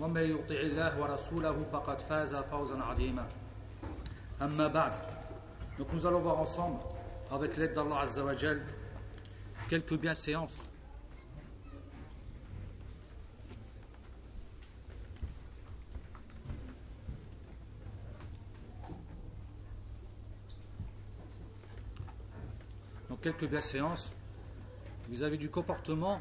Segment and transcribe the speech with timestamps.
[0.00, 3.26] ومن يطع الله ورسوله فقد فاز فوزا عظيما
[4.42, 4.92] أما بعد
[5.78, 6.80] Donc nous allons voir ensemble,
[7.30, 8.60] avec l'aide d'Allah Azzawajal,
[9.68, 10.50] quelques bienséances
[23.08, 24.12] Donc quelques bienséances
[25.08, 26.20] vis-à-vis du comportement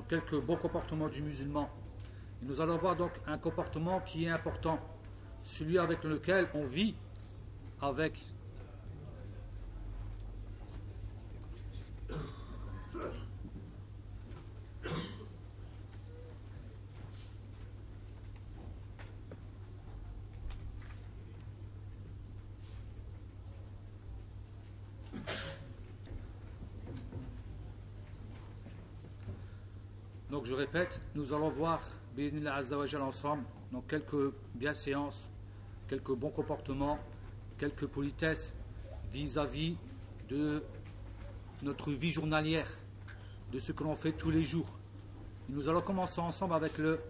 [0.00, 1.68] donc quelques bons comportements du musulman.
[2.42, 4.78] Et nous allons voir donc un comportement qui est important,
[5.44, 6.94] celui avec lequel on vit
[7.82, 8.24] avec
[30.40, 31.82] Donc je répète, nous allons voir
[32.16, 35.28] Bismillah Azzawajal ensemble, donc quelques bienséances,
[35.86, 36.98] quelques bons comportements,
[37.58, 38.50] quelques politesses
[39.12, 39.76] vis-à-vis
[40.30, 40.64] de
[41.60, 42.70] notre vie journalière,
[43.52, 44.70] de ce que l'on fait tous les jours.
[45.50, 47.00] Nous allons commencer ensemble avec le,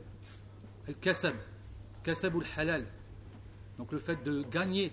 [0.89, 1.37] le kasab,
[2.03, 2.85] kasab ou le halal,
[3.79, 4.93] donc le fait de gagner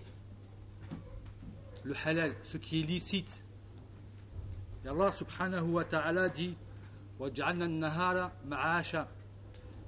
[1.84, 3.42] le halal, ce qui est licite.
[4.86, 6.56] Et Allah subhanahu wa ta'ala dit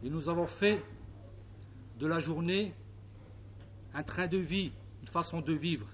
[0.04, 0.84] et nous avons fait
[2.00, 2.74] de la journée
[3.94, 5.86] un train de vie, une façon de vivre.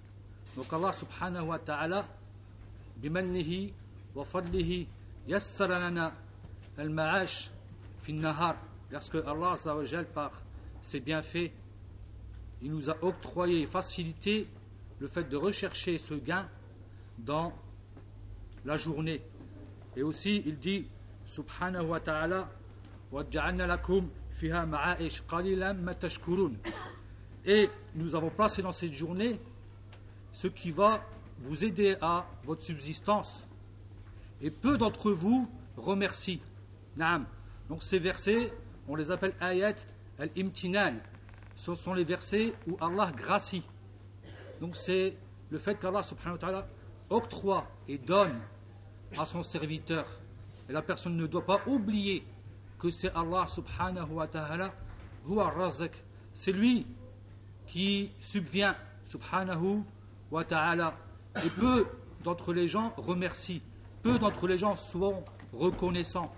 [0.55, 2.07] Donc Allah subhanahu wa ta'ala,
[2.97, 3.73] bimannihi
[4.13, 4.87] wa fadlihi,
[5.27, 6.13] yassara lana
[6.77, 7.51] al-ma'ash
[7.99, 8.55] fi nahar.
[8.89, 9.57] Parce que Allah
[10.13, 10.31] par
[10.81, 11.51] ses bienfaits,
[12.61, 14.47] il nous a octroyé et facilité
[14.99, 16.47] le fait de rechercher ce gain
[17.17, 17.51] dans
[18.63, 19.21] la journée.
[19.97, 20.87] Et aussi, il dit
[21.25, 22.49] subhanahu wa ta'ala
[27.45, 29.39] et nous avons placé dans cette journée
[30.33, 31.01] ce qui va
[31.39, 33.47] vous aider à votre subsistance.
[34.41, 36.41] Et peu d'entre vous remercient.
[36.97, 37.25] Naam.
[37.69, 38.51] Donc ces versets,
[38.87, 39.75] on les appelle ayat
[40.19, 40.95] al-imtinan.
[41.55, 43.63] Ce sont les versets où Allah gracie.
[44.59, 45.15] Donc c'est
[45.49, 46.67] le fait qu'Allah subhanahu wa ta'ala
[47.09, 48.39] octroie et donne
[49.17, 50.05] à son serviteur
[50.69, 52.25] et la personne ne doit pas oublier
[52.79, 54.73] que c'est Allah subhanahu wa ta'ala,
[56.33, 56.85] c'est lui
[57.67, 58.73] qui subvient
[59.03, 59.83] subhanahu
[60.31, 60.95] wa ta'ala.
[61.43, 61.87] Et peu
[62.23, 63.61] d'entre les gens remercient,
[64.03, 65.23] peu d'entre les gens sont
[65.53, 66.31] reconnaissants.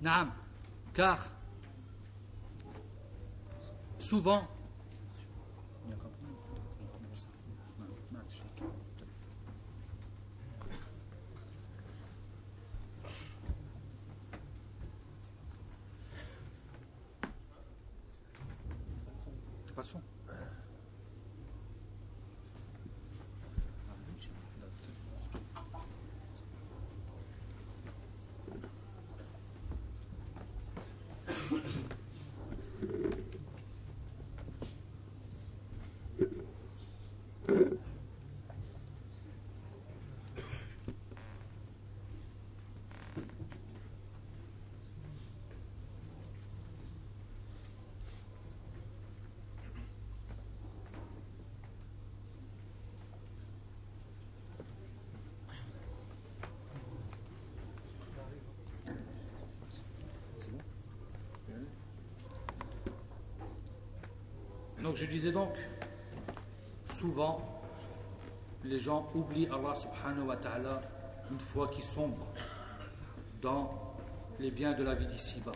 [0.00, 0.30] Naam,
[0.94, 1.26] car
[3.98, 4.42] souvent
[64.90, 65.52] Donc je disais donc,
[66.98, 67.62] souvent,
[68.64, 70.82] les gens oublient Allah subhanahu wa ta'ala
[71.30, 72.26] une fois qu'ils sombrent
[73.40, 73.94] dans
[74.40, 75.52] les biens de la vie d'ici-bas.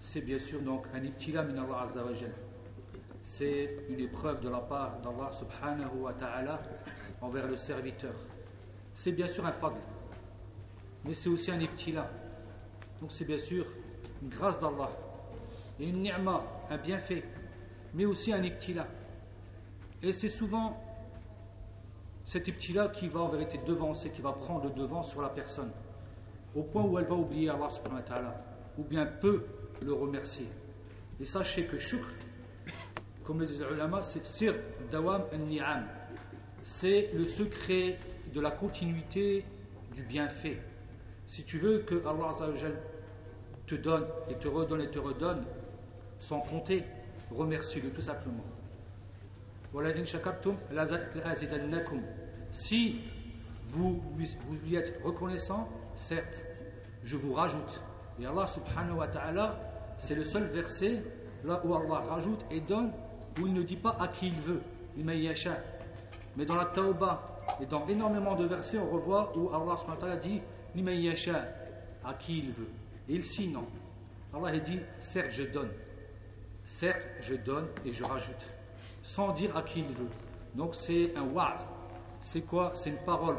[0.00, 1.86] c'est bien sûr donc un ibtila min Allah.
[3.22, 6.60] C'est une épreuve de la part d'Allah subhanahu wa ta'ala
[7.22, 8.12] envers le serviteur.
[8.92, 9.80] C'est bien sûr un fadl,
[11.06, 12.06] mais c'est aussi un ibtila.
[13.00, 13.64] Donc c'est bien sûr
[14.20, 14.90] une grâce d'Allah
[15.78, 17.24] et une ni'ma, un bienfait,
[17.94, 18.86] mais aussi un ibtila.
[20.02, 20.82] Et c'est souvent
[22.24, 25.70] cet ibtila qui va en vérité devancer, qui va prendre le devant sur la personne,
[26.54, 28.44] au point où elle va oublier Allah subhanahu wa ta'ala,
[28.78, 29.44] ou bien peut
[29.82, 30.46] le remercier.
[31.20, 32.08] Et sachez que shukr,
[33.24, 34.54] comme le disent les ulama, c'est sir
[34.90, 35.86] dawam ni'am.
[36.62, 37.98] C'est le secret
[38.32, 39.44] de la continuité
[39.94, 40.60] du bienfait.
[41.26, 42.30] Si tu veux que Allah
[43.66, 45.44] te donne et te redonne et te redonne,
[46.18, 46.84] sans compter,
[47.30, 48.44] remercie-le tout simplement.
[52.52, 53.00] Si
[53.68, 54.02] vous,
[54.64, 56.44] lui êtes reconnaissant, certes,
[57.04, 57.80] je vous rajoute.
[58.20, 61.02] Et Allah subhanahu wa ta'ala c'est le seul verset
[61.44, 62.90] là où Allah rajoute et donne,
[63.38, 64.62] où il ne dit pas à qui il veut,
[64.96, 69.76] mais dans la Tauba et dans énormément de versets, on revoit où Allah
[70.16, 70.40] dit
[72.04, 72.68] à qui il veut.
[73.08, 73.66] Et ici, non.
[74.34, 75.70] Allah dit certes, je donne.
[76.70, 78.46] Certes, je donne et je rajoute.
[79.02, 80.08] Sans dire à qui il veut.
[80.54, 81.60] Donc, c'est un wa'd.
[82.20, 82.72] C'est quoi?
[82.74, 83.36] C'est une parole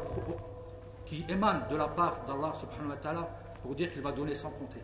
[1.06, 3.28] qui émane de la part d'Allah subhanahu wa ta'ala
[3.62, 4.80] pour dire qu'il va donner sans compter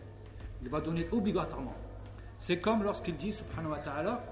[0.63, 1.75] il va donner obligatoirement.
[2.39, 4.23] C'est comme lorsqu'il dit, subhanahu wa ta'ala,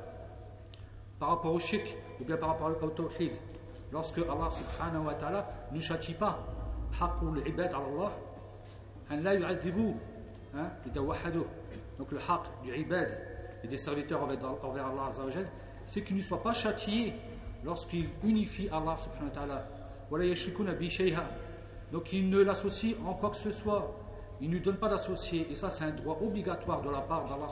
[1.18, 3.32] par rapport au shirk ou bien par rapport au tawhid,
[3.92, 6.38] lorsque Allah subhanahu wa ta'ala ne châtie pas,
[7.00, 8.12] haqqul ibad Allah,
[9.10, 9.94] an la yu'adhibu,
[10.56, 10.70] hein,
[11.98, 13.16] donc le haq du ibad
[13.66, 15.10] des serviteurs envers Allah
[15.86, 17.14] c'est qu'il ne soit pas châtié
[17.64, 19.68] lorsqu'il unifie Allah subhanahu wa ta'ala,
[21.92, 23.94] donc il ne l'associe en quoi que ce soit
[24.40, 27.46] il ne donne pas d'associé, et ça c'est un droit obligatoire de la part d'Allah.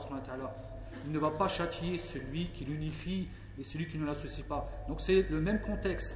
[1.05, 3.27] Il ne va pas châtier celui qui l'unifie
[3.57, 4.69] et celui qui ne l'associe pas.
[4.87, 6.15] Donc c'est le même contexte.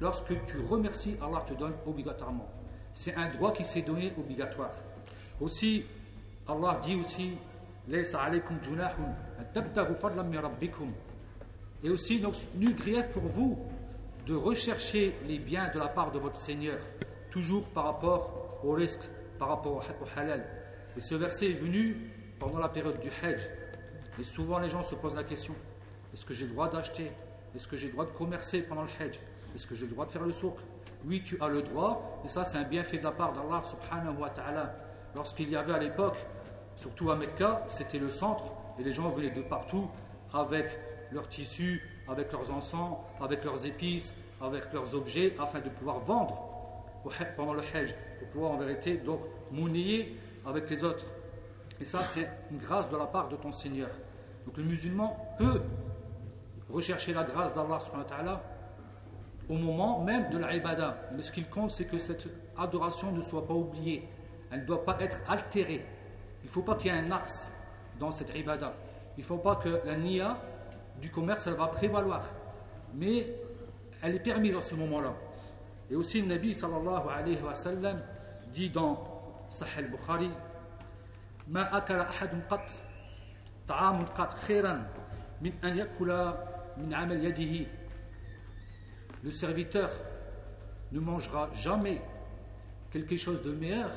[0.00, 2.48] Lorsque tu remercies, Allah te donne obligatoirement.
[2.92, 4.72] C'est un droit qui s'est donné obligatoire.
[5.40, 5.84] Aussi,
[6.48, 7.32] Allah dit aussi
[11.82, 13.58] et aussi, donc, nul grief pour vous
[14.26, 16.78] de rechercher les biens de la part de votre Seigneur,
[17.30, 20.44] toujours par rapport au risque par rapport au halal.
[20.96, 23.40] Et ce verset est venu pendant la période du Hajj.
[24.18, 25.54] Et souvent les gens se posent la question
[26.12, 27.10] est-ce que j'ai le droit d'acheter?
[27.54, 29.20] Est-ce que j'ai le droit de commercer pendant le Hajj?
[29.54, 30.56] Est-ce que j'ai le droit de faire le souk?
[31.06, 34.20] Oui, tu as le droit, et ça c'est un bienfait de la part d'Allah subhanahu
[34.20, 34.74] wa ta'ala.
[35.14, 36.16] Lorsqu'il y avait à l'époque,
[36.80, 38.44] surtout à Mecca, c'était le centre,
[38.78, 39.86] et les gens venaient de partout
[40.32, 40.66] avec
[41.12, 46.42] leurs tissus, avec leurs encens, avec leurs épices, avec leurs objets, afin de pouvoir vendre
[47.36, 49.20] pendant le Hajj, pour pouvoir en vérité donc
[49.52, 50.16] monnayer
[50.46, 51.04] avec les autres.
[51.80, 53.90] Et ça, c'est une grâce de la part de ton Seigneur.
[54.46, 55.60] Donc le musulman peut
[56.70, 58.42] rechercher la grâce d'Allah
[59.50, 60.48] au moment même de la
[61.14, 64.08] Mais ce qu'il compte, c'est que cette adoration ne soit pas oubliée.
[64.50, 65.84] Elle ne doit pas être altérée.
[66.42, 67.50] Il ne faut pas qu'il y ait un axe
[67.98, 68.74] dans cette ibada.
[69.16, 70.38] Il ne faut pas que la niya
[71.00, 72.22] du commerce elle va prévaloir.
[72.94, 73.34] Mais
[74.02, 75.14] elle est permise à ce moment-là.
[75.90, 78.02] Et aussi, le Nabi sallallahu alayhi wa sallam
[78.52, 79.04] dit dans
[79.48, 80.30] Sahel Bukhari
[81.48, 82.62] Ma akala ahadun qat
[83.66, 84.82] ta'amun qat khairan
[85.40, 86.44] min an yakula
[86.76, 87.66] min amal yadihi.
[89.22, 89.90] Le serviteur
[90.92, 92.00] ne mangera jamais
[92.90, 93.90] quelque chose de meilleur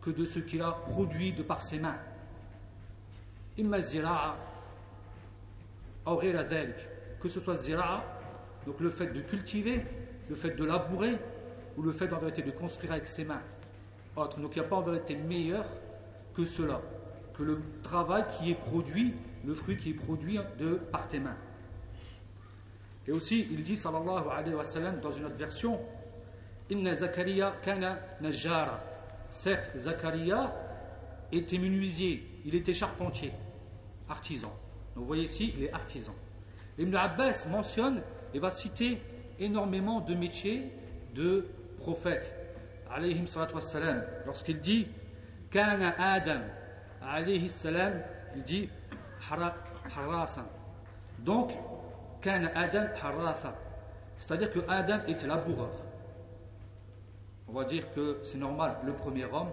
[0.00, 1.98] que de ce qu'il a produit de par ses mains.
[7.20, 8.04] que ce soit zira'a,
[8.66, 9.84] donc le fait de cultiver,
[10.28, 11.18] le fait de labourer,
[11.76, 13.42] ou le fait en vérité de construire avec ses mains.
[14.16, 14.40] Autre.
[14.40, 15.64] Donc il n'y a pas en vérité meilleur
[16.34, 16.80] que cela,
[17.34, 19.14] que le travail qui est produit,
[19.44, 21.36] le fruit qui est produit de par tes mains.
[23.06, 25.80] Et aussi, il dit, sallallahu alayhi wa sallam, dans une autre version,
[26.68, 28.82] Inna Zakaria kana najjara.
[29.30, 30.52] Certes, Zakaria
[31.32, 33.32] était menuisier, il était charpentier,
[34.08, 34.48] artisan.
[34.94, 36.14] Donc vous voyez ici, il est artisan.
[36.78, 38.02] Ibn Abbas mentionne
[38.34, 39.02] et va citer
[39.38, 40.72] énormément de métiers
[41.14, 41.46] de
[41.78, 42.34] prophètes.
[42.90, 44.02] Alayhim wassalam.
[44.26, 44.88] Lorsqu'il dit
[45.50, 46.40] Kana Adam,
[47.02, 48.02] alayhi salam,
[48.36, 48.68] il dit
[49.94, 50.46] harasa.
[51.20, 51.52] Donc,
[52.20, 53.54] Kana Adam harasa.
[54.16, 55.87] C'est-à-dire que Adam était laboureur.
[57.48, 59.50] On va dire que c'est normal, le premier homme.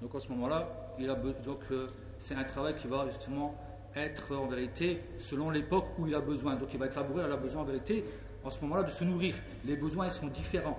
[0.00, 1.86] Donc, à ce moment-là, il a donc euh,
[2.18, 3.54] c'est un travail qui va justement
[3.96, 6.56] être en vérité selon l'époque où il a besoin.
[6.56, 8.04] Donc, il va être laboureur, il a besoin en vérité
[8.44, 9.34] en ce moment-là de se nourrir.
[9.64, 10.78] Les besoins sont différents.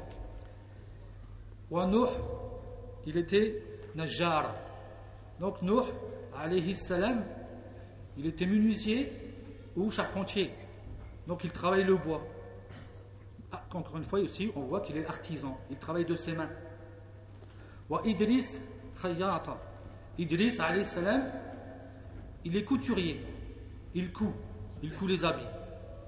[1.70, 2.08] Wa Nuh,
[3.06, 3.62] il était
[3.96, 4.56] Najjar.
[5.40, 5.84] Donc Nuh,
[6.36, 7.24] alayhi salam,
[8.18, 9.10] il était menuisier
[9.76, 10.52] ou charpentier.
[11.28, 12.22] Donc il travaille le bois.
[13.52, 15.58] Ah, encore une fois aussi, on voit qu'il est artisan.
[15.70, 16.50] Il travaille de ses mains.
[17.90, 18.60] Wa Idris
[19.02, 19.58] khayyata.
[20.18, 20.58] Idris
[22.46, 23.26] il est couturier.
[23.94, 24.34] Il coud.
[24.82, 25.48] Il coud les habits.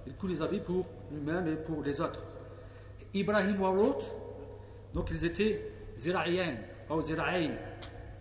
[0.07, 2.21] Il coud les habits pour lui-même et pour les autres.
[3.13, 3.73] Ibrahim wa
[4.93, 6.55] donc ils étaient zira'ien,
[6.89, 6.99] ou.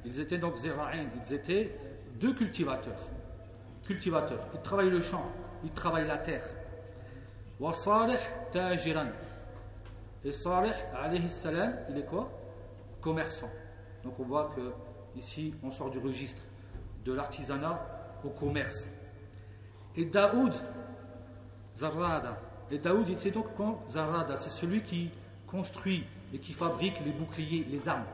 [0.05, 1.07] Ils étaient donc zira'in.
[1.27, 1.77] Ils étaient
[2.21, 3.09] deux cultivateurs.
[3.85, 4.47] Cultivateurs.
[4.55, 5.31] Ils travaillent le champ.
[5.65, 6.45] Ils travaillent la terre.
[7.61, 8.19] Wa Salih
[8.51, 9.09] tajiran.
[10.25, 12.31] Et Salih, alayhi salam, il est quoi?
[13.03, 13.51] Commerçant.
[14.03, 14.73] Donc on voit que
[15.15, 16.43] ici on sort du registre
[17.05, 17.79] de l'artisanat
[18.25, 18.89] au commerce.
[19.95, 20.55] Et Daoud,
[21.77, 22.41] Zarrada.
[22.71, 25.11] Et Daoud était donc quand Zarrada, c'est celui qui
[25.47, 28.07] construit et qui fabrique les boucliers, les armes.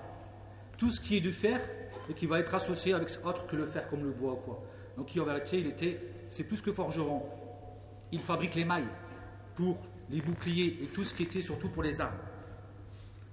[0.77, 1.61] Tout ce qui est du fer
[2.09, 4.63] et qui va être associé avec autre que le fer, comme le bois ou quoi.
[4.97, 7.23] Donc, en vérité, il était, c'est plus que forgeron.
[8.13, 8.89] Il fabrique les mailles
[9.57, 9.79] pour
[10.11, 12.15] les boucliers et tout ce qui était surtout pour les armes.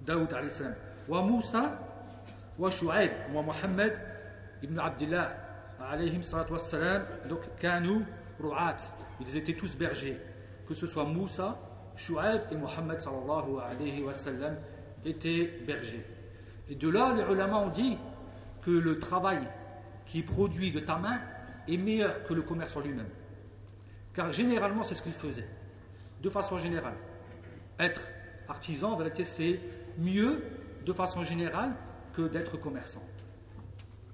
[0.04, 0.74] Daoud alayhi salam.
[1.06, 1.78] Wa Moussa,
[2.58, 4.00] wa Shu'aib, wa Muhammad
[4.62, 5.36] ibn Abdullah
[5.80, 7.02] alayhim salam.
[7.28, 8.04] Donc, Kanu,
[8.40, 8.76] Ru'at.
[9.20, 10.18] Ils étaient tous bergers.
[10.66, 11.58] Que ce soit Moussa,
[11.94, 14.56] Shu'aib et Muhammad sallallahu alayhi wa sallam
[15.04, 16.04] étaient bergers.
[16.68, 17.98] Et de là, les ulama ont dit
[18.62, 19.40] que le travail
[20.06, 21.20] qui est produit de ta main
[21.68, 23.08] est meilleur que le commerce en lui-même.
[24.14, 25.48] Car généralement, c'est ce qu'ils faisaient.
[26.24, 26.94] De façon générale.
[27.78, 28.00] Être
[28.48, 29.60] artisan, en vérité, c'est
[29.98, 30.42] mieux
[30.86, 31.74] de façon générale
[32.14, 33.02] que d'être commerçant.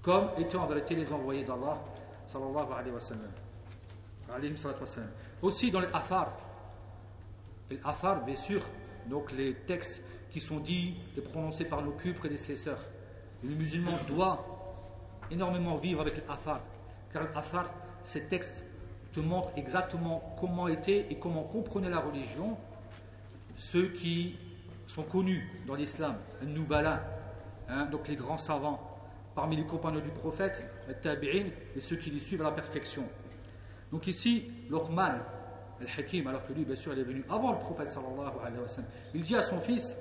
[0.02, 1.78] Comme étaient en vérité les envoyés d'Allah,
[2.26, 2.66] sallallahu.
[5.40, 6.32] Aussi dans les affaires,
[7.70, 8.62] les affaires, bien sûr,
[9.06, 10.02] donc les textes
[10.32, 12.80] qui sont dits et prononcés par nos plus prédécesseurs.
[13.44, 14.44] le musulman doit
[15.30, 16.60] énormément vivre avec l'Athar,
[17.12, 17.70] car l'Athar,
[18.02, 18.64] ces textes
[19.12, 22.56] te montrent exactement comment était et comment comprenait la religion
[23.56, 24.36] ceux qui
[24.86, 26.16] sont connus dans l'islam,
[27.68, 28.80] hein, les grands savants,
[29.34, 33.04] parmi les compagnons du prophète, les Tabi'in, et ceux qui les suivent à la perfection.
[33.92, 35.18] Donc ici, Luqman,
[35.80, 38.82] al-Hakim, alors que lui, bien sûr, il est venu avant le prophète sallallahu alayhi wa
[39.14, 39.96] il dit à son fils,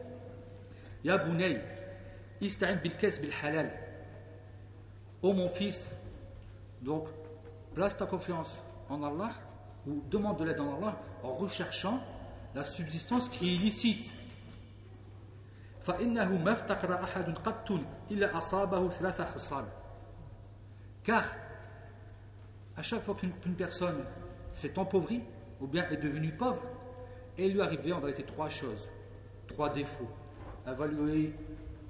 [1.04, 1.62] Ya Bunay,
[2.42, 3.72] ista'in bil bil halal.
[5.22, 5.92] Oh mon fils,
[6.82, 7.08] donc
[7.74, 8.60] place ta confiance
[8.90, 9.32] en Allah
[9.88, 12.02] ou demande de l'aide en Allah en recherchant
[12.56, 14.14] la subsistance qui est illicite.
[21.04, 21.24] car
[22.76, 24.04] à chaque fois qu'une personne
[24.54, 25.24] s'est empauvrie
[25.60, 26.62] ou bien est devenue pauvre,
[27.38, 28.90] il lui arrivait en vérité trois choses,
[29.48, 30.10] trois défauts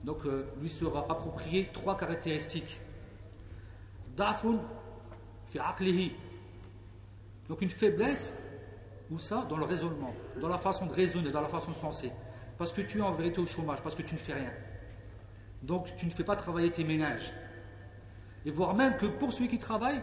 [0.04, 2.80] donc euh, lui sera approprié trois caractéristiques.
[4.16, 4.60] Dafun
[5.48, 5.60] fi.
[7.50, 8.34] Donc une faiblesse,
[9.10, 12.12] ou ça Dans le raisonnement, dans la façon de raisonner, dans la façon de penser.
[12.60, 14.52] Parce que tu es en vérité au chômage, parce que tu ne fais rien.
[15.64, 17.34] Donc tu ne fais pas travailler tes ménages.
[18.46, 20.02] Et voire même que pour celui qui travaille,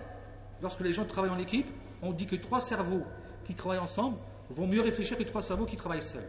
[0.60, 1.68] lorsque les gens travaillent en équipe,
[2.02, 3.04] on dit que trois cerveaux
[3.44, 4.18] qui travaillent ensemble
[4.50, 6.28] vont mieux réfléchir que trois cerveaux qui travaillent seuls.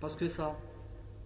[0.00, 0.56] Parce que ça,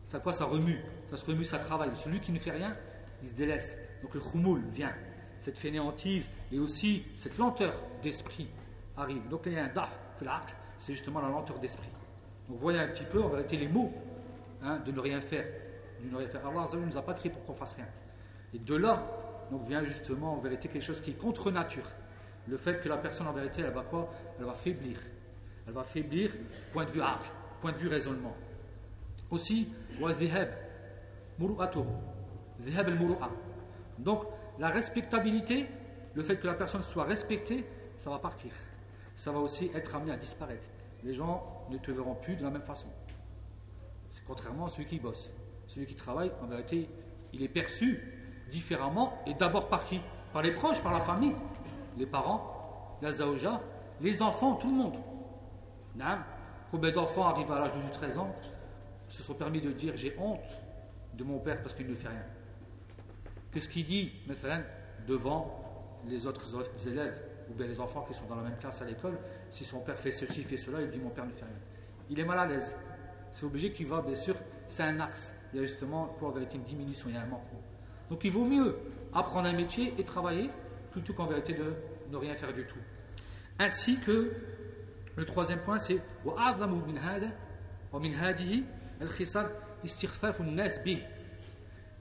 [0.04, 0.80] ça quoi Ça remue.
[1.10, 1.94] Ça se remue, ça travaille.
[1.94, 2.74] Celui qui ne fait rien,
[3.22, 3.76] il se délaisse.
[4.02, 4.94] Donc le khoumoul vient.
[5.38, 8.48] Cette fainéantise et aussi cette lenteur d'esprit
[9.28, 9.98] Donc il y a un daf,
[10.76, 11.88] c'est justement la lenteur d'esprit.
[12.48, 13.92] Donc voyez un petit peu en vérité les mots
[14.62, 15.46] hein, de ne rien faire.
[16.02, 16.46] De ne rien faire.
[16.46, 17.88] Allah ne nous a pas créé pour qu'on fasse rien.
[18.54, 19.06] Et de là,
[19.50, 21.86] donc vient justement en vérité quelque chose qui est contre nature.
[22.48, 24.12] Le fait que la personne en vérité, elle va quoi?
[24.38, 24.98] Elle va faiblir.
[25.66, 26.32] Elle va faiblir,
[26.72, 27.30] point de vue arc,
[27.60, 28.34] point de vue raisonnement.
[29.30, 29.68] Aussi,
[33.98, 34.26] donc,
[34.58, 35.66] la respectabilité,
[36.14, 37.64] le fait que la personne soit respectée,
[37.98, 38.52] ça va partir.
[39.20, 40.66] Ça va aussi être amené à disparaître.
[41.04, 42.86] Les gens ne te verront plus de la même façon.
[44.08, 45.28] C'est contrairement à celui qui bosse.
[45.66, 46.88] Celui qui travaille, en vérité,
[47.34, 48.02] il est perçu
[48.50, 50.00] différemment et d'abord par qui?
[50.32, 51.34] Par les proches, par la famille,
[51.98, 53.60] les parents, la zaouja,
[54.00, 54.96] les enfants, tout le monde.
[56.70, 58.34] Combien d'enfants arrivent à l'âge de 13 ans?
[59.06, 60.58] Se sont permis de dire j'ai honte
[61.12, 62.24] de mon père parce qu'il ne fait rien.
[63.52, 64.12] Qu'est-ce qu'il dit,
[65.06, 65.62] devant
[66.06, 69.18] les autres élèves ou bien les enfants qui sont dans la même classe à l'école
[69.50, 71.54] Si son père fait ceci, fait cela, il dit mon père ne fait rien.
[72.08, 72.74] Il est mal à l'aise.
[73.32, 75.32] C'est obligé qu'il va, bien sûr, c'est un axe.
[75.52, 77.60] Il y a justement, quoi, en vérité, une diminution, il y a un manquement.
[78.08, 78.76] Donc il vaut mieux
[79.12, 80.50] apprendre un métier et travailler
[80.90, 81.74] plutôt qu'en vérité de
[82.10, 82.78] ne rien faire du tout.
[83.58, 84.32] Ainsi que
[85.16, 86.00] le troisième point, c'est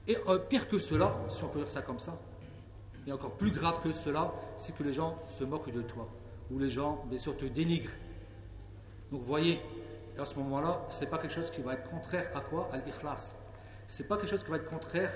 [0.08, 2.18] et euh, pire que cela, si on peut dire ça comme ça,
[3.06, 6.08] Et encore plus grave que cela, c'est que les gens se moquent de toi,
[6.50, 7.92] ou les gens, bien sûr, te dénigrent.
[9.10, 9.60] Donc, voyez,
[10.18, 12.68] à ce moment-là, ce n'est pas quelque chose qui va être contraire à quoi?
[12.72, 13.32] À l'ikhlas.
[13.88, 15.10] Ce n'est pas quelque chose qui va être contraire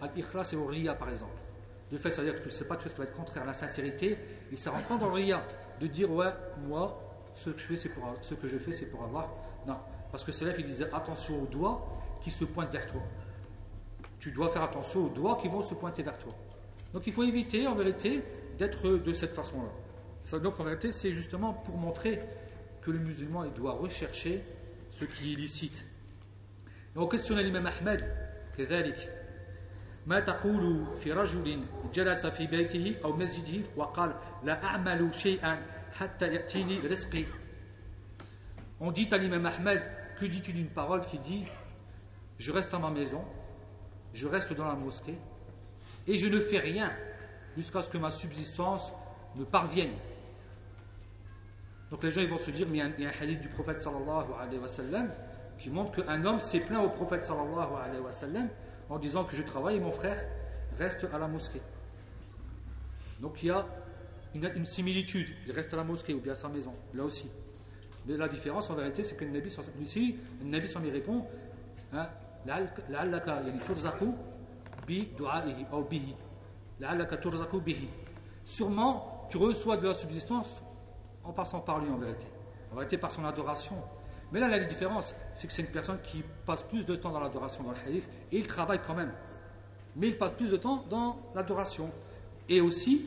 [0.00, 1.38] à l'ikhlas et au ria, par exemple.
[1.90, 3.44] De fait, ça veut dire que ce n'est pas quelque chose qui va être contraire
[3.44, 4.18] à la sincérité,
[4.50, 5.42] et ça rentre dans le ria,
[5.80, 6.32] de dire, ouais,
[6.66, 7.00] moi,
[7.34, 9.28] ce que je fais, c'est pour, ce que je fais, c'est pour Allah.
[9.66, 9.76] Non,
[10.10, 11.86] parce que Salaf, il disait, attention aux doigts
[12.20, 13.02] qui se pointent vers toi.
[14.18, 16.32] Tu dois faire attention aux doigts qui vont se pointer vers toi.
[16.93, 18.23] Donc il faut éviter, en vérité,
[18.57, 20.39] d'être de cette façon-là.
[20.39, 22.21] Donc en vérité, c'est justement pour montrer
[22.81, 24.43] que le musulman il doit rechercher
[24.89, 25.85] ce qui est illicite.
[26.95, 28.01] Et on questionne l'imam Ahmed,
[28.57, 29.25] كذلك
[30.07, 35.61] ما تقول في رجل جلس في بيته أو مسجده وقال لا أعمل شيئا
[35.93, 37.25] حتى يأتيني رزقي
[38.81, 39.81] On dit à l'imam Ahmed,
[40.17, 41.45] que dis-tu d'une parole qui dit
[42.37, 43.23] Je reste à ma maison,
[44.13, 45.17] je reste dans la mosquée,
[46.06, 46.92] et je ne fais rien
[47.56, 48.92] jusqu'à ce que ma subsistance
[49.36, 49.92] me parvienne.
[51.90, 53.80] Donc les gens ils vont se dire, mais il y a un hadith du prophète
[53.80, 55.10] sallallahu alayhi wa sallam
[55.58, 58.48] qui montre qu'un homme s'est plaint au prophète sallallahu alayhi wa sallam
[58.88, 60.18] en disant que je travaille et mon frère
[60.78, 61.60] reste à la mosquée.
[63.20, 63.66] Donc il y a
[64.34, 67.28] une, similitude, il reste à la mosquée ou bien à sa maison, là aussi.
[68.06, 71.26] Mais la différence en vérité, c'est que le Nabi, ici, le Nabi s'en répond,
[71.92, 72.08] hein,
[78.44, 80.48] Sûrement, tu reçois de la subsistance
[81.24, 82.26] en passant par lui en vérité.
[82.72, 83.76] En vérité, par son adoration.
[84.32, 87.20] Mais là, la différence, c'est que c'est une personne qui passe plus de temps dans
[87.20, 89.12] l'adoration dans le hadith et il travaille quand même.
[89.96, 91.90] Mais il passe plus de temps dans l'adoration.
[92.48, 93.06] Et aussi,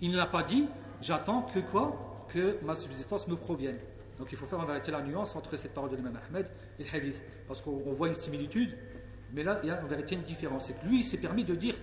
[0.00, 0.68] il n'a pas dit
[1.00, 2.26] j'attends que quoi?
[2.28, 3.78] Que ma subsistance me provienne.
[4.18, 6.84] Donc il faut faire en vérité la nuance entre cette parole de l'imam Ahmed et
[6.84, 7.22] le hadith.
[7.48, 8.76] Parce qu'on voit une similitude,
[9.34, 10.66] mais là, il y a en vérité une différence.
[10.66, 11.74] C'est que lui, il s'est permis de dire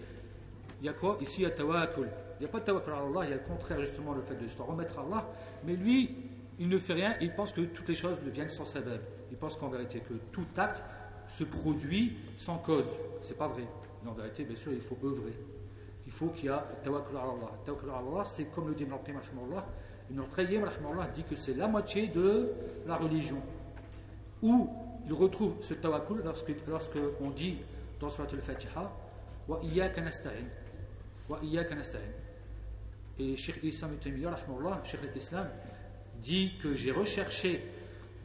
[0.82, 1.18] il y a quoi?
[1.22, 2.10] Ici, il y a tawakkul.
[2.40, 4.22] Il n'y a pas de tawakkul à Allah, il y a le contraire, justement, le
[4.22, 5.28] fait de se remettre à Allah.
[5.66, 6.16] Mais lui,
[6.60, 9.00] il ne fait rien, il pense que toutes les choses deviennent sans sabab.
[9.30, 10.82] Il pense qu'en vérité, que tout acte
[11.28, 12.88] se produit sans cause.
[13.22, 13.64] C'est pas vrai.
[14.04, 15.38] Mais en vérité, bien sûr, il faut œuvrer.
[16.08, 17.52] Il faut qu'il y a tawakkul à Allah.
[17.66, 19.20] Tawakkul à Allah, c'est comme le dit Ibn Qayyim,
[20.10, 20.66] Ibn Qayyim
[21.14, 22.54] dit que c'est la moitié de
[22.88, 23.42] la religion.
[24.42, 24.68] Où
[25.08, 27.58] il retrouve ce tawakkul lorsque, lorsque on dit
[28.00, 28.92] dans Surat al-Fatiha
[29.48, 30.48] Wa iyyaka nasta'in.
[31.30, 32.00] Wa iyyaka nasta'in.
[33.20, 35.50] Et Cheikh Islam Cheikh l'Islam,
[36.22, 37.66] dit que j'ai recherché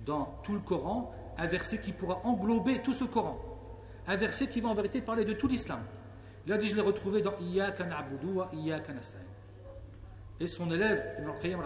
[0.04, 3.38] dans tout le Coran un verset qui pourra englober tout ce Coran.
[4.06, 5.80] Un verset qui va en vérité parler de tout l'islam.
[6.46, 9.20] Il a dit, je l'ai retrouvé dans Iyaka na'budu wa Iyaka nasta'in.
[10.38, 11.60] Et son élève, Ibn Qayyim,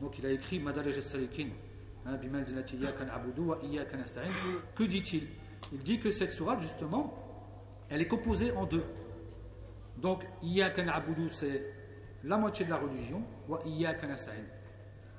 [0.00, 1.48] donc il a écrit Madaraj al-Salikin,
[2.06, 2.18] hein,
[4.74, 5.28] que dit-il?
[5.72, 7.12] Il dit que cette sourate, justement,
[7.88, 8.84] elle est composée en deux.
[9.98, 11.72] Donc, Iyaka na'budu, c'est
[12.24, 14.34] la moitié de la religion, wa Iyaka nasta'in.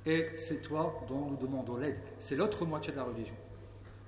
[0.06, 2.00] Et c'est toi dont nous demandons l'aide.
[2.18, 3.34] C'est l'autre moitié de la religion.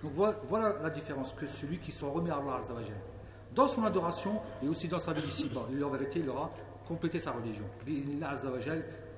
[0.02, 0.12] Donc
[0.48, 2.60] voilà, la différence que celui qui s'en remet à Allah
[3.54, 6.50] dans son adoration et aussi dans sa vie ici-bas, en vérité, il aura
[6.86, 7.64] complété sa religion.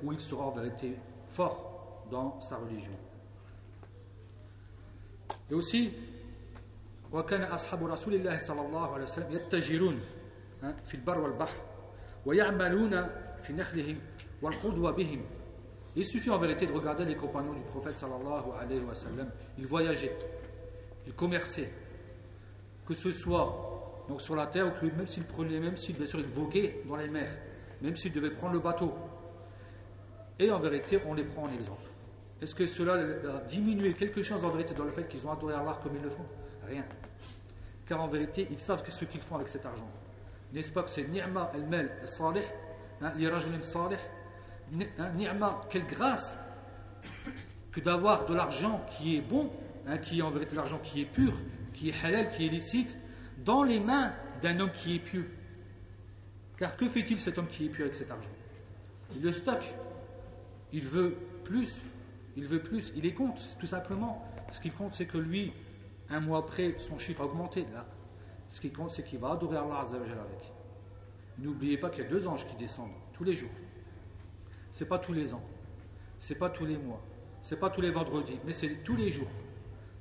[0.03, 0.97] Où il sera en vérité
[1.29, 2.93] fort dans sa religion.
[5.50, 5.92] Et aussi,
[7.14, 10.00] وكان أصحاب رسول الله صلى الله عليه وسلم يتجرون
[10.84, 11.58] في البر والبحر
[12.26, 13.10] ويعملون
[13.44, 13.98] في نخلهم
[14.42, 15.26] والقدوة بهم
[15.98, 19.32] il suffit en vérité de regarder les compagnons du prophète sallallahu alayhi wa sallam.
[19.58, 20.16] Ils voyageaient,
[21.08, 21.72] ils commerçaient,
[22.86, 26.20] que ce soit donc sur la terre, ou même s'ils prenaient, même s'ils bien sûr
[26.20, 27.36] ils voguaient dans les mers,
[27.82, 28.94] même s'ils devaient prendre le bateau.
[30.38, 31.90] Et en vérité, on les prend en exemple.
[32.43, 35.55] Est-ce que cela a diminué quelque chose en vérité dans le fait qu'ils ont adoré
[35.55, 36.27] Allah comme ils le font?
[36.67, 36.85] Rien.
[37.87, 39.89] Car en vérité, ils savent ce qu'ils font avec cet argent.
[40.53, 42.43] N'est-ce pas que c'est ni'ma al-mal salih,
[43.01, 43.29] hein, li
[43.63, 43.97] salih,
[44.73, 46.35] ni'ma, quelle grâce
[47.71, 49.49] que d'avoir de l'argent qui est bon,
[49.87, 51.33] hein, qui est en vérité l'argent qui est pur,
[51.73, 52.99] qui est halal, qui est licite,
[53.45, 55.31] dans les mains d'un homme qui est pieux.
[56.59, 58.31] Car que fait-il cet homme qui est pieux avec cet argent?
[59.15, 59.73] Il le stocke.
[60.73, 61.83] Il veut plus.
[62.37, 62.93] Il veut plus.
[62.97, 64.25] Il est compte, tout simplement.
[64.51, 65.53] Ce qui compte, c'est que lui,
[66.09, 67.67] un mois après, son chiffre a augmenté.
[67.73, 67.87] Là,
[68.49, 70.53] ce qui compte, c'est qu'il va adorer Allah avec.
[71.39, 73.51] N'oubliez pas qu'il y a deux anges qui descendent tous les jours
[74.73, 75.43] c'est pas tous les ans,
[76.19, 77.01] c'est pas tous les mois,
[77.43, 79.31] c'est pas tous les vendredis, mais c'est tous les jours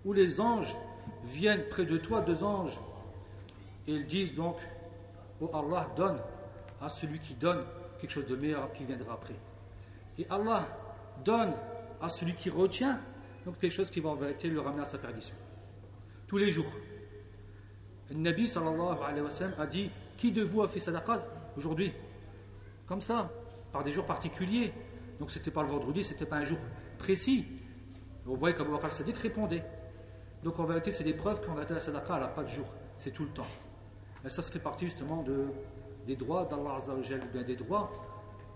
[0.05, 0.75] où les anges
[1.23, 2.79] viennent près de toi, deux anges,
[3.85, 4.57] et ils disent donc
[5.41, 6.19] Oh Allah, donne
[6.79, 7.65] à celui qui donne
[7.99, 9.35] quelque chose de meilleur qui viendra après.
[10.17, 10.65] Et Allah
[11.23, 11.53] donne
[12.01, 12.99] à celui qui retient
[13.45, 15.35] donc quelque chose qui va en vérité le ramener à sa perdition.
[16.27, 16.71] Tous les jours.
[18.09, 21.25] Le Nabi sallallahu alayhi wa sallam a dit Qui de vous a fait sadaqa
[21.57, 21.91] aujourd'hui?
[22.85, 23.31] Comme ça,
[23.71, 24.73] par des jours particuliers.
[25.19, 26.57] Donc c'était pas le vendredi, c'était pas un jour
[26.97, 27.45] précis.
[28.25, 29.63] Vous voyez qu'Abu Bakr Sadiq répondait.
[30.43, 32.65] Donc en vérité, c'est des preuves qu'en vérité, la sadaqa, n'a pas de jour.
[32.97, 33.47] C'est tout le temps.
[34.23, 35.45] Et ça, ça fait partie justement de,
[36.05, 37.91] des droits d'Allah Azzawajal, bien des droits,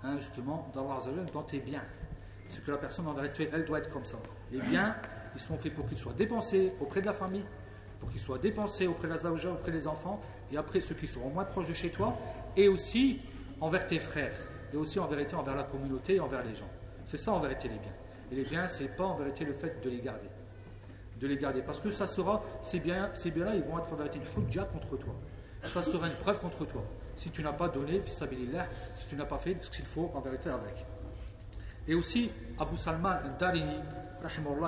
[0.04, 1.84] hein, justement, d'Allah Azzawajal dans tes biens.
[2.48, 4.18] C'est que la personne, en vérité, elle doit être comme ça.
[4.52, 4.96] Les biens,
[5.34, 7.46] ils sont faits pour qu'ils soient dépensés auprès de la famille,
[8.00, 11.30] pour qu'ils soient dépensés auprès de la auprès des enfants, et après ceux qui seront
[11.30, 12.18] moins proches de chez toi,
[12.56, 13.22] et aussi
[13.60, 14.36] envers tes frères,
[14.74, 16.70] et aussi en vérité envers la communauté et envers les gens.
[17.04, 17.94] C'est ça en vérité les biens.
[18.32, 20.28] Et les biens, c'est pas en vérité le fait de les garder.
[21.20, 21.62] De les garder.
[21.62, 24.66] Parce que ça sera, ces biens, ces biens-là, ils vont être en vérité une hujja
[24.66, 25.14] contre toi.
[25.64, 26.84] Ça sera une preuve contre toi.
[27.16, 30.50] Si tu n'as pas donné, si tu n'as pas fait ce qu'il faut en vérité
[30.50, 30.86] avec.
[31.89, 33.77] Et aussi, Abu Salman al-Darini,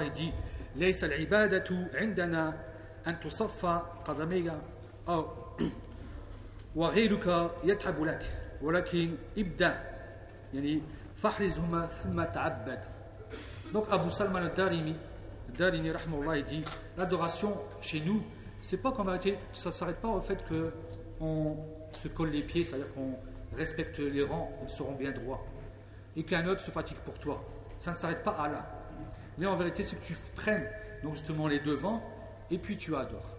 [0.04, 0.32] il dit
[0.76, 2.64] ليس العبادة عندنا
[3.06, 4.52] أن تصفى قدميك
[5.08, 5.28] أو
[6.76, 8.22] وغيرك يتعب لك
[8.62, 9.82] ولكن ابدأ
[10.54, 10.82] يعني
[11.16, 12.78] فاحرزهما ثم تعبد
[13.72, 14.94] donc Abu Salman al-Darimi
[15.58, 15.90] Darini
[16.36, 16.64] il dit
[16.96, 18.22] l'adoration chez nous
[18.60, 20.72] c'est pas qu'en vérité ça s'arrête pas au fait que
[21.20, 21.56] on
[21.92, 23.14] se colle les pieds c'est-à-dire qu'on
[23.56, 25.42] respecte les rangs ils seront bien droits
[26.17, 27.41] et qu'un autre se fatigue pour toi.
[27.79, 28.69] Ça ne s'arrête pas à là.
[29.37, 30.67] Mais en vérité c'est que tu prennes
[31.03, 32.03] donc justement les devants
[32.51, 33.37] et puis tu adores.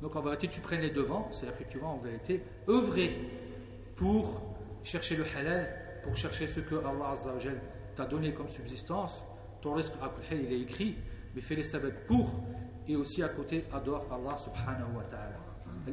[0.00, 3.18] Donc en vérité tu prennes les devants c'est-à-dire que tu vas en vérité œuvrer
[3.96, 4.40] pour
[4.84, 7.14] chercher le halal pour chercher ce que Allah
[7.94, 9.24] t'a donné comme subsistance,
[9.60, 9.92] ton risque
[10.32, 10.96] il est écrit,
[11.34, 12.40] mais fais les sabbats pour,
[12.88, 15.36] et aussi à côté, adore Allah subhanahu wa ta'ala.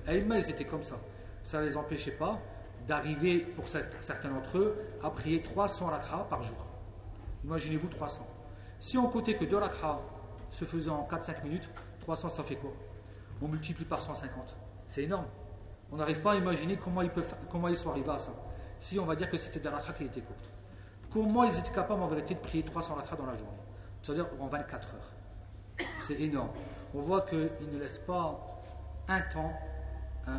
[0.06, 0.96] Les ils étaient comme ça.
[1.44, 2.40] Ça ne les empêchait pas
[2.88, 6.66] d'arriver, pour certains d'entre eux, à prier 300 rakha par jour.
[7.44, 8.26] Imaginez-vous 300.
[8.80, 10.00] Si on comptait que 2 rakha
[10.50, 11.70] se faisaient en 4-5 minutes,
[12.00, 12.72] 300 ça fait quoi?
[13.42, 14.58] On multiplie par 150.
[14.88, 15.26] C'est énorme.
[15.92, 18.32] On n'arrive pas à imaginer comment ils, peuvent, comment ils sont arrivés à ça
[18.80, 20.50] si on va dire que c'était des rakha qui étaient courtes.
[21.12, 23.58] Comment ils étaient capables en vérité de prier 300 rakha dans la journée?
[24.04, 25.88] C'est-à-dire en 24 heures.
[26.00, 26.52] C'est énorme.
[26.94, 28.40] On voit qu'ils ne laissent pas
[29.08, 29.52] un temps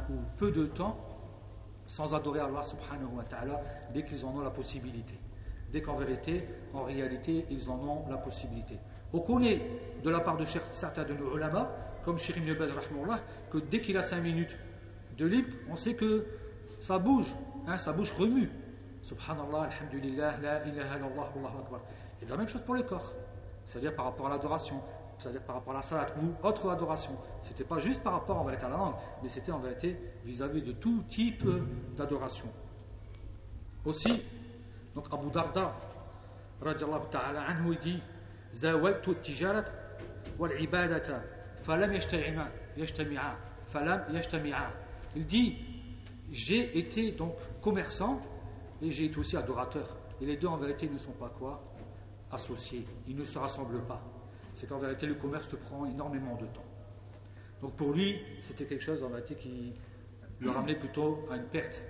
[0.08, 0.96] ou peu de temps
[1.88, 3.60] sans adorer Allah subhanahu wa ta'ala
[3.92, 5.14] dès qu'ils en ont la possibilité.
[5.72, 8.78] Dès qu'en vérité, en réalité, ils en ont la possibilité.
[9.12, 9.60] On connaît
[10.04, 11.70] de la part de certains de nos ulama,
[12.04, 12.68] comme Shirim Nebez
[13.50, 14.56] que dès qu'il a 5 minutes
[15.16, 16.24] de libre, on sait que
[16.78, 17.34] ça bouge,
[17.66, 18.48] Hein, sa bouche remue.
[19.02, 21.80] Subhanallah, Alhamdulillah, La ilaha illallah, Allahu Akbar.
[22.22, 23.12] Et la même chose pour le corps,
[23.66, 24.80] c'est-à-dire par rapport à l'adoration,
[25.18, 27.12] c'est-à-dire par rapport à la salat ou autre adoration.
[27.42, 29.98] Ce n'était pas juste par rapport en vérité à la langue, mais c'était en vérité
[30.24, 31.44] vis-à-vis de tout type
[31.96, 32.46] d'adoration.
[33.84, 34.22] Aussi,
[34.94, 35.74] donc Abu Darda,
[36.60, 38.02] radiallahu ta'ala anhu, il dit
[38.54, 39.64] Zawaltu tijarat
[40.38, 41.22] wal ibadata
[41.62, 44.70] falam yashtami'a falam yashtami'a.
[45.16, 45.56] Il dit
[46.30, 48.20] J'ai été donc commerçant
[48.82, 49.96] et j'ai été aussi adorateur.
[50.20, 51.62] Et les deux en vérité ne sont pas quoi?
[52.30, 54.02] Associés, ils ne se rassemblent pas.
[54.58, 56.64] C'est qu'en vérité le commerce te prend énormément de temps.
[57.62, 59.72] Donc pour lui, c'était quelque chose en qui
[60.40, 61.84] le ramenait plutôt à une perte.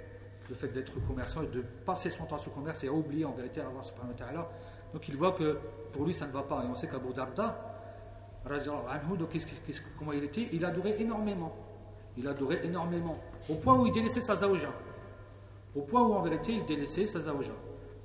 [0.50, 3.24] Le fait d'être commerçant et de passer son temps sur le commerce et à oublier
[3.24, 4.50] en vérité Allah subhanahu wa ta'ala.
[4.92, 5.58] Donc il voit que
[5.92, 6.62] pour lui ça ne va pas.
[6.62, 7.58] Et on sait qu'Abu Darda,
[8.44, 9.36] donc,
[9.98, 10.48] comment il était?
[10.52, 11.54] Il adorait énormément.
[12.18, 13.18] Il adorait énormément.
[13.48, 14.72] Au point où il délaissait sa zawja.
[15.74, 17.52] Au point où en vérité il délaissait sa zawja.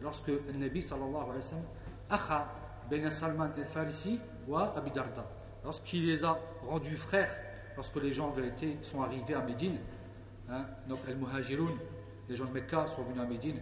[0.02, 1.66] Lorsque le Nabi sallallahu alayhi wa sallam
[2.10, 2.48] akha
[2.90, 5.26] ben Salman al-Farisi wa Abi Darda.
[5.64, 7.32] Lorsqu'il les a rendus frères,
[7.76, 9.78] lorsque les gens en vérité sont arrivés à Médine,
[10.50, 11.78] hein, donc al muhajirun
[12.30, 13.60] les gens de Mecca sont venus à Médine,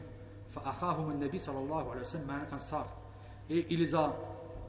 [1.20, 2.86] nabi sallallahu alayhi wa sallam.
[3.50, 4.16] Et il les a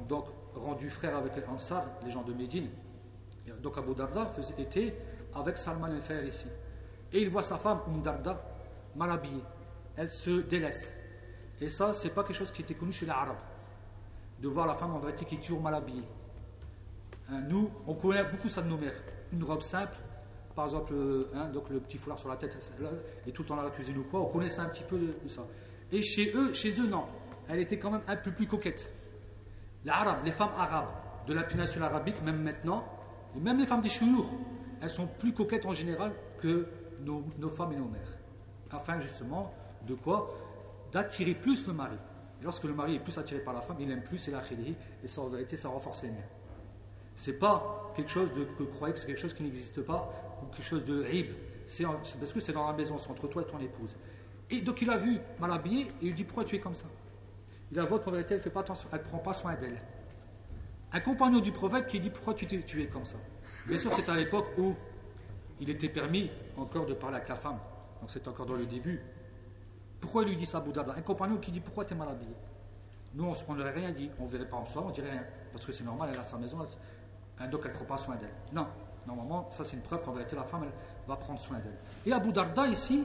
[0.08, 2.70] donc rendus frères avec les Ansar, les gens de Médine.
[3.62, 4.26] Donc Abu Darda
[4.58, 4.96] était
[5.34, 6.46] avec Salman al-Farisi.
[7.12, 8.40] Et il voit sa femme, Umm Darda,
[8.96, 9.42] mal habillée.
[9.96, 10.90] Elle se délaisse.
[11.60, 13.36] Et ça, c'est pas quelque chose qui était connu chez les Arabes.
[14.42, 16.04] De voir la femme en vérité qui est toujours mal habillée.
[17.30, 19.00] Hein, nous, on connaît beaucoup ça de nos mères.
[19.32, 19.96] Une robe simple,
[20.54, 20.94] par exemple,
[21.34, 22.58] hein, donc le petit foulard sur la tête,
[23.26, 25.42] et tout le temps la cuisine ou quoi, on connaissait un petit peu de, ça.
[25.90, 27.06] Et chez eux, chez eux, non.
[27.48, 28.92] Elle était quand même un peu plus coquette.
[29.84, 30.90] Les Arabes, les femmes arabes
[31.26, 32.84] de la péninsule arabique, même maintenant,
[33.36, 34.30] et même les femmes des chouyours,
[34.80, 36.66] elles sont plus coquettes en général que
[37.00, 38.18] nos, femmes et nos mères.
[38.70, 39.52] Afin justement
[39.86, 40.30] de quoi?
[40.92, 41.96] D'attirer plus le mari.
[42.42, 44.74] Lorsque le mari est plus attiré par la femme, il aime plus, c'est la khidri,
[45.02, 46.16] et ça en vérité, ça renforce les liens.
[47.14, 50.46] C'est pas quelque chose de, que croyez que c'est quelque chose qui n'existe pas, ou
[50.46, 51.26] quelque chose de rib.
[51.66, 53.96] C'est parce que c'est dans la maison, c'est entre toi et ton épouse.
[54.50, 56.86] Et donc il a vu mal habillé, et il dit Pourquoi tu es comme ça?
[57.70, 59.80] Il a qu'en vérité, elle ne pas elle prend pas soin d'elle.
[60.92, 63.16] Un compagnon du prophète qui dit Pourquoi tu, tu es comme ça?
[63.66, 64.74] Bien sûr, c'est à l'époque où
[65.60, 67.58] il était permis encore de parler avec la femme.
[68.00, 69.00] Donc c'est encore dans le début.
[70.02, 70.94] Pourquoi lui dit ça, Abu Darda?
[70.96, 72.34] Un compagnon qui dit Pourquoi tu es mal habillé
[73.14, 74.10] Nous, on n'aurait rien dit.
[74.18, 75.24] On ne verrait pas en soi, on dirait rien.
[75.52, 78.34] Parce que c'est normal, elle a sa maison, donc elle ne prend pas soin d'elle.
[78.52, 78.66] Non,
[79.06, 81.78] normalement, ça c'est une preuve qu'en vérité, la femme, elle va prendre soin d'elle.
[82.04, 83.04] Et Abu Darda, ici,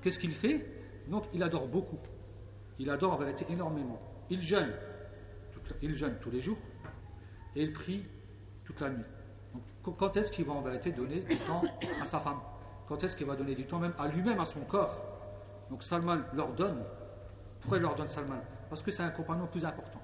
[0.00, 0.66] qu'est-ce qu'il fait?
[1.06, 1.98] Donc, il adore beaucoup.
[2.78, 4.00] Il adore en vérité énormément.
[4.30, 4.72] Il jeûne.
[5.82, 6.58] il jeûne tous les jours
[7.56, 8.06] et il prie
[8.64, 9.04] toute la nuit.
[9.84, 11.62] Donc, quand est-ce qu'il va en vérité donner du temps
[12.00, 12.40] à sa femme?
[12.86, 15.07] Quand est-ce qu'il va donner du temps même à lui-même, à son corps?
[15.70, 16.82] Donc Salman leur donne.
[17.60, 18.40] Pourquoi il leur donne Salman?
[18.68, 20.00] Parce que c'est un compagnon plus important.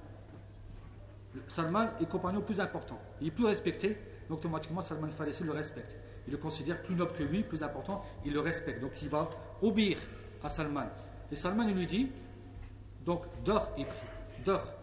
[1.47, 2.99] Salman est compagnon plus important.
[3.21, 3.97] Il est plus respecté,
[4.29, 5.97] donc automatiquement Salman Farisi le respecte.
[6.27, 8.81] Il le considère plus noble que lui, plus important, il le respecte.
[8.81, 9.29] Donc il va
[9.61, 9.97] obéir
[10.43, 10.87] à Salman.
[11.31, 12.11] Et Salman lui dit,
[13.05, 14.07] donc dors et prie.
[14.45, 14.73] Dors.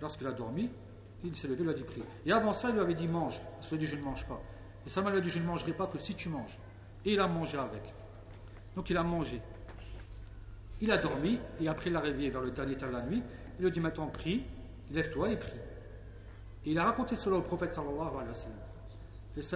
[0.00, 0.70] Lorsqu'il a dormi,
[1.22, 2.02] il s'est levé, il a dit prie.
[2.26, 3.40] Et avant ça, il lui avait dit mange.
[3.62, 4.40] Il lui a dit je ne mange pas.
[4.84, 6.58] Et Salman lui a dit je ne mangerai pas que si tu manges.
[7.04, 7.94] Et il a mangé avec.
[8.74, 9.40] Donc il a mangé.
[10.82, 13.22] Il a dormi et après il l'a réveillé vers le dernier temps de la nuit.
[13.56, 14.44] Il lui a dit maintenant prie,
[14.90, 15.60] lève-toi et prie.
[16.66, 18.58] Et il a raconté cela au prophète sallallahu alayhi wa sallam.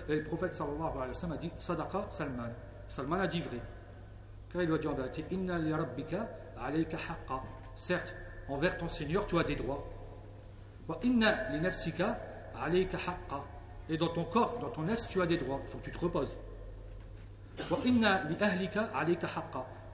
[0.08, 2.52] Et le prophète sallallahu alayhi wa sallam a dit Sadaqa Salman.
[2.86, 3.60] Salman a dit vrai.
[4.52, 6.28] Car il lui a dit en vérité Inna li rabbika
[6.62, 7.42] alayka haqqa.
[7.74, 8.14] Certes,
[8.48, 9.84] envers ton Seigneur, tu as des droits.
[13.88, 15.60] Et dans ton corps, dans ton est, tu as des droits.
[15.64, 16.36] Il faut que tu te reposes.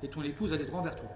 [0.02, 1.08] Et ton épouse a des droits envers toi.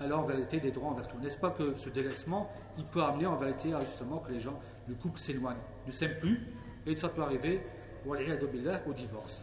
[0.00, 1.18] Alors en vérité, des droits envers toi.
[1.20, 4.58] N'est-ce pas que ce délaissement, il peut amener en vérité à justement que les gens,
[4.86, 6.46] le couple s'éloigne, ne s'aiment plus,
[6.86, 7.66] et ça peut arriver
[8.06, 9.42] au divorce.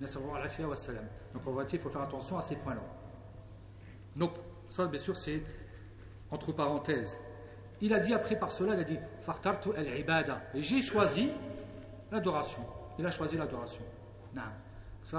[0.00, 2.82] Donc en vérité, il faut faire attention à ces points-là.
[4.16, 4.32] Donc,
[4.70, 5.42] ça, bien sûr, c'est
[6.30, 7.16] entre parenthèses.
[7.80, 10.40] Il a dit après par cela, il a dit Fartartu al-ibada.
[10.54, 11.30] Et j'ai choisi
[12.10, 12.64] l'adoration.
[12.98, 13.82] Il a choisi l'adoration.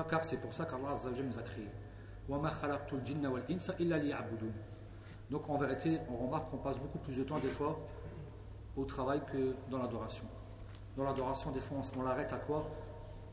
[0.10, 1.70] Car c'est pour ça qu'Allah nous a créés.
[5.30, 7.80] Donc en vérité, on remarque qu'on passe beaucoup plus de temps des fois
[8.76, 10.26] au travail que dans l'adoration.
[10.96, 12.70] Dans l'adoration, des fois, on, l'arrête à quoi?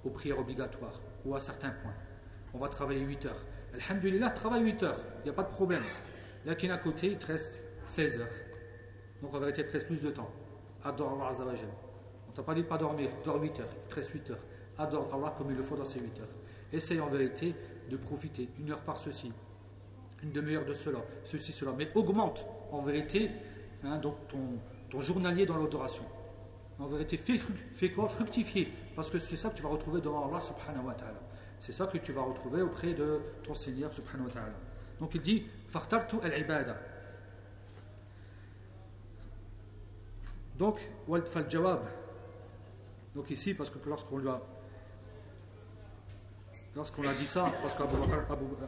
[0.05, 1.94] Aux prières obligatoires ou à certains points.
[2.55, 3.44] On va travailler 8 heures.
[3.74, 5.83] Alhamdulillah, travaille 8 heures, il n'y a pas de problème.
[6.46, 8.29] Là, qui à côté, il te reste 16 heures.
[9.22, 10.31] Donc en vérité, il te reste plus de temps.
[10.85, 11.68] Adore Allah Azzawajal.
[12.29, 14.44] On t'a pas dit de pas dormir, dors 8 heures, il te reste 8 heures.
[14.79, 16.29] Adore Allah comme il le faut dans ces 8 heures.
[16.72, 17.55] Essaye en vérité
[17.90, 19.31] de profiter, une heure par ceci,
[20.22, 21.72] une demi-heure de cela, ceci, cela.
[21.76, 23.31] Mais augmente en vérité
[23.85, 24.38] hein, donc ton,
[24.88, 26.05] ton journalier dans l'adoration.
[26.79, 27.38] En vérité, fais,
[27.74, 28.09] fais quoi?
[28.09, 28.72] Fructifier.
[28.96, 31.20] Parce que c'est ça que tu vas retrouver devant Allah subhanahu wa ta'ala.
[31.59, 34.55] C'est ça que tu vas retrouver auprès de ton Seigneur subhanahu wa ta'ala.
[34.98, 36.76] Donc il dit Fartartu al-ibada.
[40.57, 40.79] Donc,
[41.26, 41.81] fal jawab.
[43.14, 44.40] Donc ici, parce que lorsqu'on lui a
[46.74, 47.96] lorsqu'on a dit ça, parce qu'Abu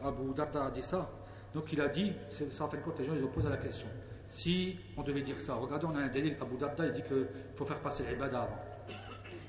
[0.03, 1.09] Abu, Darda a dit ça,
[1.53, 3.57] donc il a dit, ça en fin de compte, les gens ils opposent à la
[3.57, 3.87] question.
[4.27, 7.27] Si on devait dire ça, regardez, on a un délai, Abu Darda il dit qu'il
[7.55, 8.59] faut faire passer l'ibada avant.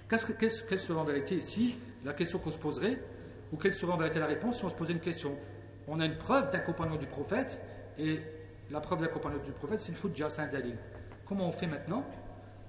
[0.09, 2.99] Qu'est-ce quelle serait en vérité ici la question qu'on se poserait,
[3.53, 5.37] ou quelle serait en vérité la réponse si on se posait une question?
[5.89, 7.63] On a une preuve d'un compagnon du prophète,
[7.99, 8.21] et
[8.71, 10.77] la preuve d'un compagnon du prophète, c'est une hujja, c'est un dalil.
[11.27, 12.05] Comment on fait maintenant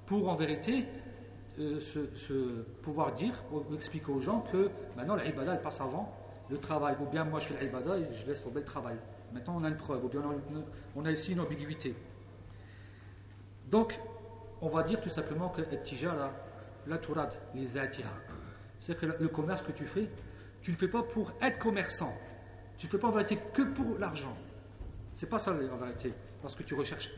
[0.05, 0.85] pour en vérité
[1.59, 3.33] euh, se, pouvoir dire
[3.73, 6.13] expliquer aux gens que maintenant l'ibada elle passe avant
[6.49, 8.97] le travail, ou bien moi je fais l'ibada et je laisse tomber le travail.
[9.33, 10.21] Maintenant on a une preuve, ou bien
[10.95, 11.95] on a, ici une ambiguïté.
[13.69, 13.99] Donc,
[14.61, 15.61] on va dire tout simplement que
[16.87, 17.67] la tourad, les
[18.79, 20.09] C'est le commerce que tu fais,
[20.61, 22.13] tu ne fais pas pour être commerçant.
[22.77, 24.35] Tu ne fais pas en vérité que pour l'argent.
[25.13, 27.09] C'est pas ça en vérité, parce que tu recherches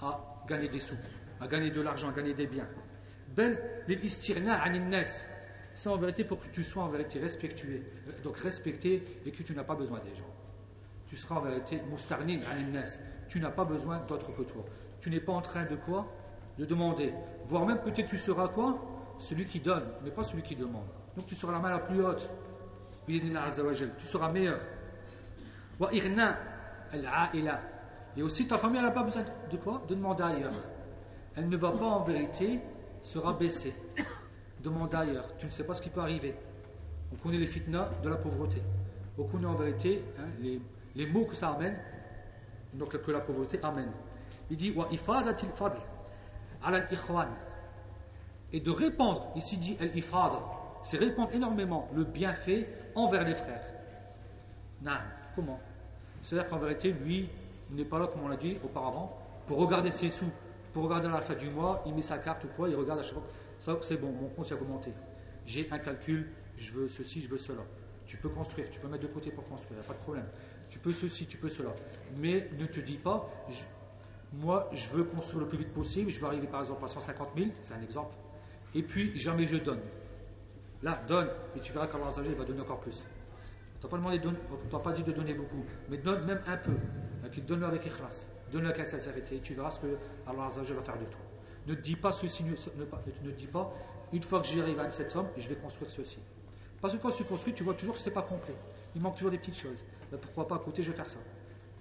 [0.00, 0.94] à gagner des sous
[1.40, 2.66] à gagner de l'argent, à gagner des biens.
[5.74, 7.84] C'est en vérité pour que tu sois en vérité respectué,
[8.24, 10.28] donc respecté et que tu n'as pas besoin des gens.
[11.06, 12.40] Tu seras en vérité mustarnin
[13.28, 14.64] Tu n'as pas besoin d'autre que toi.
[15.00, 16.06] Tu n'es pas en train de quoi?
[16.58, 17.14] De demander.
[17.46, 18.76] Voire même peut-être tu seras quoi?
[19.18, 20.86] Celui qui donne, mais pas celui qui demande.
[21.16, 22.28] Donc tu seras la main la plus haute.
[23.06, 24.60] Tu seras meilleur.
[28.16, 29.80] Et aussi ta famille n'a pas besoin de quoi?
[29.88, 30.52] De demander ailleurs
[31.38, 32.60] elle ne va pas en vérité
[33.00, 33.74] se rabaisser.
[34.62, 36.34] Demande ailleurs, tu ne sais pas ce qui peut arriver.
[37.12, 38.60] On connaît les fitnas de la pauvreté.
[39.16, 40.60] On connaît en vérité hein, les,
[40.94, 41.76] les, mots que ça amène,
[42.74, 43.90] donc que la pauvreté amène.
[44.50, 45.78] Il dit wa ifadatil fadl
[46.62, 47.28] ala ikhwan
[48.52, 50.32] et de répandre, ici dit al ifad,
[50.82, 53.64] c'est répandre énormément le bienfait envers les frères.
[54.82, 54.92] Non,
[55.34, 55.60] comment?
[56.22, 57.28] C'est-à-dire qu'en vérité, lui,
[57.70, 60.30] il n'est pas là, comme on l'a dit auparavant, pour regarder ses sous
[60.72, 63.00] pour regarder à la fin du mois, il met sa carte ou quoi, il regarde
[63.00, 63.26] à chaque fois.
[63.58, 64.92] Ça, c'est bon, mon compte a augmenté.
[65.44, 67.62] J'ai un calcul, je veux ceci, je veux cela.
[68.06, 70.26] Tu peux construire, tu peux mettre de côté pour construire, pas de problème.
[70.70, 71.74] tu peux ceci, tu peux cela.
[72.16, 73.30] Mais ne te dis pas,
[74.32, 77.30] moi, je veux construire le plus vite possible, je veux arriver par exemple à 150
[77.36, 78.14] 000, c'est un exemple,
[78.74, 79.80] et puis jamais je donne.
[80.82, 83.04] Là, donne, et tu verras qu'Allah va donner encore plus.
[83.82, 86.72] On t'a pas, dit de donner beaucoup, mais donne même un peu.
[87.46, 90.98] Donne-le avec ikhlas, donne-le avec la sincérité, et tu verras ce que Allah va faire
[90.98, 91.20] de toi.
[91.66, 93.72] Ne te dis pas ceci, ne, ne, dis pas,
[94.12, 96.18] une fois que j'arrive à cette somme, je vais construire ceci.
[96.80, 98.54] Parce que quand tu construis, tu vois toujours que ce n'est pas complet.
[98.94, 99.84] Il manque toujours des petites choses.
[100.22, 101.18] pourquoi pas à côté, je vais faire ça.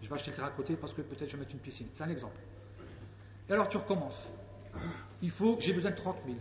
[0.01, 1.87] Je vais acheter le terrain à côté parce que peut-être je vais mettre une piscine.
[1.93, 2.39] C'est un exemple.
[3.49, 4.27] Et alors tu recommences.
[5.21, 6.37] Il faut, j'ai besoin de 30 000.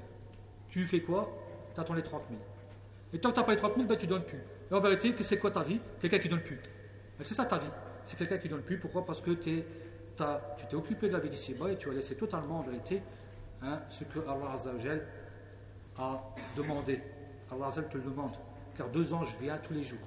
[0.69, 1.33] Tu fais quoi?
[1.75, 2.41] Tu attends les 30 000.
[3.13, 4.43] Et tant que tu n'as pas les 30 000, ben, tu ne donnes plus.
[4.71, 5.81] Et en vérité, c'est quoi ta vie?
[6.01, 6.57] Quelqu'un qui donne plus.
[6.57, 7.71] Ben, c'est ça ta vie.
[8.05, 8.79] C'est quelqu'un qui donne plus.
[8.79, 9.07] Pourquoi?
[9.07, 9.63] Parce que tu
[10.17, 13.03] t'es occupé de la vie d'ici-bas et tu as laissé totalement en vérité
[13.63, 14.55] hein, ce que Allah
[15.99, 16.23] a
[16.57, 17.01] demandé.
[17.51, 18.37] Allah te le demande.
[18.77, 20.01] Car deux anges viennent tous les jours.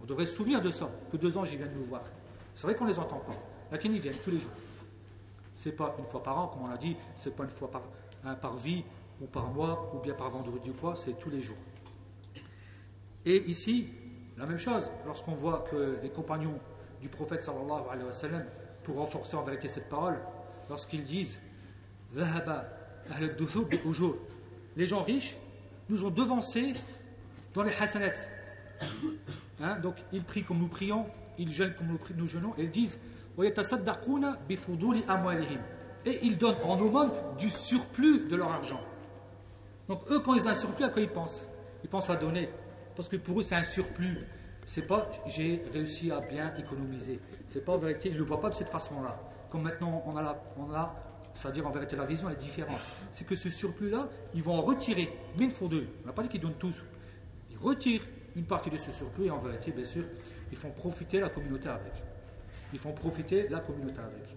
[0.00, 2.02] On devrait se souvenir de ça, que deux anges viennent nous voir.
[2.54, 3.34] C'est vrai qu'on ne les entend pas.
[3.72, 4.52] Là, ils viennent tous les jours.
[5.54, 7.82] C'est pas une fois par an, comme on l'a dit, c'est pas une fois par,
[8.24, 8.84] hein, par vie,
[9.20, 11.56] ou par mois, ou bien par vendredi ou quoi, c'est tous les jours.
[13.24, 13.88] Et ici,
[14.36, 16.58] la même chose, lorsqu'on voit que les compagnons
[17.00, 18.44] du prophète sallallahu alayhi wa sallam,
[18.86, 20.16] pour renforcer en vérité cette parole,
[20.70, 21.40] lorsqu'ils disent
[24.76, 25.36] les gens riches
[25.88, 26.72] nous ont devancés
[27.52, 28.12] dans les hasanat.
[29.60, 32.96] Hein, donc ils prient comme nous prions, ils jeûnent comme nous, jeûnons, et ils disent
[36.04, 38.80] et ils donnent en aumône du surplus de leur argent.
[39.88, 41.48] Donc eux, quand ils ont un surplus, à quoi ils pensent?
[41.82, 42.48] Ils pensent à donner.
[42.94, 44.18] Parce que pour eux, c'est un surplus.
[44.66, 47.20] C'est pas j'ai réussi à bien économiser.
[47.46, 49.18] C'est pas en vérité, ne le voient pas de cette façon-là.
[49.48, 50.94] Comme maintenant on a, on a
[51.32, 52.80] c'est-à-dire en vérité la vision est différente.
[53.12, 55.16] C'est que ce surplus-là, ils vont en retirer,
[55.50, 55.86] fois deux.
[56.02, 56.84] On n'a pas dit qu'ils donnent tous.
[57.50, 58.02] Ils retirent
[58.34, 60.04] une partie de ce surplus et en vérité, bien sûr,
[60.50, 61.92] ils font profiter la communauté avec.
[62.72, 64.36] Ils font profiter la communauté avec.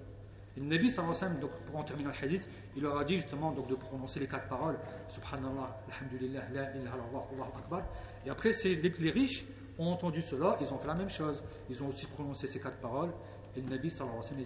[0.57, 0.91] Et le Nabi
[1.39, 4.27] donc pour en terminer le hadith, il leur a dit justement donc, de prononcer les
[4.27, 7.83] quatre paroles Subhanallah, Alhamdulillah, La ilaha illallah, Allahu Akbar.
[8.25, 9.45] Et après, les, riches
[9.79, 11.43] ont entendu cela, ils ont fait la même chose.
[11.69, 13.11] Ils ont aussi prononcé ces quatre paroles.
[13.55, 14.45] Et le Nabi sallallahu alayhi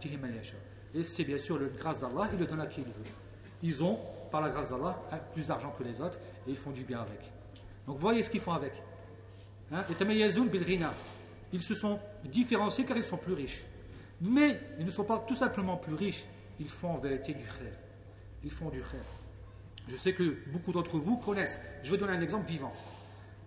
[0.00, 2.86] sallam dit Et c'est bien sûr la grâce d'Allah, il le donne à qui il
[2.86, 2.92] veut.
[3.62, 3.98] Ils ont,
[4.30, 5.00] par la grâce d'Allah,
[5.32, 7.30] plus d'argent que les autres et ils font du bien avec.
[7.86, 8.82] Donc voyez ce qu'ils font avec.
[9.72, 9.84] Hein?
[11.52, 13.64] Ils se sont différenciés car ils sont plus riches.
[14.20, 16.24] Mais ils ne sont pas tout simplement plus riches,
[16.58, 17.72] ils font en vérité du khair.
[18.44, 19.00] Ils font du khair.
[19.88, 21.58] Je sais que beaucoup d'entre vous connaissent.
[21.82, 22.72] Je vais donner un exemple vivant.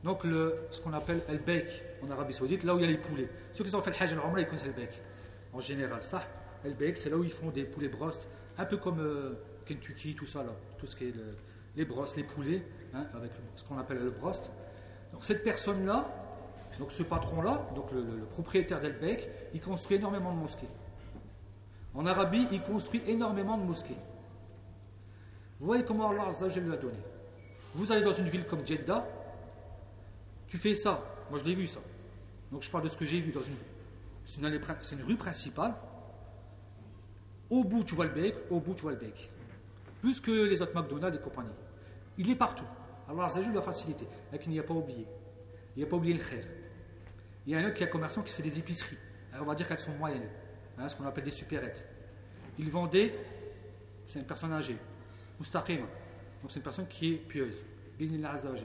[0.03, 2.87] Donc, le, ce qu'on appelle El Beik en Arabie Saoudite, là où il y a
[2.87, 3.29] les poulets.
[3.53, 5.01] Ceux qui ont fait le Hajj al ils connaissent El Beik.
[5.53, 6.23] En général, ça,
[6.63, 9.33] Beik, c'est là où ils font des poulets brost, un peu comme euh,
[9.65, 10.51] Kentucky, tout ça, là.
[10.77, 11.13] Tout ce qui est
[11.75, 14.51] les brosses, les poulets, hein, avec ce qu'on appelle le brost.
[15.13, 16.09] Donc, cette personne-là,
[16.79, 20.69] donc ce patron-là, donc le, propriétaire d'Elbeek, il construit énormément de mosquées.
[21.93, 23.97] En Arabie, il construit énormément de mosquées.
[25.59, 26.97] Vous voyez comment Allah Azzawajal lui a donné.
[27.75, 29.05] Vous allez dans une ville comme Jeddah,
[30.51, 31.01] tu fais ça.
[31.29, 31.79] Moi, je l'ai vu ça.
[32.51, 33.55] Donc, je parle de ce que j'ai vu dans une
[34.25, 35.73] C'est une, rue principale.
[37.49, 39.31] Au bout, tu vois le bec, au bout, tu vois le bec.
[40.01, 41.55] Plus que les autres McDonald's et compagnie.
[42.17, 42.65] Il est partout.
[43.07, 44.05] Allah Azzawajal lui a facilité.
[44.45, 45.07] Il n'y a pas oublié.
[45.77, 46.21] Il n'y a pas oublié le.
[47.47, 48.97] Il y a un autre qui a commerçant qui c'est des épiceries.
[49.31, 50.27] Alors on va dire qu'elles sont moyennes,
[50.77, 51.87] hein, ce qu'on appelle des supérettes.
[52.59, 53.15] Il vendait,
[54.05, 54.77] c'est une personne âgée,
[55.39, 57.55] mustaqim, donc c'est une personne qui est pieuse.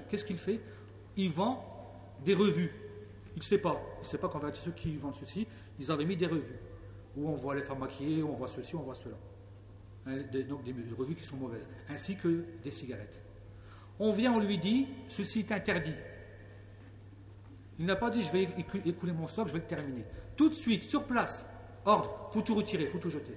[0.09, 0.61] Qu'est-ce qu'il fait?
[1.17, 1.76] Il vend
[2.25, 2.71] des revues.
[3.35, 3.81] Il ne sait pas.
[3.99, 5.47] Il ne sait pas qu'en fait, ceux qui vendent ceci,
[5.79, 6.59] ils avaient mis des revues.
[7.17, 9.17] Où on voit les femmes maquillées, on voit ceci, on voit cela.
[10.07, 11.69] Hein, donc des revues qui sont mauvaises.
[11.89, 13.21] Ainsi que des cigarettes.
[13.99, 15.95] On vient, on lui dit, ceci est interdit.
[17.79, 18.49] Il n'a pas dit je vais
[18.87, 20.05] écouler mon stock, je vais le terminer.
[20.37, 21.45] Tout de suite, sur place,
[21.85, 23.37] ordre, faut tout retirer, faut tout jeter.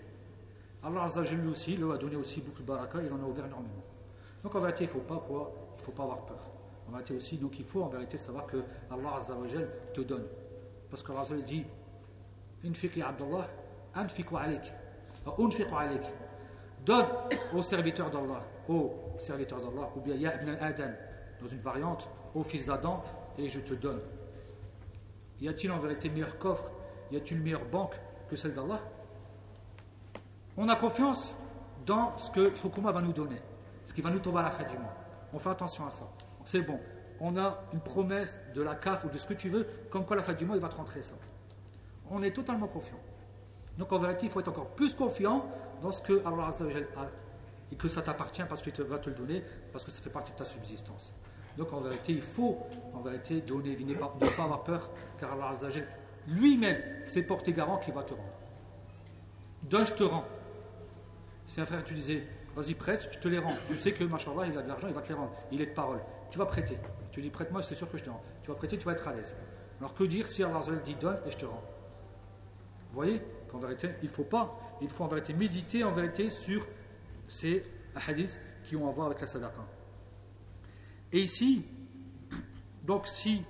[0.83, 3.83] Allah Azzajal aussi, lui a donné aussi beaucoup de baraka, il en a ouvert énormément.
[4.43, 6.51] Donc en vérité, il ne faut pas avoir peur.
[7.15, 8.57] Aussi, donc il faut en vérité savoir que
[8.91, 9.19] Allah
[9.93, 10.25] te donne.
[10.89, 11.65] Parce que Allah dit
[12.65, 13.47] Infiqi Abdullah,
[13.95, 14.73] anfiqu alik.
[15.37, 16.01] Unfiqu alik.
[16.85, 17.05] Donne
[17.53, 20.91] au serviteur d'Allah, au serviteur d'Allah, ou bien Ya ibn Adam,
[21.41, 23.03] dans une variante, au fils d'Adam,
[23.37, 24.01] et je te donne.
[25.41, 26.71] Y a-t-il en vérité meilleur coffre
[27.11, 27.95] Y a-t-il meilleure banque
[28.29, 28.79] que celle d'Allah?
[30.57, 31.33] On a confiance
[31.85, 33.41] dans ce que Fukuma va nous donner,
[33.85, 34.93] ce qui va nous tomber à la fin du mois.
[35.33, 36.05] On fait attention à ça.
[36.49, 36.79] C'est bon.
[37.19, 40.15] On a une promesse de la CAF ou de ce que tu veux, comme quoi
[40.15, 41.13] la fin du mois, il va te rentrer ça.
[42.09, 42.99] On est totalement confiant.
[43.77, 45.45] Donc en vérité, il faut être encore plus confiant
[45.79, 46.51] dans ce que Allah
[46.97, 47.05] a
[47.71, 50.31] et que ça t'appartient parce qu'il va te le donner, parce que ça fait partie
[50.31, 51.13] de ta subsistance.
[51.55, 52.57] Donc en vérité, il faut
[52.95, 54.89] en vérité donner, ne pas, pas avoir peur,
[55.19, 55.51] car Allah
[56.27, 58.33] lui-même, c'est porté garant qui va te rendre.
[59.61, 60.25] Donne, je te rends.
[61.45, 62.23] Si un frère, tu disais,
[62.58, 63.56] vas-y, prête, je te les rends.
[63.68, 65.32] Tu sais que, machallah, il a de l'argent, il va te les rendre.
[65.52, 66.00] Il est de parole.
[66.30, 66.78] Tu vas prêter.
[67.10, 68.22] Tu dis, prête-moi, c'est sûr que je te rends.
[68.42, 69.36] Tu vas prêter, tu vas être à l'aise.
[69.80, 71.62] Alors que dire si Allah dit donne et je te rends
[72.90, 76.30] Vous voyez qu'en vérité, il ne faut pas, il faut en vérité méditer en vérité
[76.30, 76.66] sur
[77.28, 77.62] ces
[78.06, 79.64] hadiths qui ont à voir avec la sadaqa.
[81.12, 81.64] Et ici,
[82.84, 83.44] donc si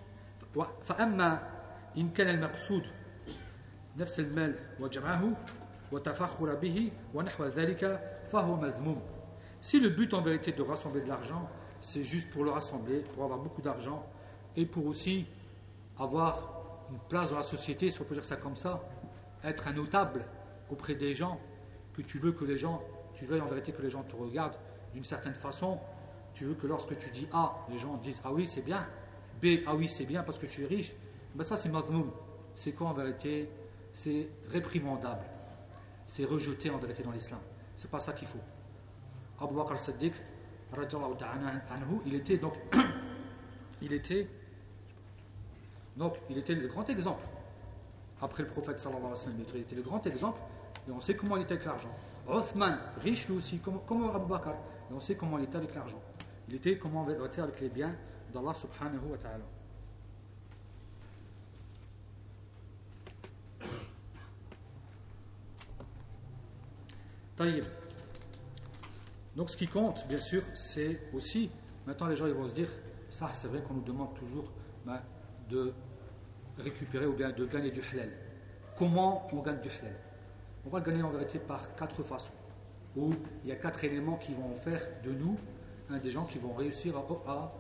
[0.85, 1.51] فأما
[1.97, 2.83] إن كان المقصود
[3.97, 5.33] نفس المال وجمعه
[5.93, 8.18] وتفخر به ونحو ذلك فهو مذموم
[9.62, 11.50] si le but en vérité de rassembler de l'argent,
[11.82, 14.04] c'est juste pour le rassembler, pour avoir beaucoup d'argent
[14.56, 15.26] et pour aussi
[15.98, 16.50] avoir
[16.92, 18.82] une place dans la société, si on peut dire ça comme ça,
[19.44, 20.26] être un notable
[20.70, 21.40] auprès des gens,
[21.94, 22.82] que tu veux que les gens,
[23.16, 24.58] tu veux en vérité que les gens te regardent
[24.94, 25.80] d'une certaine façon,
[26.34, 28.88] tu veux que lorsque tu dis A, les gens disent Ah oui, c'est bien,
[29.42, 30.94] B, ah oui, c'est bien parce que tu es riche,
[31.36, 32.12] ben ça c'est magnoum.
[32.56, 33.50] C'est quoi en vérité?
[33.94, 35.26] C'est réprimandable.
[36.08, 37.40] C'est rejeté en vérité dans l'islam.
[37.80, 38.42] C'est pas ça qu'il faut.
[39.40, 40.14] Abu Bakr al-Siddiq,
[42.06, 42.54] il était donc,
[43.82, 44.28] il était,
[45.96, 47.24] donc, il était le grand exemple.
[48.22, 50.42] Après le prophète sallallahu alayhi wa sallam, il était le grand exemple,
[50.90, 51.96] et on sait comment il était avec l'argent.
[52.28, 55.74] Othman, riche lui aussi, comme, comme Abu Bakr, et on sait comment il était avec
[55.74, 56.02] l'argent.
[56.50, 57.96] Il était comment il était avec les biens
[58.34, 59.46] d'Allah subhanahu wa ta'ala.
[69.36, 71.50] Donc ce qui compte, bien sûr, c'est aussi,
[71.88, 72.70] maintenant les gens ils vont se dire,
[73.08, 74.52] ça c'est vrai qu'on nous demande toujours
[74.86, 75.02] ben,
[75.50, 75.74] de
[76.58, 78.12] récupérer ou bien de gagner du halal.
[78.78, 79.96] Comment on gagne du halal?
[80.66, 82.34] On va le gagner en vérité par quatre façons,
[82.96, 83.14] où
[83.44, 85.38] il y a quatre éléments qui vont faire de nous
[85.98, 87.52] des gens qui vont réussir à,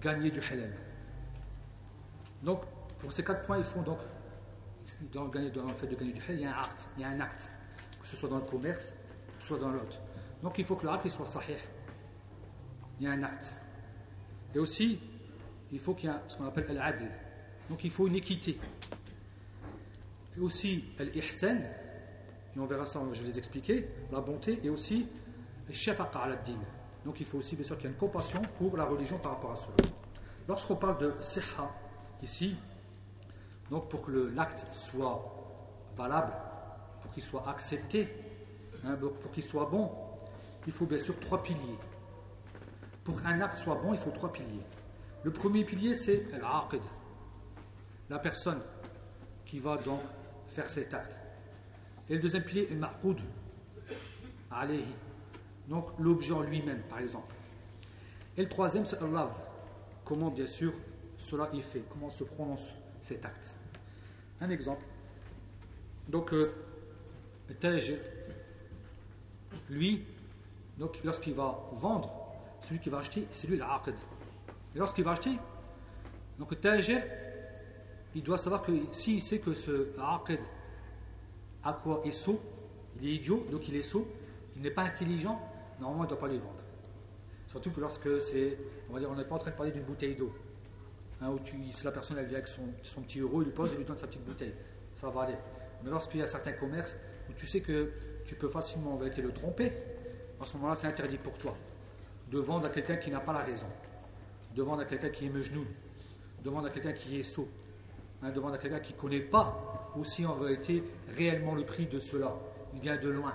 [0.00, 0.72] gagner du halal.
[2.42, 2.62] Donc,
[3.00, 3.98] pour ces quatre points, ils font donc,
[5.12, 5.30] dans le,
[5.74, 7.50] fait de gagner du halal, il y a un acte, il y a un acte,
[8.00, 8.92] que ce soit dans le commerce,
[9.38, 9.98] soit dans l'autre.
[10.42, 11.56] Donc, il faut que l'acte soit sahih.
[13.00, 13.54] Il y a un acte.
[14.54, 14.98] Et aussi,
[15.72, 17.08] il faut qu'il y ait ce qu'on appelle al-adl.
[17.70, 18.58] Donc, il faut une équité.
[20.36, 21.58] Et aussi, al-ihsan,
[22.56, 25.06] et on verra ça, je vais les expliquer, la bonté, et aussi,
[25.68, 26.58] al-shafaqa al-din
[27.08, 29.32] donc il faut aussi bien sûr qu'il y ait une compassion pour la religion par
[29.32, 29.88] rapport à cela.
[30.46, 31.70] Lorsqu'on parle de siha
[32.22, 32.54] ici,
[33.70, 35.24] donc pour que l'acte soit
[35.96, 36.32] valable,
[37.00, 38.08] pour qu'il soit accepté,
[38.84, 39.90] hein, pour qu'il soit bon,
[40.66, 41.78] il faut bien sûr trois piliers.
[43.04, 44.64] Pour qu'un acte soit bon, il faut trois piliers.
[45.24, 46.82] Le premier pilier, c'est l'aqid,
[48.08, 48.60] la personne
[49.44, 50.00] qui va donc
[50.48, 51.16] faire cet acte.
[52.08, 53.20] Et le deuxième pilier est ma'qoud,
[54.50, 54.84] alayhi,
[55.68, 57.34] donc l'objet en lui-même, par exemple.
[58.36, 59.28] Et le troisième, c'est Allah.
[60.04, 60.72] Comment, bien sûr,
[61.16, 62.72] cela est fait, comment se prononce
[63.02, 63.56] cet acte?
[64.40, 64.84] Un exemple.
[66.08, 66.54] Donc, euh,
[69.70, 70.04] lui,
[70.78, 72.10] donc lorsqu'il va vendre,
[72.62, 73.94] celui qui va acheter, c'est lui l'aqid.
[74.74, 75.32] Et lorsqu'il va acheter,
[76.38, 76.58] donc le
[78.14, 80.40] il doit savoir que s'il sait que ce aqid
[81.62, 82.40] à quoi est sot,
[83.00, 84.06] il est idiot, donc il est sot,
[84.56, 85.40] il n'est pas intelligent,
[85.80, 86.62] normalement, il ne doit pas les vendre.
[87.46, 89.84] Surtout que lorsque c'est, on va dire, on n'est pas en train de parler d'une
[89.84, 90.32] bouteille d'eau.
[91.20, 93.72] Hein, où tu, si la personne elle vient avec son, petit euro, il lui pose
[93.72, 94.54] et lui donne sa petite bouteille.
[94.94, 95.36] Ça va aller.
[95.82, 96.96] Mais lorsqu'il y a certains commerces
[97.28, 97.90] où tu sais que
[98.28, 99.72] tu peux facilement en le tromper,
[100.38, 101.56] à ce moment-là, c'est interdit pour toi
[102.30, 103.66] de vendre à quelqu'un qui n'a pas la raison,
[104.54, 105.64] de vendre à quelqu'un qui est mejnou,
[106.44, 107.48] de vendre à quelqu'un qui est sot,
[108.22, 110.84] hein, de vendre à quelqu'un qui ne connaît pas aussi en vérité
[111.16, 112.36] réellement le prix de cela.
[112.74, 113.32] Il vient de loin.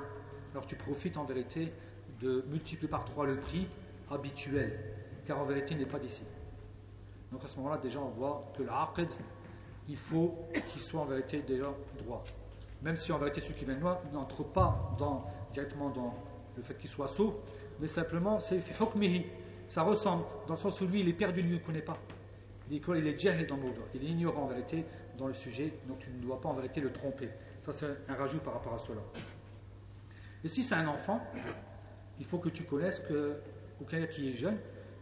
[0.52, 1.74] Alors tu profites en vérité
[2.22, 3.68] de multiplier par trois le prix
[4.12, 4.80] habituel,
[5.26, 6.22] car en vérité il n'est pas d'ici.
[7.32, 9.10] Donc à ce moment-là, déjà on voit que l'aqid,
[9.90, 10.38] il faut
[10.68, 12.24] qu'il soit en vérité déjà droit.
[12.84, 16.14] Même si en vérité celui qui vient de loin n'entre pas dans, directement dans
[16.56, 17.42] le fait qu'il soit saut,
[17.80, 19.26] mais simplement c'est hukmihi.
[19.68, 21.98] Ça ressemble, dans le sens où lui il est perdu, lui il ne connaît pas.
[22.70, 23.64] Il est jahil dans le
[23.94, 24.86] il est ignorant en vérité
[25.18, 27.30] dans le sujet, donc tu ne dois pas en vérité le tromper.
[27.62, 29.02] Ça c'est un rajout par rapport à cela.
[30.44, 31.22] Et si c'est un enfant,
[32.20, 33.38] il faut que tu connaisses que,
[33.80, 34.58] ou quelqu'un qui est jeune,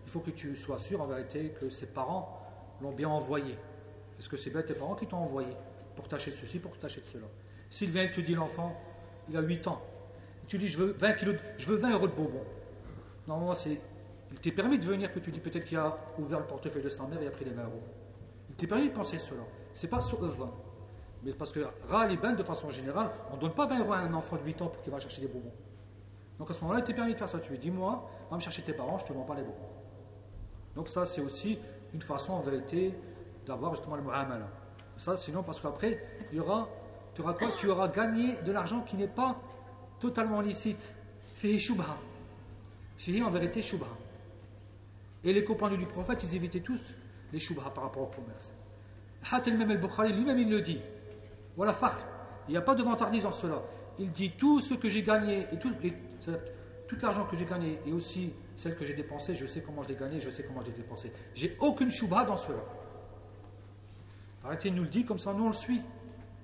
[0.05, 2.41] il faut que tu sois sûr en vérité que ses parents
[2.81, 3.57] l'ont bien envoyé.
[4.19, 5.53] Est-ce que c'est bien tes parents qui t'ont envoyé
[5.95, 7.27] pour tâcher de ceci, pour tâcher de cela?
[7.71, 8.77] S'il vient et te dit l'enfant,
[9.29, 9.81] il a 8 ans,
[10.47, 12.43] tu dis je veux 20, kilos je veux 20 euros de bonbons.
[13.27, 13.79] Normalement, c'est,
[14.31, 16.89] il t'est permis de venir que tu dis peut-être qu'il a ouvert le portefeuille de
[16.89, 17.81] sa mère et a pris les 20 euros.
[18.49, 19.43] Il t'est permis de penser cela.
[19.73, 20.51] C'est pas sur 20.
[21.23, 24.13] Mais parce que Raliban, de façon générale, on ne donne pas 20 euros à un
[24.13, 25.53] enfant de 8 ans pour qu'il va chercher des bonbons.
[26.37, 27.39] Donc à ce moment-là, il t'est permis de faire ça.
[27.39, 29.55] Tu lui dis, moi, va me chercher tes parents, je te vends pas les bons.
[30.75, 31.59] Donc ça, c'est aussi
[31.93, 32.93] une façon en vérité
[33.45, 34.49] d'avoir justement le mu'amala.
[34.97, 36.67] Ça, sinon, parce qu'après, il y aura,
[37.13, 39.39] tu auras quoi Tu auras gagné de l'argent qui n'est pas
[39.99, 40.95] totalement licite.
[41.35, 41.97] Fihi shubha.
[42.97, 43.87] Fihi en vérité shubha.
[45.23, 46.93] Et les compagnons du prophète, ils évitaient tous
[47.31, 48.53] les shubha par rapport au commerce.
[49.31, 50.79] Hatel même al-Bukhari lui-même il le dit.
[51.55, 52.05] Voilà fakhr.
[52.47, 53.61] Il n'y a pas de vantardise dans cela.
[53.99, 55.71] Il dit tout ce que j'ai gagné et tout,
[56.87, 59.89] tout l'argent que j'ai gagné et aussi celle que j'ai dépensée, je sais comment je
[59.89, 61.11] l'ai gagné, je sais comment je l'ai dépensé.
[61.35, 62.59] J'ai aucune shubha dans cela.
[64.43, 65.81] Arrêtez, il nous le dit comme ça, nous on le suit.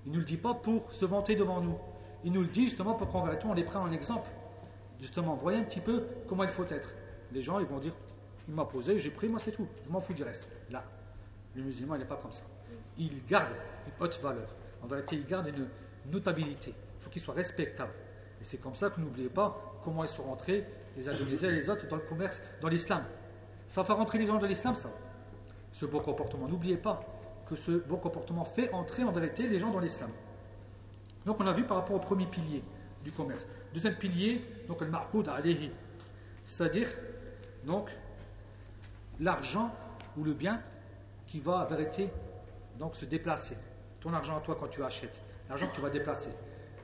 [0.07, 1.77] Il ne nous le dit pas pour se vanter devant nous.
[2.23, 4.29] Il nous le dit justement pour qu'on on les prend en exemple.
[5.01, 6.95] Justement, voyez un petit peu comment il faut être.
[7.33, 7.91] Les gens, ils vont dire,
[8.47, 9.67] il m'a posé, j'ai pris, moi c'est tout.
[9.85, 10.47] Je m'en fous du reste.
[10.71, 10.81] Là,
[11.55, 12.43] le musulman, il n'est pas comme ça.
[12.97, 13.51] Il garde
[13.85, 14.47] une haute valeur.
[14.81, 15.67] En vérité, il garde une
[16.09, 16.73] notabilité.
[16.99, 17.91] Il faut qu'il soit respectable.
[18.39, 21.69] Et c'est comme ça que n'oubliez pas comment ils sont rentrés, les Indonésiens et les
[21.69, 23.03] autres, dans le commerce, dans l'islam.
[23.67, 24.89] Ça fait rentrer les gens dans l'islam, ça.
[25.73, 26.47] Ce bon comportement.
[26.47, 27.03] N'oubliez pas
[27.49, 30.09] que ce bon comportement fait entrer en vérité les gens dans l'islam.
[31.25, 32.63] Donc on a vu par rapport au premier pilier
[33.03, 33.45] du commerce.
[33.73, 35.71] Deuxième pilier, donc le marqoud alayhi.
[36.43, 36.87] C'est-à-dire,
[37.65, 37.89] donc,
[39.19, 39.73] l'argent
[40.15, 40.61] ou le bien
[41.27, 42.09] qui va en vérité
[42.79, 43.57] donc se déplacer.
[43.99, 45.19] Ton argent à toi quand tu achètes,
[45.49, 46.29] l'argent que tu vas déplacer.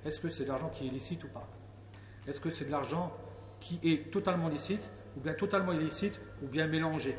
[0.03, 1.47] Est-ce que c'est de l'argent qui est licite ou pas?
[2.27, 3.11] Est-ce que c'est de l'argent
[3.59, 7.17] qui est totalement licite, ou bien totalement illicite, ou bien mélangé?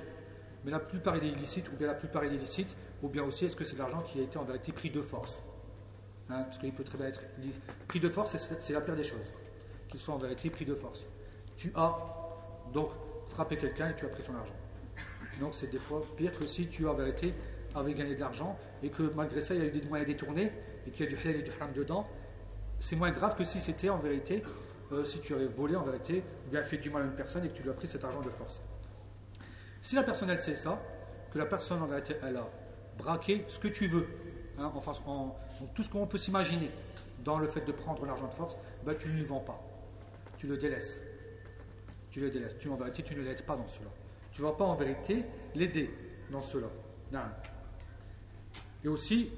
[0.64, 3.54] Mais la plupart est illicite, ou bien la plupart est illicite, ou bien aussi est-ce
[3.54, 5.42] que c'est de l'argent qui a été en vérité pris de force
[6.30, 7.20] hein, Parce qu'il peut très bien être
[7.86, 9.30] pris de force, c'est la pire des choses.
[9.88, 11.04] Qu'il soit en vérité pris de force.
[11.58, 11.94] Tu as
[12.72, 12.88] donc
[13.28, 14.56] frappé quelqu'un et tu as pris son argent.
[15.38, 17.34] Donc c'est des fois pire que si tu en vérité
[17.74, 20.50] avait gagné de l'argent et que malgré ça il y a eu des moyens détournés
[20.86, 22.08] et qu'il y a du halal et du haram dedans
[22.78, 24.42] c'est moins grave que si c'était en vérité,
[24.92, 27.44] euh, si tu avais volé en vérité, ou bien fait du mal à une personne
[27.44, 28.62] et que tu lui as pris cet argent de force.
[29.82, 30.82] Si la personne elle sait ça,
[31.30, 32.48] que la personne en vérité elle a
[32.98, 34.06] braqué ce que tu veux,
[34.58, 34.72] hein,
[35.74, 36.70] tout ce qu'on peut s'imaginer
[37.24, 39.60] dans le fait de prendre l'argent de force, bah, tu ne lui vends pas.
[40.36, 40.98] Tu le délaisses.
[42.10, 42.58] Tu le délaisses.
[42.58, 43.88] Tu en vérité, tu ne l'aides pas dans cela.
[44.30, 45.24] Tu ne vas pas en vérité
[45.54, 45.90] l'aider
[46.30, 46.66] dans cela.
[47.12, 47.20] Non.
[48.84, 49.30] Et aussi,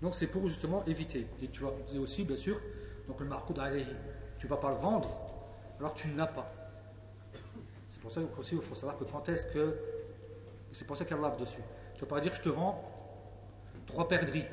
[0.00, 1.26] donc c'est pour justement éviter.
[1.42, 2.60] Et tu vas aussi, bien sûr,
[3.08, 3.60] donc le marcoud
[4.38, 5.08] tu ne vas pas le vendre
[5.78, 6.52] alors tu ne l'as pas.
[7.90, 9.76] C'est pour ça aussi il faut savoir que quand est-ce que.
[10.74, 11.60] C'est pour ça qu'elle lave dessus.
[11.94, 12.82] Tu ne vas pas dire je te vends
[13.86, 14.44] trois perdrix.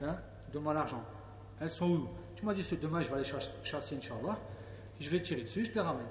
[0.00, 0.16] Hein,
[0.52, 1.02] Donne-moi l'argent.
[1.60, 2.08] Elles sont où?
[2.36, 3.30] Tu m'as dit c'est demain je vais aller
[3.64, 4.38] chasser, Inch'Allah.
[5.00, 6.06] Je vais tirer dessus, je te les ramène.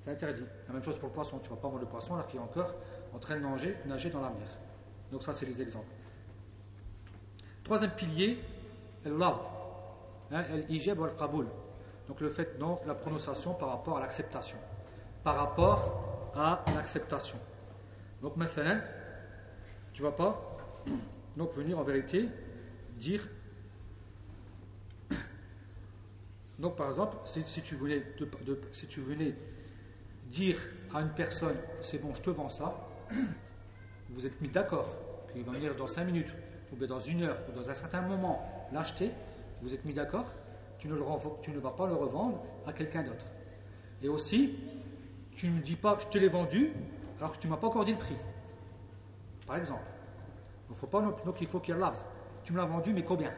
[0.00, 0.44] C'est interdit.
[0.66, 1.38] La même chose pour le poisson.
[1.38, 2.74] Tu ne vas pas vendre le poisson alors qu'il est encore
[3.14, 4.48] en train de nager, nager dans la mer.
[5.12, 5.86] Donc ça c'est les exemples.
[7.62, 8.42] Troisième pilier,
[9.04, 9.40] love,
[10.32, 11.46] hein, ijab al qaboul.
[12.08, 14.58] Donc le fait, donc la prononciation par rapport à l'acceptation.
[15.22, 17.38] Par rapport à l'acceptation.
[18.22, 18.80] Donc maintenant,
[19.92, 20.56] tu vas pas
[21.36, 22.28] donc venir en vérité
[22.96, 23.28] dire
[26.58, 29.34] donc par exemple si, tu venais
[30.26, 30.58] dire
[30.94, 32.88] à une personne c'est bon je te vends ça
[34.10, 34.96] vous êtes mis d'accord
[35.32, 36.34] qu'il va venir dans cinq minutes
[36.72, 39.10] ou bien dans une heure, ou dans un certain moment, l'acheter,
[39.62, 40.26] vous êtes mis d'accord,
[40.78, 40.96] tu, ne
[41.42, 43.26] tu ne vas pas le revendre à quelqu'un d'autre.
[44.02, 44.56] Et aussi,
[45.34, 46.72] tu ne dis pas je te l'ai vendu
[47.18, 48.16] alors que tu ne m'as pas encore dit le prix.
[49.46, 49.84] Par exemple.
[51.24, 52.02] Donc il faut qu'il lave.
[52.42, 53.32] Tu me l'as vendu, mais combien?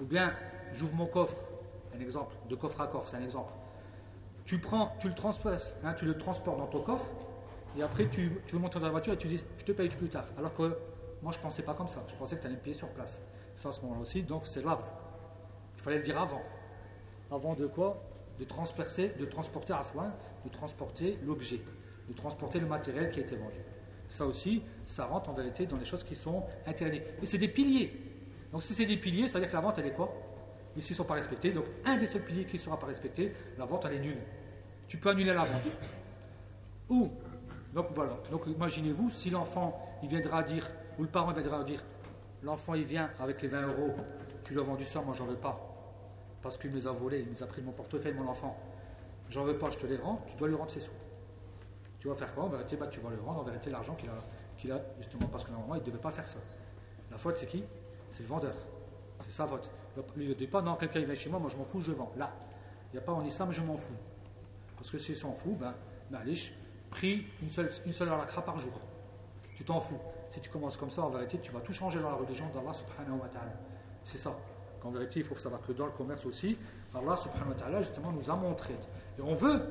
[0.00, 0.34] Ou bien,
[0.72, 1.36] j'ouvre mon coffre,
[1.94, 3.52] un exemple, de coffre à coffre, c'est un exemple.
[4.44, 7.06] Tu prends, tu le transportes, hein, tu le transportes dans ton coffre,
[7.76, 9.88] et après tu, tu veux monter dans la voiture et tu dis je te paye
[9.88, 10.26] plus tard.
[10.38, 10.76] Alors que
[11.22, 12.04] moi, je pensais pas comme ça.
[12.06, 13.20] Je pensais que tu allais me payer sur place.
[13.56, 14.86] Ça, à ce moment-là aussi, donc c'est l'avd.
[15.76, 16.42] Il fallait le dire avant.
[17.30, 18.02] Avant de quoi?
[18.38, 20.12] De transpercer, de transporter à foin,
[20.44, 21.60] de transporter l'objet,
[22.08, 23.60] de transporter le matériel qui a été vendu.
[24.08, 27.04] Ça aussi, ça rentre en vérité dans les choses qui sont interdites.
[27.20, 27.92] Et c'est des piliers.
[28.52, 30.12] Donc si c'est des piliers, ça veut dire que la vente, elle est quoi?
[30.76, 31.50] Ici, ils ne sont pas respectés.
[31.50, 34.20] Donc un des seuls piliers qui ne sera pas respecté, la vente, elle est nulle.
[34.86, 35.72] Tu peux annuler la vente.
[36.88, 37.10] Ou,
[37.74, 38.18] donc voilà.
[38.30, 41.82] Donc imaginez-vous, si l'enfant, il viendra dire ou le parent viendra dire
[42.42, 43.94] L'enfant il vient avec les 20 euros,
[44.44, 45.58] tu lui as vendu ça, moi j'en veux pas.
[46.42, 48.56] Parce qu'il me les a volés, il a pris mon portefeuille, mon enfant.
[49.30, 50.92] J'en veux pas, je te les rends, tu dois lui rendre ses sous.
[51.98, 54.14] Tu vas faire quoi En vérité, tu vas lui rendre en vérité l'argent qu'il a,
[54.56, 56.38] qu'il a, justement, parce que normalement il ne devait pas faire ça.
[57.10, 57.64] La faute c'est qui?
[58.10, 58.54] C'est le vendeur.
[59.20, 59.70] C'est sa faute.
[60.16, 62.12] Il ne dit pas Non, quelqu'un vient chez moi, moi je m'en fous, je vends.
[62.16, 62.32] Là,
[62.92, 63.96] il n'y a pas en islam, je m'en fous.
[64.76, 65.74] Parce que s'il s'en fout, ben,
[66.10, 66.22] ben
[66.90, 68.08] prie une seule, une seule
[68.44, 68.72] par jour.
[69.56, 69.98] Tu t'en fous.
[70.28, 72.72] Si tu commences comme ça, en vérité, tu vas tout changer dans la religion d'Allah
[72.72, 73.52] subhanahu wa ta'ala.
[74.04, 74.36] C'est ça.
[74.80, 76.58] Qu'en vérité, il faut savoir que dans le commerce aussi,
[76.94, 78.74] Allah subhanahu wa ta'ala, justement, nous a montré.
[79.18, 79.62] Et on veut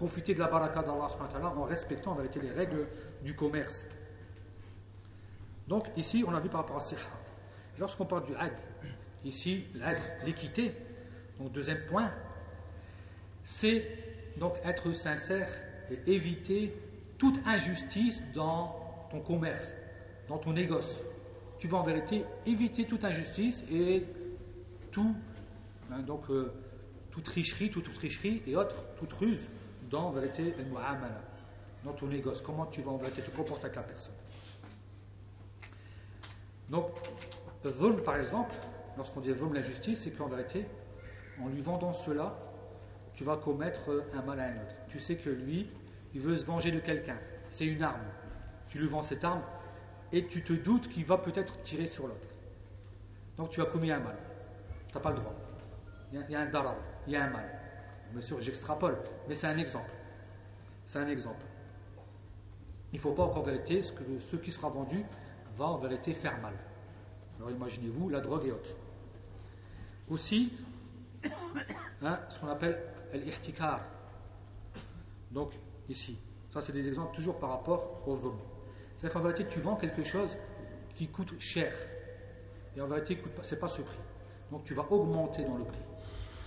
[0.00, 2.86] profiter de la baraka d'Allah en respectant en vérité les règles
[3.22, 3.84] du commerce.
[5.68, 7.00] Donc ici, on a vu par rapport à siha.
[7.78, 8.54] Lorsqu'on parle du ad,
[9.26, 9.66] ici,
[10.24, 10.72] l'équité,
[11.38, 12.10] donc deuxième point,
[13.44, 13.84] c'est
[14.38, 15.48] donc être sincère
[15.90, 16.74] et éviter
[17.18, 18.74] toute injustice dans
[19.10, 19.74] ton commerce,
[20.28, 21.02] dans ton négoce.
[21.58, 24.06] Tu vas en vérité éviter toute injustice et
[24.90, 25.14] tout,
[25.92, 26.50] hein, donc, euh,
[27.10, 29.50] toute tricherie, toute, tricherie et autres, toute ruse
[29.90, 30.54] dans en vérité
[31.84, 32.40] dans ton négoce.
[32.40, 34.14] Comment tu vas te comporter avec la personne.
[36.68, 36.86] Donc,
[37.64, 38.54] vol par exemple,
[38.96, 40.66] lorsqu'on dit vol l'injustice, c'est qu'en vérité,
[41.42, 42.38] en lui vendant cela,
[43.14, 44.74] tu vas commettre un mal à un autre.
[44.88, 45.68] Tu sais que lui,
[46.14, 47.18] il veut se venger de quelqu'un.
[47.48, 48.00] C'est une arme.
[48.68, 49.42] Tu lui vends cette arme
[50.12, 52.28] et tu te doutes qu'il va peut-être tirer sur l'autre.
[53.36, 54.16] Donc tu as commis un mal.
[54.88, 55.34] Tu n'as pas le droit.
[56.12, 56.76] Il y, a, un darar,
[57.06, 57.59] il y a un mal.
[58.12, 58.98] Bien sûr, j'extrapole,
[59.28, 59.92] mais c'est un exemple.
[60.86, 61.44] C'est un exemple.
[62.92, 65.04] Il ne faut pas en vérité, ce, que, ce qui sera vendu
[65.56, 66.54] va en vérité faire mal.
[67.38, 68.74] Alors imaginez-vous la drogue et autres.
[70.08, 70.52] Aussi,
[72.02, 72.82] hein, ce qu'on appelle
[73.12, 73.80] l'ihtikar.
[75.30, 75.52] Donc,
[75.88, 76.18] ici,
[76.52, 78.36] ça c'est des exemples toujours par rapport au vom.
[78.96, 80.36] C'est-à-dire qu'en vérité, tu vends quelque chose
[80.96, 81.72] qui coûte cher.
[82.76, 83.98] Et en vérité, ce n'est pas ce prix.
[84.50, 85.80] Donc tu vas augmenter dans le prix.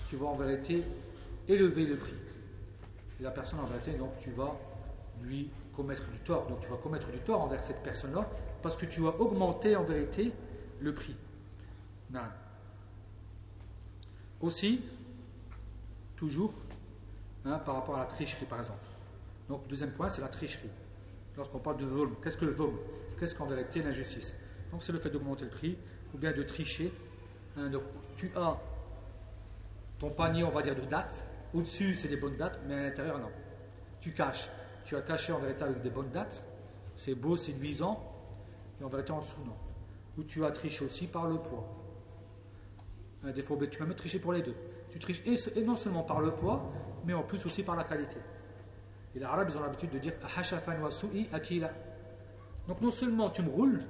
[0.08, 0.84] Tu vas en vérité
[1.48, 2.16] élever le prix.
[3.20, 4.56] Et la personne en vérité, donc tu vas
[5.22, 6.48] lui commettre du tort.
[6.48, 8.30] Donc tu vas commettre du tort envers cette personne-là
[8.62, 10.32] parce que tu vas augmenter en vérité
[10.80, 11.16] le prix.
[12.12, 12.22] Non.
[14.42, 14.82] Aussi,
[16.16, 16.54] toujours,
[17.46, 18.86] hein, par rapport à la tricherie par exemple.
[19.50, 20.70] Donc deuxième point, c'est la tricherie.
[21.36, 22.74] Lorsqu'on parle de vol, qu'est-ce que le vol
[23.20, 24.34] Qu'est-ce qu'en vérité l'injustice?
[24.72, 25.78] Donc c'est le fait d'augmenter le prix
[26.14, 26.92] ou bien de tricher.
[27.58, 27.84] Hein, donc
[28.16, 28.60] tu as
[30.00, 31.24] ton panier, on va dire, de dates.
[31.54, 33.30] Au-dessus, c'est des bonnes dates, mais à l'intérieur, non.
[34.02, 34.50] Tu caches.
[34.86, 36.46] Tu as caché en vérité avec des bonnes dates.
[36.96, 38.04] C'est beau, séduisant.
[38.82, 39.56] Et en vérité, en dessous, non.
[40.18, 41.68] Ou tu as triché aussi par le poids.
[43.24, 44.56] Des fois, tu peux même tricher pour les deux.
[44.92, 46.72] Tu triches et, non seulement par le poids,
[47.06, 48.18] mais en plus aussi par la qualité.
[49.16, 50.14] Et les Arabes, ils ont l'habitude de dire
[51.32, 51.72] akila.
[52.68, 53.82] Donc non seulement tu me roules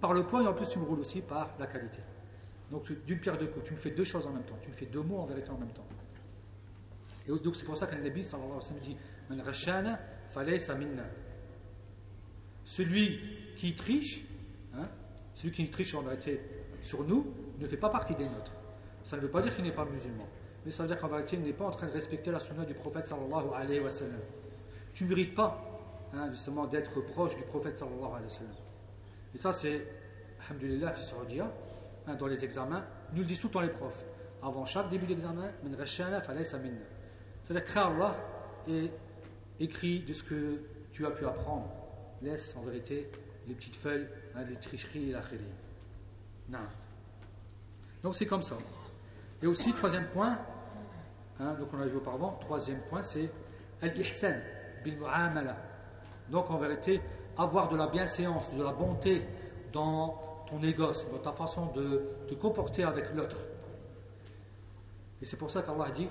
[0.00, 1.98] par le poids, et en plus tu me roules aussi par la qualité.
[2.70, 4.74] Donc d'une pierre deux coups, tu me fais deux choses en même temps, tu me
[4.74, 5.86] fais deux mots en vérité en même temps.
[7.28, 8.96] Et donc c'est pour ça qu'un Nabi sallallahu alayhi wa sallam dit
[9.28, 9.92] Man
[10.30, 11.04] falaysa minna.
[12.64, 13.20] Celui
[13.56, 14.24] qui triche,
[14.74, 14.88] hein,
[15.34, 16.40] celui qui triche en vérité
[16.80, 17.26] sur nous,
[17.58, 18.52] ne fait pas partie des nôtres.
[19.04, 20.26] Ça ne veut pas dire qu'il n'est pas musulman,
[20.64, 22.64] mais ça veut dire qu'en vérité il n'est pas en train de respecter la sunna
[22.64, 24.20] du prophète sallallahu alayhi wa sallam.
[24.94, 25.64] Tu ne mérites pas
[26.14, 28.52] hein, justement d'être proche du prophète sallallahu alayhi wa sallam.
[29.34, 29.86] Et ça c'est,
[30.46, 30.92] alhamdulillah,
[32.08, 34.04] Hein, dans les examens, nous le disent tout le les profs.
[34.42, 35.50] Avant chaque début d'examen,
[37.48, 38.16] c'est-à-dire crains Allah
[38.68, 38.90] et
[39.58, 40.60] écris de ce que
[40.92, 41.70] tu as pu apprendre.
[42.20, 43.10] Laisse en vérité
[43.46, 45.44] les petites feuilles, hein, les tricheries et la khiri.
[46.50, 46.58] Non.
[48.02, 48.56] Donc c'est comme ça.
[49.40, 50.38] Et aussi, troisième point,
[51.40, 53.30] hein, donc on a vu auparavant, troisième point, c'est
[53.80, 54.34] al-ihsan
[54.84, 54.98] bil
[56.28, 57.00] Donc en vérité,
[57.36, 59.22] avoir de la bienséance, de la bonté
[59.72, 63.38] dans ton négoce, dans ta façon de te comporter avec l'autre.
[65.20, 66.08] Et c'est pour ça qu'Allah dit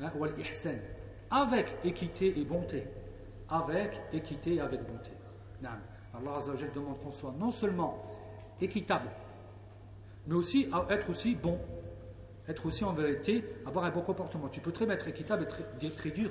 [0.00, 0.78] hein,
[1.30, 2.86] avec équité et bonté.
[3.48, 5.10] Avec équité et avec bonté.
[6.14, 6.38] Allah
[6.74, 8.02] demande qu'on soit non seulement
[8.60, 9.08] équitable,
[10.26, 11.58] mais aussi être aussi bon.
[12.48, 14.48] Être aussi en vérité, avoir un bon comportement.
[14.48, 16.30] Tu peux très bien être équitable et très, très dur.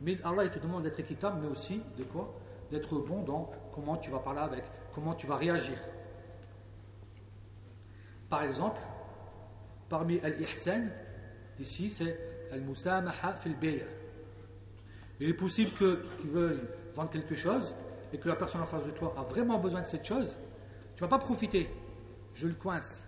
[0.00, 2.34] Mais Allah il te demande d'être équitable, mais aussi de quoi?
[2.70, 5.76] D'être bon dans comment tu vas parler avec, comment tu vas réagir.
[8.30, 8.80] Par exemple,
[9.88, 10.88] parmi al-ihsan,
[11.58, 12.18] ici c'est
[12.52, 13.84] al-musamaha fil bay'.
[15.20, 16.60] Il est possible que tu veuilles
[16.94, 17.74] vendre quelque chose
[18.12, 20.36] et que la personne en face de toi a vraiment besoin de cette chose.
[20.94, 21.68] Tu vas pas profiter.
[22.34, 23.02] Je le coince.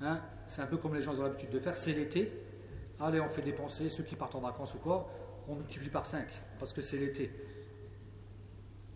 [0.00, 0.20] Hein?
[0.46, 1.74] C'est un peu comme les gens ont l'habitude de faire.
[1.74, 2.32] C'est l'été.
[3.00, 5.08] Allez, on fait dépenser ceux qui partent en vacances ou quoi.
[5.48, 6.26] On multiplie par 5
[6.58, 7.30] parce que c'est l'été.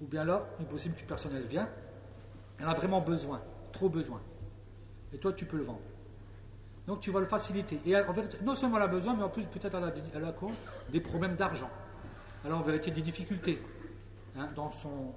[0.00, 1.68] Ou bien là, il est possible qu'une personne elle vient,
[2.58, 3.40] elle a vraiment besoin,
[3.70, 4.20] trop besoin.
[5.12, 5.80] Et toi, tu peux le vendre.
[6.86, 7.80] Donc tu vas le faciliter.
[7.86, 10.34] Et en vérité, non seulement elle a besoin, mais en plus peut-être elle a,
[10.90, 11.70] Des problèmes d'argent.
[12.44, 13.60] Elle a en vérité des difficultés
[14.36, 15.12] hein, dans, son,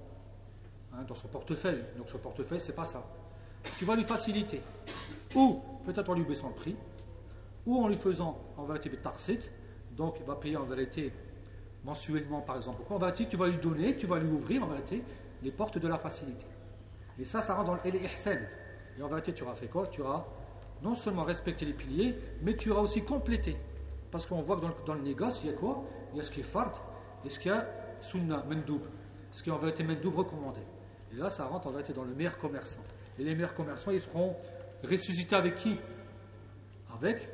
[0.94, 1.84] hein, dans son portefeuille.
[1.98, 3.04] Donc son portefeuille, c'est pas ça.
[3.78, 4.62] Tu vas lui faciliter.
[5.34, 6.76] Ou peut-être en lui baissant le prix,
[7.66, 9.50] ou en lui faisant en vérité des tarsit,
[9.92, 11.12] donc il va payer en vérité
[11.84, 12.82] mensuellement par exemple.
[12.90, 15.04] En vérité, tu vas lui donner, tu vas lui ouvrir en vérité
[15.42, 16.46] les portes de la facilité.
[17.18, 18.40] Et ça, ça rentre dans l'ihsan.
[18.98, 19.88] Et en vérité, tu auras fait quoi?
[19.88, 20.26] Tu auras
[20.82, 23.58] non seulement respecté les piliers, mais tu auras aussi complété.
[24.12, 25.84] Parce qu'on voit que dans le, négoce, il y a quoi?
[26.14, 26.82] Il y a ce qui est fard
[27.26, 27.68] et ce qui est
[28.00, 28.82] sunna, mendoub.
[29.32, 30.62] ce qui est en vérité même double recommandé.
[31.12, 32.84] Et là, ça rentre en vérité dans le meilleur commerçant.
[33.18, 34.36] Et les meilleurs commerçants, ils seront
[34.84, 35.78] ressuscités avec qui?
[36.94, 37.28] Avec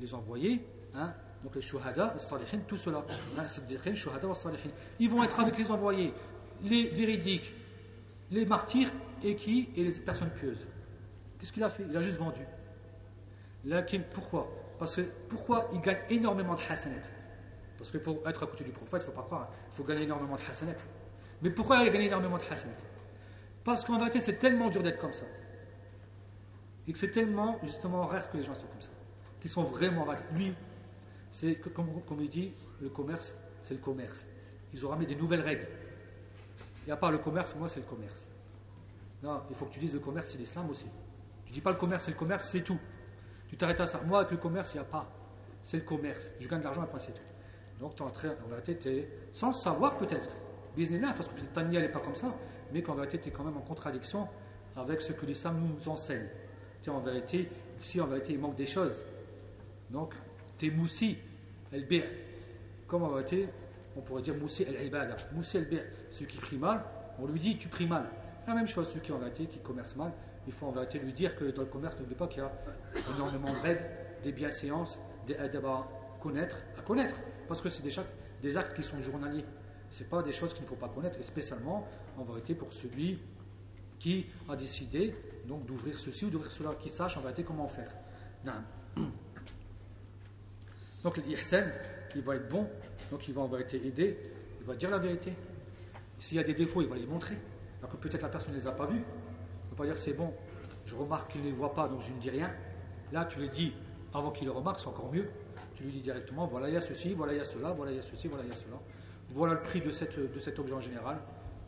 [0.00, 1.12] les envoyés, hein,
[1.42, 3.04] donc les shuhada, les salihin, tout cela.
[3.38, 3.44] Hein.
[4.98, 6.12] Ils vont être avec les envoyés,
[6.62, 7.54] les véridiques,
[8.30, 9.70] les martyrs et qui?
[9.76, 10.66] Et les personnes pieuses.
[11.38, 11.84] Qu'est-ce qu'il a fait?
[11.88, 12.42] Il a juste vendu.
[14.12, 14.48] Pourquoi?
[14.78, 17.08] Parce que pourquoi il gagne énormément de hasanat?
[17.76, 19.84] Parce que pour être à côté du prophète, il ne faut pas croire, il faut
[19.84, 20.76] gagner énormément de hasanat.
[21.42, 22.74] Mais pourquoi il gagne énormément de hasanat?
[23.64, 25.26] Parce qu'en vérité, c'est tellement dur d'être comme ça.
[26.86, 28.90] Et que c'est tellement, justement, rare que les gens soient comme ça.
[29.40, 30.06] Qu'ils sont vraiment.
[30.32, 30.54] Lui,
[31.30, 34.24] c'est comme, comme il dit, le commerce, c'est le commerce.
[34.72, 35.68] Ils ont ramené des nouvelles règles.
[36.86, 38.26] Et à part le commerce, moi, c'est le commerce.
[39.22, 40.86] Non, il faut que tu dises le commerce, c'est l'islam aussi.
[41.44, 42.78] Tu dis pas le commerce, c'est le commerce, c'est tout.
[43.48, 44.00] Tu t'arrêtes à ça.
[44.06, 45.10] Moi, avec le commerce, il n'y a pas.
[45.62, 46.30] C'est le commerce.
[46.38, 47.22] Je gagne de l'argent, après, c'est tout.
[47.80, 50.30] Donc, tu es en train, en vérité, tu es, sans le savoir peut-être,
[50.76, 52.34] business parce que peut-être ta n'est pas comme ça,
[52.72, 54.28] mais qu'en vérité, tu es quand même en contradiction
[54.76, 56.26] avec ce que l'islam nous enseigne.
[56.82, 57.48] Tu en vérité,
[57.80, 59.04] ici, en vérité, il manque des choses.
[59.90, 60.14] Donc,
[60.56, 61.18] tu es moussi,
[61.72, 62.04] el bir.
[62.86, 63.48] Comme en vérité,
[63.96, 65.16] on pourrait dire moussi el ibada.
[65.32, 65.82] Moussi el bir.
[66.10, 66.82] Celui qui prie mal,
[67.18, 68.04] on lui dit tu pries mal.
[68.46, 70.12] La même chose, ceux qui en vérité, qui commercent mal,
[70.48, 72.50] il faut en vérité lui dire que dans le commerce, n'oublie pas qu'il y a
[73.14, 73.84] énormément de règles,
[74.22, 75.86] des bienséances, des aides à
[76.20, 77.94] connaître, à connaître, parce que c'est des,
[78.40, 79.44] des actes qui sont journaliers.
[79.90, 81.86] Ce pas des choses qu'il ne faut pas connaître, et spécialement,
[82.16, 83.20] en vérité, pour celui
[83.98, 85.14] qui a décidé
[85.46, 87.92] donc d'ouvrir ceci ou d'ouvrir cela, qui sache en vérité comment faire.
[91.04, 91.64] Donc l'ihsan,
[92.14, 92.66] il va être bon,
[93.10, 94.18] donc il va en vérité aider,
[94.60, 95.34] il va dire la vérité.
[96.18, 97.36] S'il y a des défauts, il va les montrer.
[97.80, 99.02] Alors que peut-être la personne ne les a pas vus.
[99.78, 100.34] Pas dire c'est bon,
[100.84, 102.50] je remarque qu'il ne les voit pas, donc je ne dis rien.
[103.12, 103.72] Là, tu le dis
[104.12, 105.30] avant qu'il le remarque, c'est encore mieux.
[105.76, 107.92] Tu lui dis directement voilà, il y a ceci, voilà, il y a cela, voilà,
[107.92, 108.76] il y a ceci, voilà, il y a cela.
[109.30, 111.18] Voilà le prix de, cet objet en général.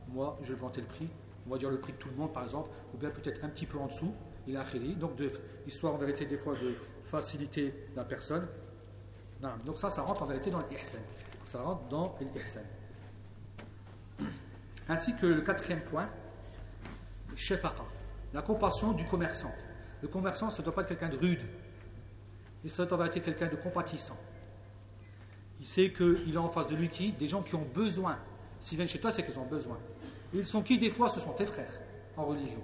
[0.09, 1.09] Moi, je vais vanter le prix.
[1.47, 3.49] On va dire le prix de tout le monde, par exemple, ou bien peut-être un
[3.49, 4.13] petit peu en dessous.
[4.49, 4.65] Il a
[4.97, 5.31] donc de,
[5.69, 8.49] histoire en vérité des fois de faciliter la personne.
[9.65, 10.99] donc ça, ça rentre en vérité dans l'ihsan.
[11.45, 12.63] Ça rentre dans l'ihsan.
[14.89, 16.09] Ainsi que le quatrième point,
[17.37, 17.85] shefaqa,
[18.33, 19.53] la compassion du commerçant.
[20.03, 21.43] Le commerçant, ça ne doit pas être quelqu'un de rude.
[22.64, 24.16] Il doit être quelqu'un de compatissant.
[25.61, 27.12] Il sait qu'il a en face de lui qui?
[27.12, 28.18] Des gens qui ont besoin.
[28.61, 29.78] S'ils viennent chez toi, c'est qu'ils ont besoin.
[30.33, 30.78] ils sont qui?
[30.78, 31.72] Des fois, ce sont tes frères
[32.16, 32.62] en religion.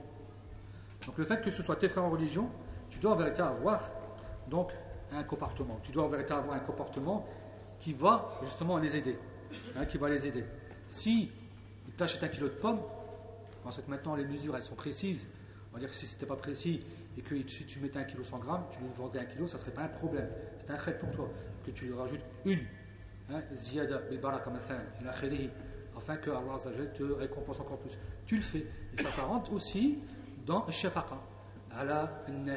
[1.07, 2.51] Donc le fait que ce soit tes frères en religion,
[2.91, 3.83] tu dois en vérité avoir
[4.49, 4.73] donc
[5.12, 5.79] un comportement.
[5.83, 7.27] Tu dois en vérité avoir un comportement
[7.79, 9.19] qui va justement les aider.
[9.77, 10.45] Hein, qui va les aider.
[10.89, 11.31] Si
[11.97, 12.81] tu achètes un kilo de pommes,
[13.62, 15.27] parce que maintenant les mesures elles sont précises,
[15.77, 16.83] va dire que si c'était pas précis
[17.16, 19.59] et que si tu mettais un kilo 100 grammes, tu lui vendais un kilo, ça
[19.59, 20.29] serait pas un problème.
[20.59, 21.31] C'est un trait pour toi.
[21.64, 22.64] Que tu lui rajoutes une,
[23.31, 24.51] hein, ziyada bil baraka
[25.97, 26.59] afin que Allah
[26.95, 27.99] te récompense encore plus.
[28.27, 28.66] Tu le fais.
[28.97, 29.99] Et ça, ça rentre aussi
[30.45, 31.18] dans shafaqa,
[31.72, 32.57] ala nes.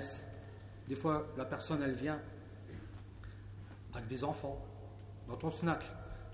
[0.88, 2.20] Des fois, la personne, elle vient
[3.94, 4.64] avec des enfants,
[5.28, 5.84] dans ton snack,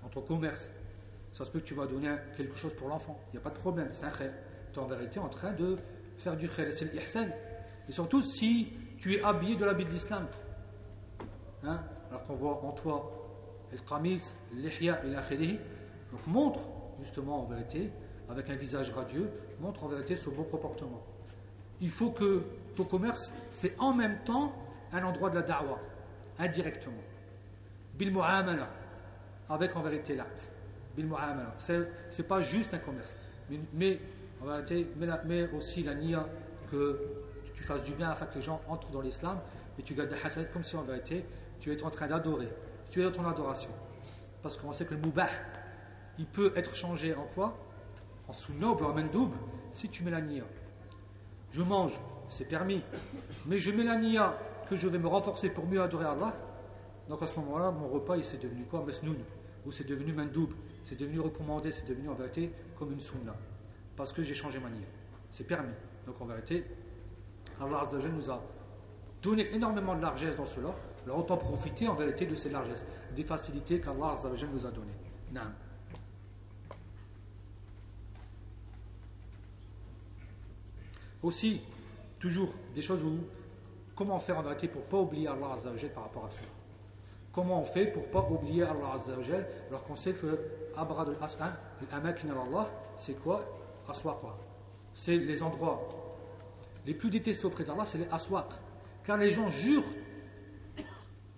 [0.02, 0.68] dans ton commerce,
[1.32, 3.18] ça se peut que tu vas donner quelque chose pour l'enfant.
[3.28, 4.32] Il n'y a pas de problème, c'est un khair.
[4.72, 5.76] Tu es en vérité en train de
[6.18, 6.72] faire du khair.
[6.72, 7.28] C'est l'ihsan.
[7.88, 10.26] Et surtout si tu es habillé de l'habit de l'islam.
[11.64, 11.78] Hein?
[12.10, 13.12] Alors qu'on voit en toi
[13.72, 15.58] le qamis, l'ihya et l'akhirihi.
[16.12, 16.60] Donc montre
[17.00, 17.90] justement en vérité,
[18.28, 21.02] avec un visage radieux, montre en vérité ce bon comportement.
[21.80, 22.44] Il faut que
[22.74, 24.52] ton commerce, c'est en même temps
[24.92, 25.78] un endroit de la da'wah,
[26.38, 27.02] indirectement.
[27.94, 28.68] Bil mu'amala,
[29.48, 30.48] avec en vérité l'acte.
[31.58, 33.14] Ce n'est pas juste un commerce.
[33.74, 34.00] Mais,
[35.54, 36.26] aussi la nia
[36.70, 37.00] que
[37.54, 39.38] tu fasses du bien afin que les gens entrent dans l'islam
[39.78, 41.24] et tu gardes des hasanat comme si en vérité
[41.60, 42.48] tu es en train d'adorer.
[42.90, 43.70] Tu es dans ton adoration.
[44.42, 45.28] Parce qu'on sait que le mubah,
[46.18, 47.56] il peut être changé en quoi?
[48.28, 49.32] En sunna ou en mendoub
[49.72, 50.44] si tu mets la nia.
[51.50, 52.82] Je mange, c'est permis.
[53.46, 56.34] Mais je mets la nia que je vais me renforcer pour mieux adorer Allah.
[57.08, 58.84] Donc à ce moment-là, mon repas, il s'est devenu quoi?
[58.84, 59.18] Mesnoun.
[59.64, 60.52] Ou c'est devenu mendoub
[60.86, 63.34] c'est devenu recommandé, c'est devenu en vérité comme une sunna.
[63.96, 64.86] Parce que j'ai changé ma niyyah.
[65.30, 65.72] C'est permis.
[66.06, 66.64] Donc en vérité,
[67.60, 68.42] Allah Azzawajal nous a
[69.22, 70.74] donné énormément de largesse dans cela.
[71.04, 72.84] Alors autant profiter en vérité de ces largesses,
[73.14, 74.92] des facilités qu'Allah Azzawajal nous a données.
[81.22, 81.60] Aussi,
[82.18, 83.18] toujours des choses où,
[83.94, 86.48] comment faire en vérité pour ne pas oublier Allah Azzawajal par rapport à cela?
[87.32, 90.38] Comment on fait pour ne pas oublier Allah Azzawajal alors qu'on sait que
[90.76, 93.44] Abrad al-Amakin Allah, c'est quoi?
[93.88, 94.18] Aswaq.
[94.94, 95.88] C'est les endroits
[96.86, 98.46] les plus détestés auprès d'Allah, c'est les aswaq.
[99.04, 99.84] Car les gens jurent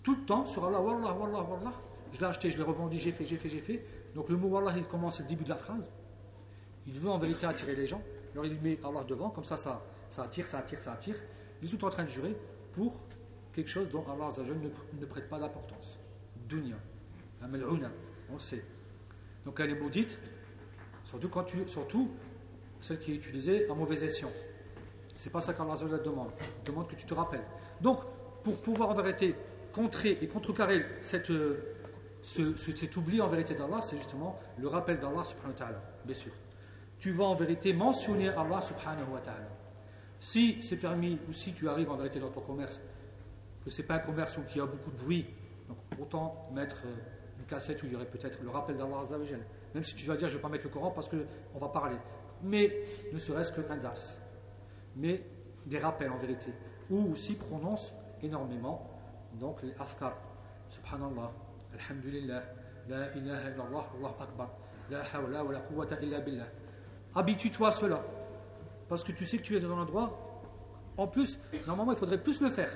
[0.02, 1.72] tout le temps sur Allah, Wallah, Wallah, Wallah.
[2.12, 3.84] Je l'ai acheté, je l'ai revendu, j'ai fait, j'ai fait, j'ai fait.
[4.14, 5.90] Donc le mot Wallah, il commence au début de la phrase.
[6.86, 9.82] il veut en vérité attirer les gens, alors il met Allah devant, comme ça, ça,
[10.10, 11.16] ça attire, ça attire, ça attire.
[11.62, 12.36] Il est tout en train de jurer
[12.72, 12.94] pour
[13.52, 15.98] quelque chose dont Allah ne, ne prête pas d'importance.
[16.46, 16.76] Dunya,
[17.42, 18.64] on le sait.
[19.44, 20.18] Donc elle est maudite,
[21.04, 22.10] surtout, quand tu, surtout
[22.80, 24.30] celle qui est utilisée en mauvais escient.
[25.14, 25.74] C'est pas ça qu'Allah
[26.04, 26.30] demande.
[26.60, 27.44] Il demande que tu te rappelles.
[27.80, 28.00] Donc,
[28.42, 29.34] pour pouvoir en vérité
[29.72, 31.32] contrer et contrecarrer cette,
[32.22, 36.14] ce, cet oubli en vérité d'Allah, c'est justement le rappel d'Allah subhanahu wa ta'ala, bien
[36.14, 36.32] sûr.
[36.98, 39.48] Tu vas en vérité mentionner Allah subhanahu wa ta'ala.
[40.20, 42.80] Si c'est permis ou si tu arrives en vérité dans ton commerce,
[43.64, 45.26] que ce n'est pas un commerce où il y a beaucoup de bruit,
[45.68, 46.96] donc autant mettre euh,
[47.38, 49.04] une cassette où il y aurait peut-être le rappel d'Allah
[49.74, 51.96] Même si tu vas dire je vais pas mettre le Coran parce qu'on va parler.
[52.42, 52.72] Mais
[53.12, 53.94] ne serait-ce qu'un dars.
[54.96, 55.22] Mais
[55.66, 56.52] des rappels en vérité.
[56.90, 58.90] Ou aussi prononce énormément
[59.34, 60.16] donc les afkar.
[60.68, 61.32] Subhanallah,
[61.74, 62.42] Alhamdulillah,
[62.88, 64.50] La ilaha illallah, Allah akbar,
[64.90, 66.46] La hawla wa la quwwata illa billah.
[67.14, 68.02] Habitue-toi à cela.
[68.88, 70.18] Parce que tu sais que tu es dans un endroit.
[70.96, 72.70] En plus, normalement, il faudrait plus le faire.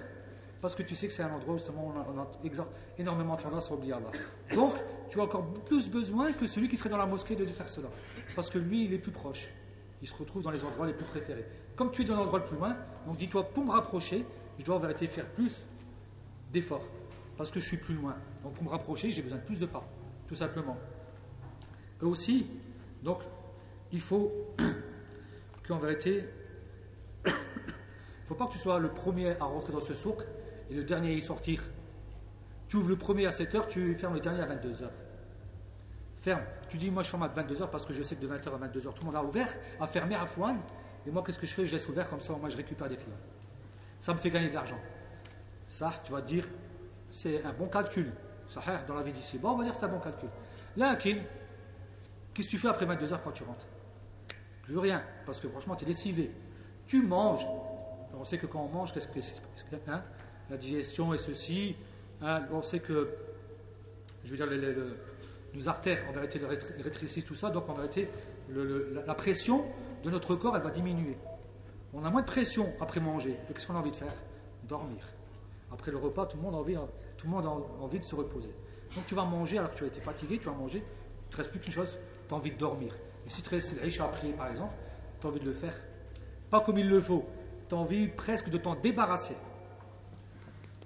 [0.63, 3.75] Parce que tu sais que c'est un endroit justement où on a, énormément tendance à
[3.75, 4.13] oublier Allah.
[4.55, 4.75] Donc,
[5.11, 7.89] tu as encore plus besoin que celui qui serait dans la mosquée de faire cela.
[8.37, 9.49] Parce que lui, il est plus proche.
[10.01, 11.45] Il se retrouve dans les endroits les plus préférés.
[11.75, 12.77] Comme tu es dans l'endroit le plus loin,
[13.09, 14.25] donc dis-toi, pour me rapprocher,
[14.57, 15.67] je dois en vérité faire plus
[16.53, 16.87] d'efforts.
[17.37, 18.15] Parce que je suis plus loin.
[18.45, 19.85] Donc pour me rapprocher, j'ai besoin de plus de pas.
[20.29, 20.79] Tout simplement.
[22.01, 22.47] Et aussi,
[23.03, 23.19] donc,
[23.91, 24.33] il faut
[25.67, 26.23] qu'en vérité,
[27.27, 30.23] il ne faut pas que tu sois le premier à rentrer dans ce souk
[30.73, 31.63] et le dernier à y sortir.
[32.69, 34.89] Tu ouvres le premier à 7h, tu fermes le dernier à 22h.
[36.17, 36.43] Ferme.
[36.69, 38.69] Tu dis, moi je ferme à 22h parce que je sais que de 20h à
[38.69, 39.49] 22h, tout le monde a ouvert,
[39.81, 40.61] a fermé à Fouane.
[41.07, 41.67] Et moi, qu'est-ce que je fais?
[41.67, 43.17] Je laisse ouvert comme ça, moi je récupère des clients.
[44.01, 44.79] Ça me fait gagner de l'argent.
[45.67, 46.47] Ça, tu vas dire,
[47.11, 48.13] c'est un bon calcul.
[48.49, 49.39] Ça, dans la vie d'ici.
[49.39, 50.29] Bon, on va dire que c'est un bon calcul.
[50.77, 53.67] Là, qu'est-ce que tu fais après 22h quand tu rentres?
[54.63, 56.33] Plus rien, parce que franchement, tu es lessivé.
[56.87, 57.47] Tu manges.
[58.15, 59.43] On sait que quand on mange, qu'est-ce que c'est?
[59.89, 60.05] Hein?
[60.53, 61.75] La digestion et ceci.
[62.21, 63.09] Hein, on sait que,
[64.23, 64.75] je veux dire,
[65.55, 66.43] nos artères, en vérité,
[66.85, 67.49] rétrécissent tout ça.
[67.49, 68.07] Donc, en vérité,
[68.51, 69.65] la, pression
[70.05, 71.17] de notre corps, elle va diminuer.
[71.95, 73.35] On a moins de pression après manger.
[73.49, 74.13] Qu'est-ce qu'on a envie de faire?
[74.69, 75.03] Dormir.
[75.73, 76.55] Après le repas, tout le monde
[77.47, 78.55] a a envie de se reposer.
[78.95, 80.85] Donc, tu vas manger alors que tu as été fatigué, tu vas manger.
[80.85, 81.99] Il ne te reste plus qu'une chose,
[82.29, 82.95] tu as envie de dormir.
[83.27, 84.75] Et si tu restes riche à prier, par exemple,
[85.19, 85.81] tu as envie de le faire.
[86.51, 87.25] Pas comme il le faut.
[87.71, 89.35] Tu as envie presque de t'en débarrasser.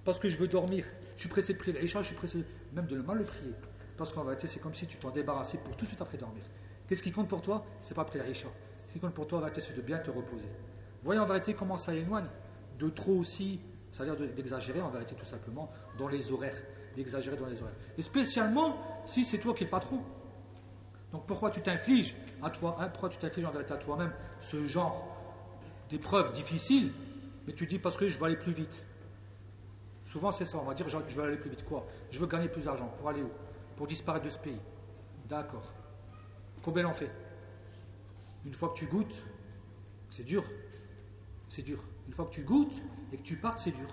[0.06, 0.84] Parce que je veux dormir.
[1.16, 3.52] Je suis pressé de prier l'Isha, je suis pressé même de le mal le prier.
[3.96, 6.44] Parce qu'en vérité, c'est comme si tu t'en débarrassais pour tout de suite après dormir.
[6.86, 7.66] Qu'est-ce qui compte pour toi?
[7.82, 8.46] C'est pas prier l'Isha.
[8.86, 10.46] Ce qui compte pour toi, en vérité, c'est de bien te reposer.
[11.02, 12.28] Voyez en vérité comment ça éloigne
[12.78, 13.58] de trop aussi,
[13.90, 16.62] c'est-à-dire d'exagérer en vérité tout simplement dans les horaires.
[16.94, 17.74] D'exagérer dans les horaires.
[17.98, 18.76] Et spécialement
[19.06, 20.00] si c'est toi qui es le patron.
[21.10, 24.64] Donc pourquoi tu t'infliges à toi, hein, pourquoi tu t'infliges en vérité à toi-même ce
[24.64, 25.16] genre
[25.90, 26.92] d'épreuve difficile,
[27.46, 28.84] mais tu dis parce que je veux aller plus vite.
[30.06, 31.64] Souvent c'est ça, on va dire je veux aller plus vite.
[31.64, 31.84] Quoi?
[32.10, 32.88] Je veux gagner plus d'argent.
[32.96, 33.30] Pour aller où?
[33.74, 34.60] Pour disparaître de ce pays.
[35.28, 35.68] D'accord.
[36.62, 37.10] Combien on fait?
[38.44, 39.24] Une fois que tu goûtes,
[40.08, 40.44] c'est dur.
[41.48, 41.82] C'est dur.
[42.06, 42.80] Une fois que tu goûtes
[43.12, 43.88] et que tu partes, c'est dur.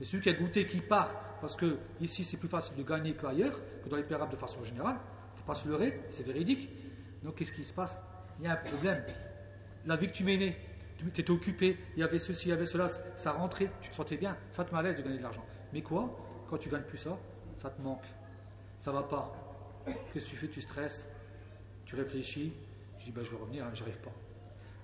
[0.00, 3.14] Et celui qui a goûté, qui part, parce que ici c'est plus facile de gagner
[3.14, 4.98] qu'ailleurs, que dans les pays de façon générale,
[5.46, 6.68] pas se leurrer, c'est véridique.
[7.22, 7.98] Donc qu'est-ce qui se passe?
[8.38, 9.02] Il y a un problème.
[9.86, 10.24] La vie que tu
[11.10, 12.86] tu étais occupé, il y avait ceci, il y avait cela,
[13.16, 15.44] ça rentrait, tu te sentais bien, ça te malaise de gagner de l'argent.
[15.72, 16.16] Mais quoi
[16.48, 17.18] Quand tu gagnes plus ça,
[17.56, 18.04] ça te manque.
[18.78, 19.32] Ça va pas.
[20.12, 21.06] Qu'est-ce que tu fais Tu stresses,
[21.84, 22.52] tu réfléchis.
[22.98, 24.12] Je dis, ben, je vais revenir, hein, j'arrive pas.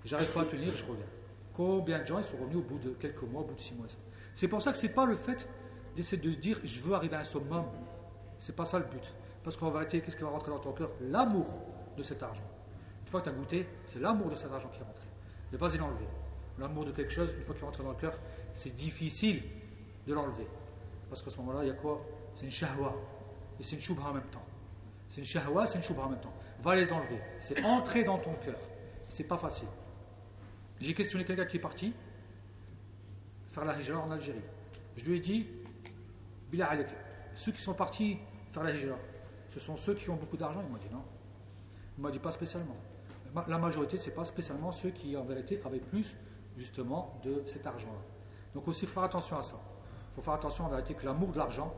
[0.05, 1.07] J'arrive pas à tenir, je reviens.
[1.55, 3.75] Combien de gens ils sont revenus au bout de quelques mois, au bout de six
[3.75, 3.87] mois
[4.35, 5.49] C'est pour ça que c'est pas le fait
[5.97, 7.65] d'essayer de dire je veux arriver à un summum.
[8.39, 9.15] C'est pas ça le but.
[9.43, 10.91] Parce qu'en vérité, qu'est-ce qui va rentrer dans ton cœur?
[11.01, 11.53] L'amour
[11.97, 12.49] de cet argent.
[13.03, 15.08] Une fois que tu as goûté, c'est l'amour de cet argent qui est rentré.
[15.53, 16.07] Ne pas y l'enlever.
[16.59, 18.15] L'amour de quelque chose, une fois qu'il rentre dans le cœur,
[18.53, 19.43] c'est difficile
[20.07, 20.47] de l'enlever.
[21.09, 22.05] Parce qu'à ce moment-là, il y a quoi?
[22.35, 22.95] C'est une shahwa.
[23.59, 24.45] Et c'est une shubha en même temps.
[25.09, 26.35] C'est une shahwa, c'est une shubha en même temps.
[26.63, 27.21] Va les enlever.
[27.39, 28.59] C'est entrer dans ton cœur.
[29.09, 29.69] C'est pas facile.
[30.81, 31.93] J'ai questionné quelqu'un qui est parti
[33.49, 34.39] faire la hijra en Algérie.
[34.97, 35.47] Je lui ai dit,
[36.51, 36.71] Bila
[37.35, 38.19] ceux qui sont partis
[38.53, 38.97] faire la hijra,
[39.49, 41.03] ce sont ceux qui ont beaucoup d'argent Il m'a dit non.
[41.97, 42.77] Il m'a dit pas spécialement.
[43.47, 46.17] La majorité, ce n'est pas spécialement ceux qui, en vérité, avaient plus,
[46.57, 48.01] justement, de cet argent-là.
[48.55, 49.57] Donc aussi, il faut faire attention à ça.
[50.13, 51.75] Il faut faire attention, en vérité, que l'amour de l'argent,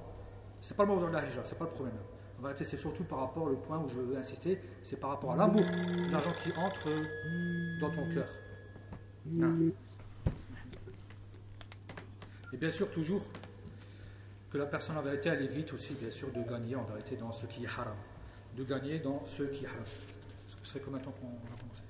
[0.61, 1.96] ce n'est pas le mot de la ce n'est pas le problème.
[2.38, 5.32] En vérité, c'est surtout par rapport, au point où je veux insister, c'est par rapport
[5.32, 6.88] à l'amour de l'argent qui entre
[7.80, 8.28] dans ton cœur.
[9.42, 9.46] Ah.
[12.52, 13.22] Et bien sûr, toujours,
[14.50, 17.30] que la personne en vérité elle évite aussi bien sûr de gagner en vérité dans
[17.30, 17.94] ce qui est haram.
[18.56, 19.84] De gagner dans ce qui est haram.
[20.62, 21.82] Ça fait combien de temps qu'on a commencé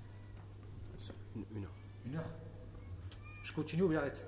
[1.55, 1.73] Une heure.
[2.07, 2.31] Une heure
[3.43, 4.25] Je continue ou j'arrête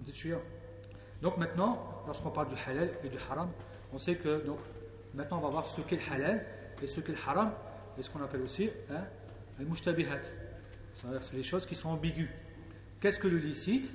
[0.00, 0.40] Vous êtes chiant.
[1.22, 3.50] Donc maintenant, lorsqu'on parle du halal et du haram,
[3.92, 4.58] on sait que donc,
[5.14, 6.46] maintenant on va voir ce qu'est le halal
[6.82, 7.52] et ce qu'est le haram
[7.98, 9.04] et ce qu'on appelle aussi hein,
[9.58, 10.20] al-mushtabihat.
[10.94, 12.28] C'est les choses qui sont ambiguës.
[13.00, 13.94] Qu'est-ce que le licite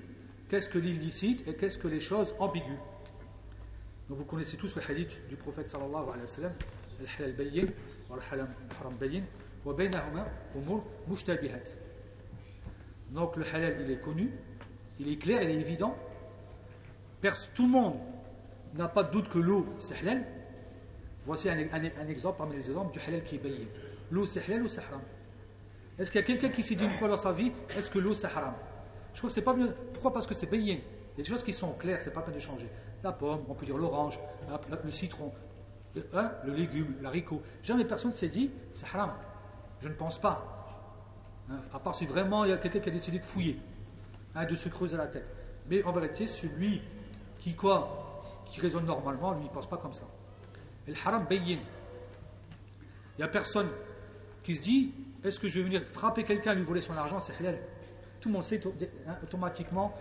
[0.50, 2.78] Qu'est-ce que l'illicite Et qu'est-ce que les choses ambiguës?
[4.10, 6.54] Donc vous connaissez tous le hadith du prophète sallallahu alayhi wa sallam,
[8.10, 9.24] wa al-haram bayyin
[9.66, 11.76] wa baynahuma umur mushtabihat.
[13.12, 14.32] Donc le halal il est connu,
[15.00, 15.96] il est clair, il est évident.
[17.54, 18.00] Tout le monde
[18.74, 20.26] n'a pas de doute que l'eau c'est halal.
[21.24, 21.58] Voici un,
[22.08, 23.68] exemple parmi les exemples du halal qui est bayyin.
[24.10, 25.02] L'eau c'est halal ou c'est haram?
[26.00, 28.00] Est-ce qu'il y a quelqu'un qui s'est dit une fois dans sa vie, est-ce que
[28.00, 28.54] l'eau c'est haram?
[29.14, 29.68] Je crois que c'est pas venu.
[29.94, 30.14] Pourquoi?
[30.14, 30.80] Parce que c'est bayyin.
[31.16, 32.70] Il y a des choses qui sont claires, c'est pas peine de changer.
[33.04, 34.20] La pomme, on peut dire l'orange,
[34.84, 35.32] le citron,
[35.96, 37.42] le, hein, le légume, l'haricot.
[37.64, 39.12] Jamais personne ne s'est dit c'est haram.
[39.80, 40.48] Je ne pense pas.
[41.50, 43.60] Hein, à part si vraiment il y a quelqu'un qui a décidé de fouiller,
[44.36, 45.30] hein, de se creuser la tête.
[45.70, 46.82] Mais en vérité, celui
[47.40, 50.04] qui quoi Qui raisonne normalement, lui, il ne pense pas comme ça.
[50.88, 51.60] Et le haram bayyin.
[53.18, 53.68] Il n'y a personne
[54.44, 57.38] qui se dit est-ce que je vais venir frapper quelqu'un, lui voler son argent, c'est
[57.40, 57.60] halal
[58.20, 58.60] Tout le monde sait
[59.24, 59.94] automatiquement,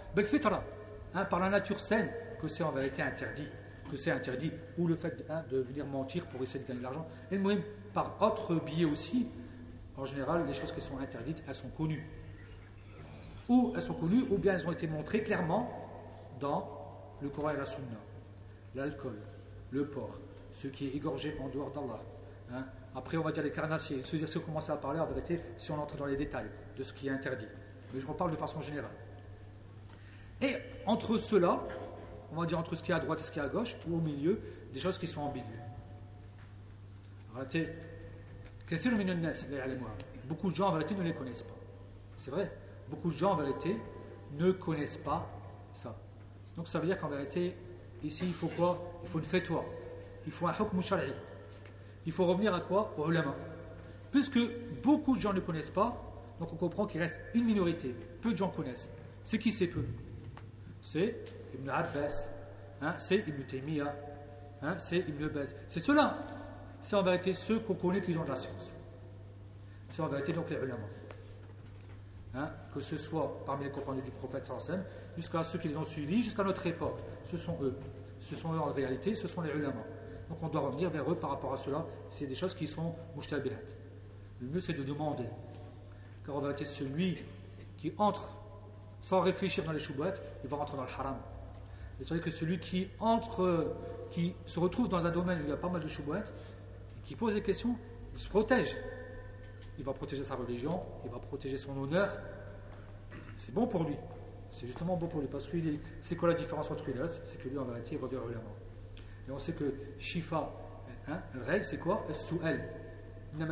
[1.29, 2.11] par la nature saine,
[2.41, 3.49] que c'est en vérité interdit.
[3.91, 4.53] Que c'est interdit.
[4.79, 7.07] Ou le fait hein, de venir mentir pour essayer de gagner de l'argent.
[7.31, 7.61] Et même,
[7.93, 9.27] par autre biais aussi,
[9.97, 12.07] en général, les choses qui sont interdites, elles sont connues.
[13.49, 15.69] Ou elles sont connues, ou bien elles ont été montrées clairement
[16.39, 16.69] dans
[17.21, 17.99] le Coran et la Sunna.
[18.77, 19.19] L'alcool,
[19.73, 20.21] le porc,
[20.53, 22.01] ce qui est égorgé en dehors d'Allah.
[22.53, 22.65] Hein.
[22.95, 24.03] Après, on va dire les carnassiers.
[24.05, 26.93] Si on commence à parler, en vérité, si on entre dans les détails de ce
[26.93, 27.47] qui est interdit.
[27.93, 28.91] Mais je reparle de façon générale.
[30.41, 31.61] Et entre cela,
[32.33, 33.77] on va dire entre ce qui est à droite et ce qui est à gauche,
[33.89, 34.41] ou au milieu,
[34.73, 35.49] des choses qui sont ambiguës.
[37.35, 37.69] Arrêtez.
[40.29, 41.57] Beaucoup de gens en vérité ne les connaissent pas.
[42.17, 42.53] C'est vrai.
[42.89, 43.77] Beaucoup de gens en vérité
[44.39, 45.29] ne connaissent pas
[45.73, 45.97] ça.
[46.57, 47.57] Donc ça veut dire qu'en vérité,
[48.05, 49.01] ici il faut quoi?
[49.03, 49.65] Il faut une fatwa.
[50.27, 51.13] Il faut un hukm shari.
[52.07, 52.95] Il faut revenir à quoi?
[52.97, 53.35] Au ulama.
[54.13, 54.39] Puisque
[54.83, 56.01] beaucoup de gens ne connaissent pas,
[56.39, 57.95] donc on comprend qu'il reste une minorité.
[58.21, 58.89] Peu de gens connaissent.
[59.25, 59.85] C'est qui c'est peu?
[60.81, 61.17] C'est
[61.55, 62.27] Ibn Abbas,
[62.83, 63.95] hein, c'est Ibn Taymiyyah,
[64.63, 65.55] hein, c'est Ibn Baz.
[65.69, 66.19] C'est ceux-là
[66.83, 68.73] c'est en vérité ceux qu'on connaît qui ont de la science.
[69.89, 70.87] C'est en vérité donc les ulama.
[72.35, 74.85] Hein, que ce soit parmi les compagnons du prophète sallam,
[75.17, 77.01] jusqu'à ceux qui les ont suivis, jusqu'à notre époque.
[77.31, 77.77] Ce sont eux.
[78.21, 79.83] Ce sont eux en réalité, ce sont les ulama.
[80.29, 81.85] Donc on doit revenir vers eux par rapport à cela.
[82.09, 83.57] C'est des choses qui sont mushtabihat.
[84.41, 85.25] Le mieux c'est de demander.
[86.25, 87.19] Car en vérité, celui
[87.77, 88.31] qui entre
[89.01, 91.17] sans réfléchir dans les choubouettes, il va rentrer dans le haram.
[92.01, 93.75] Et c'est vrai que celui qui entre,
[94.11, 96.33] qui se retrouve dans un domaine où il y a pas mal de choubouettes,
[97.05, 97.77] qui pose des questions,
[98.13, 98.77] il se protège.
[99.79, 102.09] Il va protéger sa religion, il va protéger son honneur.
[103.37, 103.97] C'est bon pour lui.
[104.51, 105.57] C'est justement bon pour lui parce que
[106.01, 108.17] c'est quoi la différence entre lui et l'autre C'est que lui en vérité il revient
[108.17, 110.51] au Et on sait que Shifa,
[111.09, 112.05] hein, le règle c'est quoi?
[112.11, 112.61] S-sou-el.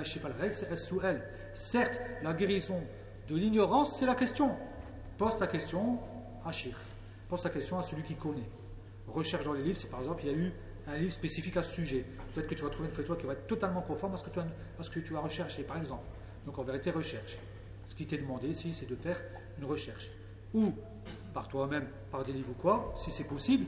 [0.03, 1.23] Shifa, le règle c'est S-sou-el.
[1.55, 2.81] Certes, la guérison
[3.29, 4.57] de l'ignorance c'est la question.
[5.17, 5.99] Pose ta question
[6.45, 6.77] à Shir.
[7.29, 8.49] Pose ta question à celui qui connaît.
[9.07, 10.53] Recherche dans les livres, c'est par exemple, il y a eu
[10.87, 12.05] un livre spécifique à ce sujet.
[12.35, 14.31] Peut-être que tu vas trouver une photo qui va être totalement conforme à ce que
[14.31, 16.07] tu as, parce que tu as recherché, par exemple.
[16.47, 17.39] Donc en vérité, recherche.
[17.87, 19.21] Ce qui t'est demandé ici, c'est de faire
[19.59, 20.11] une recherche.
[20.55, 20.73] Ou
[21.35, 23.67] par toi-même, par des livres ou quoi, si c'est possible,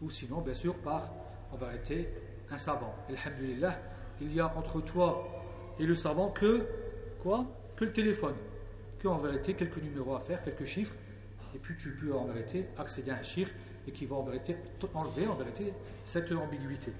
[0.00, 1.10] ou sinon, bien sûr, par,
[1.52, 2.08] en vérité,
[2.50, 2.94] un savant.
[3.08, 3.78] Alhamdulillah,
[4.20, 5.26] il y a entre toi
[5.78, 6.66] et le savant que,
[7.22, 7.44] quoi
[7.76, 8.34] Que le téléphone.
[8.98, 10.94] Que, en vérité, quelques numéros à faire, quelques chiffres,
[11.54, 13.52] et puis tu peux, en vérité, accéder à un chiffre
[13.86, 14.56] et qui va en vérité
[14.94, 15.72] enlever en vérité
[16.04, 16.92] cette ambiguïté.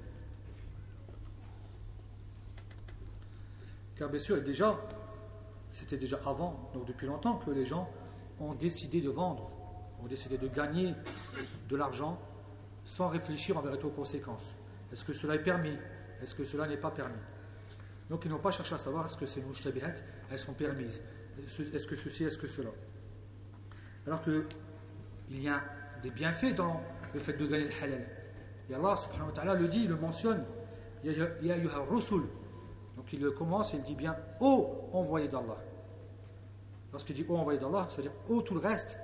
[3.97, 4.79] Car bien sûr, déjà,
[5.71, 7.91] c'était déjà avant, donc depuis longtemps, que les gens
[8.41, 9.51] ont décidé de vendre,
[10.03, 10.95] ont décidé de gagner
[11.69, 12.19] de l'argent
[12.85, 14.55] sans réfléchir en vérité aux conséquences.
[14.91, 15.77] Est-ce que cela est permis?
[16.23, 17.21] Est-ce que cela n'est pas permis?
[18.09, 19.95] Donc ils n'ont pas cherché à savoir est-ce que ces mouchtabihat,
[20.31, 21.01] elles sont permises?
[21.39, 22.71] Est-ce que ceci, est-ce que cela?
[24.07, 24.47] Alors que
[25.31, 25.63] il y a
[26.03, 26.81] des bienfaits dans
[27.15, 28.07] le fait de gagner le halal.
[28.69, 30.45] Et Allah subhanahu wa ta'ala le dit, il le mentionne.
[31.89, 32.23] Rusul.
[32.97, 35.57] Donc il commence et il dit bien Ô envoyé d'Allah.
[36.93, 38.99] Lorsqu'il dit Ô envoyé d'Allah, c'est-à-dire Ô tout le reste,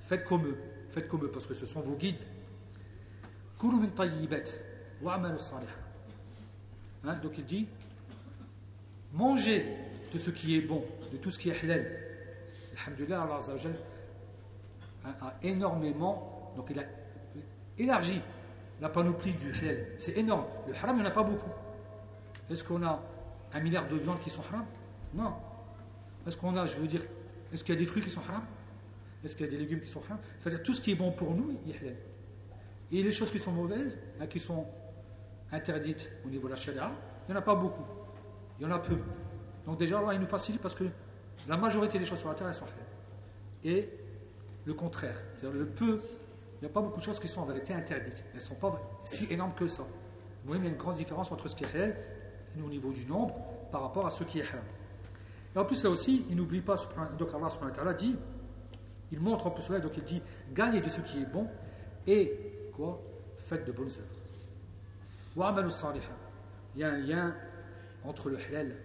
[0.00, 0.58] faites comme eux.
[0.90, 2.20] Faites comme eux parce que ce sont vos guides.
[3.58, 3.76] Kuru
[5.02, 5.20] wa
[7.04, 7.66] hein, Donc il dit
[9.12, 9.66] Mangez
[10.12, 11.86] de ce qui est bon, de tout ce qui est halal.
[12.76, 13.40] Alhamdulillah, Allah
[15.04, 16.84] a énormément, donc il a
[17.78, 18.20] élargi
[18.80, 19.86] la panoplie du halal.
[19.98, 20.44] C'est énorme.
[20.66, 21.50] Le haram, il n'y en a pas beaucoup.
[22.50, 23.02] Est-ce qu'on a
[23.52, 24.66] un milliard de viandes qui sont haram?
[25.14, 25.34] Non.
[26.26, 27.02] Est-ce qu'on a, je veux dire,
[27.52, 28.42] est-ce qu'il y a des fruits qui sont haram?
[29.22, 30.18] Est-ce qu'il y a des légumes qui sont haram?
[30.38, 31.96] C'est-à-dire tout ce qui est bon pour nous, il est halal.
[32.92, 34.66] Et les choses qui sont mauvaises, hein, qui sont
[35.50, 36.90] interdites au niveau de la charia,
[37.26, 37.84] il n'y en a pas beaucoup.
[38.58, 38.98] Il y en a peu.
[39.66, 40.84] Donc déjà, Allah, il nous facilite parce que
[41.46, 42.86] la majorité des choses sur la terre, elles sont halal.
[43.64, 43.88] Et
[44.64, 45.16] le contraire.
[45.36, 46.00] C'est-à-dire le peu,
[46.56, 48.24] il n'y a pas beaucoup de choses qui sont en vérité interdites.
[48.32, 49.82] Elles ne sont pas si énormes que ça.
[49.82, 51.96] Vous voyez, il y a une grande différence entre ce qui est halal
[52.64, 53.34] au niveau du nombre
[53.72, 54.62] par rapport à ce qui est haram.
[55.54, 56.76] Et en plus, là aussi, il n'oublie pas,
[57.18, 57.28] donc
[57.78, 58.16] Allah dit,
[59.12, 61.48] il montre en plus cela, donc il dit, gagnez de ce qui est bon
[62.06, 63.00] et, quoi,
[63.38, 64.00] faites de bonnes œuvres.
[66.74, 67.34] Il y a un lien
[68.04, 68.76] entre le halal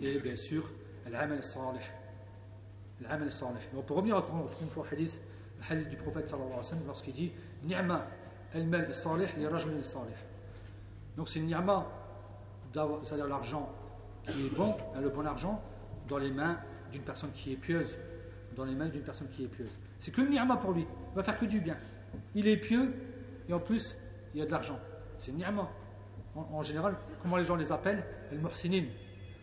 [0.00, 0.70] et, bien sûr,
[1.10, 1.80] l'amal salih.
[3.00, 3.58] L'amal salih.
[3.76, 5.20] On peut revenir encore une fois au hadith,
[5.58, 7.32] le hadith du prophète sallallahu alayhi wa sallam, lorsqu'il dit,
[7.64, 8.06] ni'ma
[8.54, 10.14] al-mal salih li rajul salih.
[11.16, 11.86] Donc c'est ni'ma,
[12.72, 13.68] c'est-à-dire l'argent
[14.24, 15.62] qui est bon, hein, le bon argent,
[16.08, 16.58] dans les mains
[16.90, 17.96] d'une personne qui est pieuse.
[18.54, 19.78] Dans les mains d'une personne qui est pieuse.
[19.98, 20.86] C'est que le ni'ma pour lui.
[21.12, 21.76] Il va faire que du bien.
[22.34, 22.92] Il est pieux
[23.48, 23.96] et en plus,
[24.34, 24.78] il y a de l'argent.
[25.16, 25.70] C'est ni'ma.
[26.34, 28.04] En, en, général, comment les gens les appellent?
[28.30, 28.84] El muhsinin.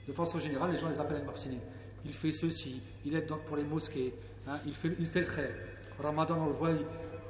[0.07, 1.59] De façon générale, les gens les appellent El muhsinin.
[2.05, 4.13] Il fait ceci, il aide pour les mosquées,
[4.47, 5.55] hein, il, fait, il fait le khair.
[5.99, 6.71] Ramadan, on le voit,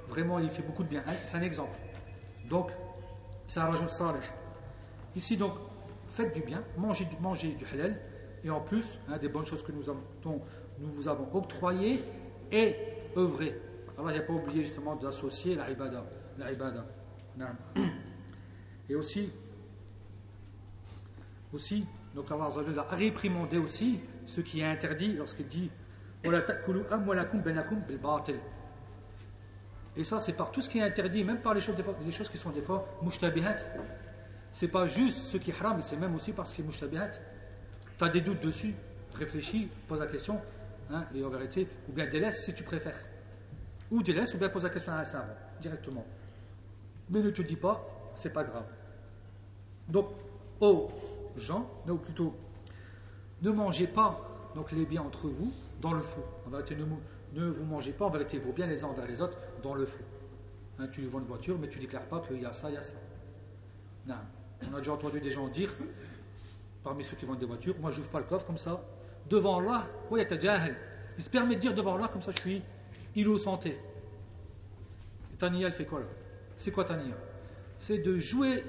[0.08, 1.04] vraiment, il fait beaucoup de bien.
[1.08, 1.78] Hein, c'est un exemple.
[2.48, 2.72] Donc,
[3.48, 4.20] c'est un rajul salih.
[5.16, 5.54] Ici, donc,
[6.08, 8.00] faites du bien, mangez du, mangez halal,
[8.44, 9.82] et en plus, hein, des bonnes choses que nous,
[10.78, 12.00] vous avons octroyées
[12.52, 12.76] et
[13.18, 13.60] œuvrées.
[13.98, 16.06] Alors, il n'y a pas oublié justement d'associer la ibada.
[16.38, 16.86] La ibada.
[18.88, 19.30] Et aussi,
[21.54, 22.48] aussi, donc Allah
[22.78, 24.00] a réprimandé aussi
[24.30, 25.72] ce qui est interdit lorsqu'il dit
[29.96, 31.76] et ça, c'est par tout ce qui est interdit, même par les choses,
[32.06, 33.56] les choses qui sont des fois mushtabihat.
[34.52, 37.12] C'est pas juste ce qui est haram, mais c'est même aussi parce qu'il est mushtabihat.
[37.98, 38.74] Tu des doutes dessus,
[39.14, 40.42] réfléchis, pose la question,
[40.92, 43.06] hein, et en vérité, ou bien délaisse si tu préfères.
[43.92, 46.06] Ou délaisse, ou bien pose la question à un savant, directement.
[47.10, 48.68] Mais ne te dis pas, c'est pas grave.
[49.88, 50.08] Donc,
[50.60, 50.90] aux
[51.38, 52.36] gens, ou plutôt,
[53.42, 56.22] ne mangez pas donc, les biens entre vous dans le feu.
[56.48, 56.76] Vérité,
[57.34, 59.86] ne, vous mangez pas en vérité vos biens les uns envers les autres dans le
[59.86, 60.04] feu.
[60.80, 62.74] Hein, tu vends une voiture, mais tu ne déclares pas qu'il y a ça, il
[62.74, 62.96] y a ça.
[64.08, 64.16] Non.
[64.72, 65.74] On a déjà entendu des gens dire,
[66.84, 68.84] parmi ceux qui vendent des voitures, moi je n'ouvre pas le coffre comme ça.
[69.30, 72.62] Devant Allah, il se permet de dire devant Allah, comme ça je suis
[73.16, 73.78] innocenté.
[75.38, 76.06] Tania, elle fait quoi là?
[76.58, 77.16] C'est quoi Tania?
[77.78, 78.66] C'est de jouer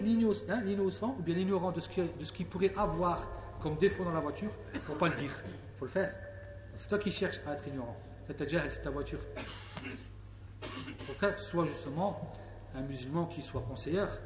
[0.49, 3.27] hein, l'innocent, ou bien l'ignorant de, qui, de ce qu'il pourrait avoir
[3.61, 4.51] comme défaut dans la voiture,
[4.87, 5.33] pour pas le dire.
[5.47, 6.15] Il faut le faire.
[6.77, 7.97] C'est toi qui cherches à être ignorant.
[8.27, 9.21] C'est ta voiture.
[10.63, 12.33] Au contraire, sois justement
[12.75, 14.21] un musulman qui soit conseillère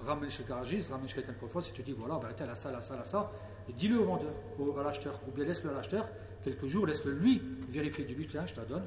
[0.00, 2.26] ramène chez le garagiste, ramène chez quelqu'un de confiance et tu dis voilà, on va
[2.26, 3.32] arrêter à la salle, à la salle, à ça,
[3.68, 6.08] et dis-le au vendeur, au, à l'acheteur, ou bien laisse-le à l'acheteur
[6.44, 8.84] quelques jours, laisse-le lui vérifier du lui, tiens, je te la donne,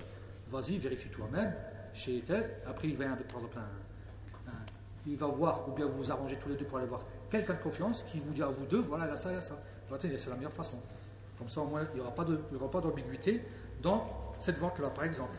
[0.49, 1.53] vas-y, vérifie toi-même,
[1.93, 3.27] chez tel, après il va avec
[5.07, 7.55] il va voir, ou bien vous vous arrangez tous les deux pour aller voir quelqu'un
[7.55, 9.59] de confiance qui vous dit à vous deux, voilà, là, ça, là, ça
[9.99, 10.77] c'est la meilleure façon.
[11.37, 13.41] Comme ça, au moins, il n'y aura pas d'ambiguïté
[13.81, 14.07] dans
[14.39, 15.35] cette vente-là, par exemple.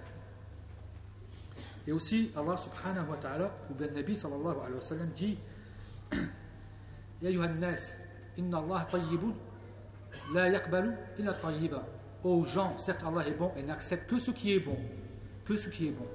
[1.87, 5.39] Et aussi, Allah subhanahu wa ta'ala, ou bien Nabi sallallahu alayhi wa sallam dit
[7.23, 7.93] Ya yuhannas,
[8.37, 9.35] inna Allah tayyibun,
[10.33, 11.85] la yakbalu illa tayyiba.
[12.23, 14.77] Aux gens, certes, Allah est bon et n'accepte que ce qui est bon.
[15.45, 16.07] Que ce qui est bon.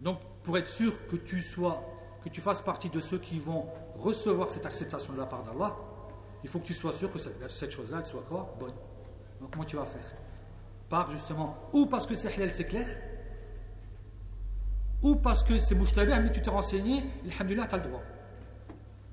[0.00, 1.82] Donc, pour être sûr que tu sois,
[2.22, 3.66] que tu fasses partie de ceux qui vont
[3.96, 5.76] recevoir cette acceptation de la part d'Allah,
[6.42, 8.74] il faut que tu sois sûr que cette, chose-là, elle soit quoi Bonne.
[9.40, 10.14] Donc, comment tu vas faire
[10.88, 12.86] Par justement, ou parce que c'est halal, c'est clair,
[15.02, 18.02] ou parce que c'est mouchtabih, mais tu t'es renseigné, alhamdulillah, tu as le droit.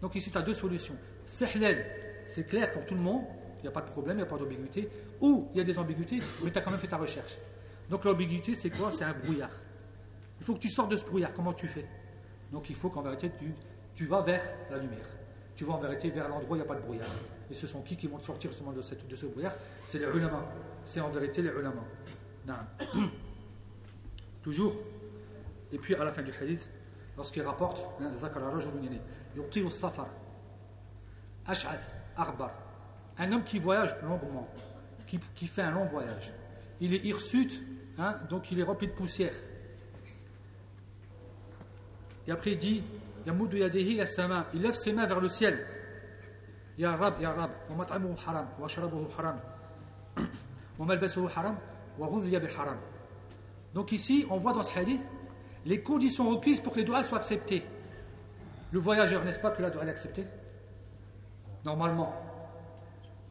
[0.02, 0.96] Donc ici, tu as deux solutions.
[1.26, 1.86] C'est halal,
[2.28, 3.24] c'est clair pour tout le monde,
[3.60, 4.90] il n'y a pas de problème, il n'y a pas d'ambiguïté.
[5.20, 7.38] Ou il y a des ambiguïtés, mais tu as quand même fait ta recherche.
[7.90, 9.52] Donc l'ambiguïté, c'est quoi C'est un brouillard.
[10.40, 11.34] Il faut que tu sortes de ce brouillard.
[11.34, 11.86] Comment tu fais
[12.52, 13.54] Donc il faut qu'en vérité, tu,
[13.96, 15.19] tu vas vers la lumière.
[15.60, 17.10] Tu vas en vérité vers l'endroit où il n'y a pas de brouillard.
[17.52, 19.54] Et ce sont qui qui vont te sortir justement de, cette, de ce brouillard?
[19.84, 20.42] C'est les ulama.
[20.86, 21.84] C'est en vérité les ulama.
[24.42, 24.74] Toujours.
[25.74, 26.70] Et puis à la fin du hadith,
[27.18, 28.10] lorsqu'il rapporte, hein,
[33.18, 34.48] un homme qui voyage longuement,
[35.06, 36.32] qui, qui fait un long voyage.
[36.80, 37.62] Il est hirsute,
[37.98, 39.34] hein, donc il est rempli de poussière.
[42.26, 42.82] Et après il dit
[43.26, 45.66] il lève ses mains vers le ciel.
[46.78, 49.40] Ya Rab, Ya Rab, wa mat'amuhu haram, wa sharabuhu haram,
[50.78, 51.58] wa malbasuhu haram,
[51.98, 52.78] wa ghudhiya haram.
[53.74, 55.02] Donc ici, on voit dans ce hadith
[55.66, 57.64] les conditions requises pour que les doigts soient acceptés.
[58.72, 60.26] Le voyageur, n'est-ce pas que la doit est acceptée?
[61.66, 62.14] Normalement.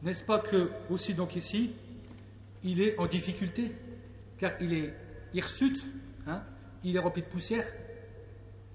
[0.03, 1.73] N'est-ce pas que, aussi donc ici,
[2.63, 3.71] il est en difficulté,
[4.37, 4.93] car il est
[5.33, 5.87] hirsute,
[6.27, 6.43] hein,
[6.83, 7.65] il est rempli de poussière.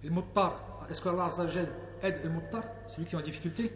[0.03, 1.29] Et le muttar, est-ce que Allah
[2.03, 3.73] aide le muttar, celui qui est en difficulté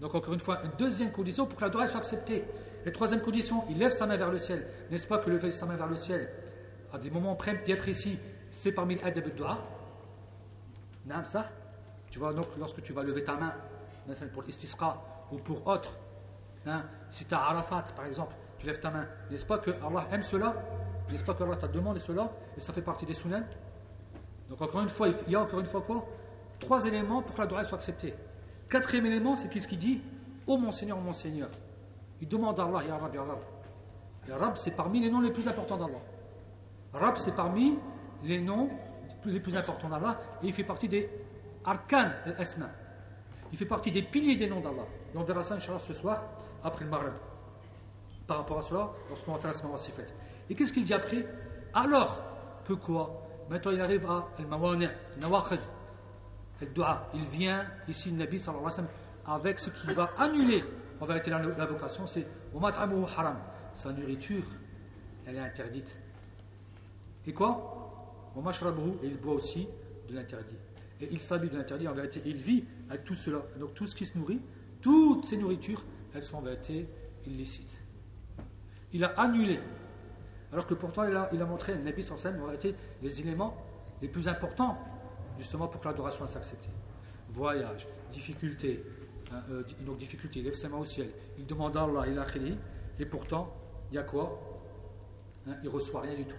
[0.00, 2.44] Donc encore une fois, une deuxième condition pour que la dua soit acceptée.
[2.84, 4.66] Et troisième condition, il lève sa main vers le ciel.
[4.90, 6.30] N'est-ce pas que lever sa main vers le ciel,
[6.92, 8.18] à des moments bien précis,
[8.50, 9.58] c'est parmi l'aide de dua
[11.04, 11.50] Non, ça
[12.10, 13.52] Tu vois, donc lorsque tu vas lever ta main,
[14.32, 15.02] pour l'istisqa
[15.32, 15.96] ou pour autre,
[16.66, 20.06] hein, si tu as Arafat par exemple, tu lèves ta main, n'est-ce pas que Allah
[20.12, 20.54] aime cela
[21.10, 23.42] N'est-ce pas que Allah t'a demandé cela Et ça fait partie des sunnah
[24.48, 26.06] Donc encore une fois, il y a encore une fois quoi
[26.58, 28.14] Trois éléments pour que la dua soit acceptée.
[28.68, 30.00] Quatrième élément, c'est qu'est-ce qu'il dit
[30.46, 31.48] Oh mon Seigneur, mon Seigneur.
[32.20, 33.38] Il demande à Allah, Ya Rab, Ya Rab.
[34.28, 36.00] Ya Rab, c'est parmi les noms les plus importants d'Allah.
[36.92, 37.78] Rab, c'est parmi
[38.24, 38.68] les noms
[39.24, 41.10] les plus importants d'Allah et il fait partie des
[41.64, 42.66] arkan al-asma.
[43.52, 44.86] Il fait partie des piliers des noms d'Allah.
[45.14, 46.22] Et on verra ça, Inch'Allah, ce soir,
[46.64, 47.14] après le Maghreb.
[48.26, 50.14] Par rapport à cela, lorsqu'on va faire la semaine fait.
[50.50, 51.26] Et qu'est-ce qu'il dit après?
[51.74, 52.24] Alors
[52.64, 53.22] que quoi?
[53.48, 54.88] Maintenant, il arrive à al-mawani'
[56.60, 57.10] al-dua.
[57.14, 58.90] Il vient ici, le Nabi sallallahu alayhi wa sallam,
[59.26, 60.64] avec ce qui va annuler
[61.00, 62.26] en vérité la, vocation, c'est
[62.62, 63.36] haram.
[63.74, 64.44] Sa nourriture,
[65.26, 65.96] elle est interdite.
[67.26, 68.32] Et quoi
[69.02, 69.68] Et il boit aussi
[70.08, 70.56] de l'interdit.
[71.00, 73.42] Et il s'habille de l'interdit, en vérité, il vit avec tout cela.
[73.58, 74.40] Donc tout ce qui se nourrit,
[74.80, 75.84] toutes ces nourritures,
[76.14, 76.88] elles sont en vérité
[77.26, 77.78] illicites.
[78.92, 79.60] Il a annulé.
[80.52, 83.56] Alors que pourtant, il a, montré, Nabi scène, en vérité, les éléments
[84.00, 84.78] les plus importants,
[85.38, 86.70] justement pour que l'adoration soit acceptée.
[87.30, 88.84] Voyage, difficulté,
[89.32, 92.18] hein, euh, donc difficulté, il lève ses mains au ciel, il demande à Allah, il
[92.18, 92.26] a
[92.98, 93.54] et pourtant,
[93.90, 94.40] il y a quoi?
[95.46, 96.36] Hein, Il ne reçoit rien du tout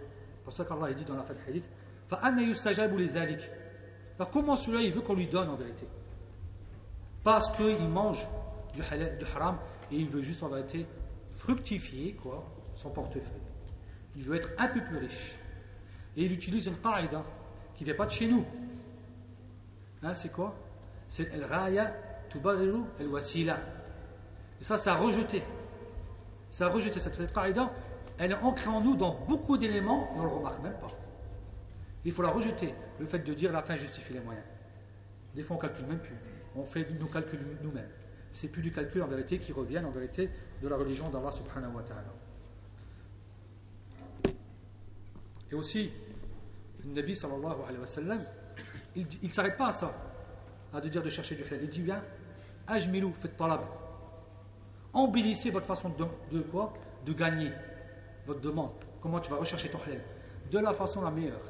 [0.48, 1.70] pour ça qu'Allah dit dans la fin du hadith
[4.18, 5.86] Alors comment celui-là il veut qu'on lui donne en vérité?
[7.22, 8.30] Parce qu'il mange
[8.74, 9.58] du, halal, du haram
[9.92, 10.86] et il veut juste en vérité
[11.36, 13.42] fructifier quoi, son portefeuille.
[14.16, 15.36] Il veut être un peu plus riche.
[16.16, 17.26] Et il utilise une qaïda
[17.76, 18.46] qui ne vient pas de chez nous.
[20.04, 20.56] Hein, c'est quoi?
[21.10, 21.94] C'est el raya
[22.30, 23.58] tubariru el wasila.
[24.60, 25.44] Et ça, c'est à rejeter.
[26.50, 27.34] C'est à rejeter cette, cette
[28.20, 30.92] elle est ancrée en nous dans beaucoup d'éléments et on ne le remarque même pas.
[32.04, 34.46] Il faut la rejeter, le fait de dire la fin justifie les moyens.
[35.36, 36.16] Des fois on ne calcule même plus,
[36.56, 37.90] on fait nos calculs nous-mêmes.
[38.32, 40.30] C'est plus du calcul en vérité qui revient en vérité
[40.62, 42.14] de la religion d'Allah subhanahu wa ta'ala.
[45.52, 45.92] Et aussi,
[46.84, 48.22] le Nabi sallallahu alayhi wa sallam,
[48.98, 49.94] il ne s'arrête pas à ça,
[50.74, 51.60] à de dire de chercher du halal.
[51.64, 52.04] Il dit bien,
[52.68, 53.62] ajmilu fait talab.
[54.94, 56.06] Embellissez votre façon de,
[56.36, 56.74] de quoi?
[57.06, 57.52] De gagner
[58.26, 58.72] votre demande,
[59.02, 60.02] comment tu vas rechercher ton halal,
[60.52, 61.42] de la façon la meilleure.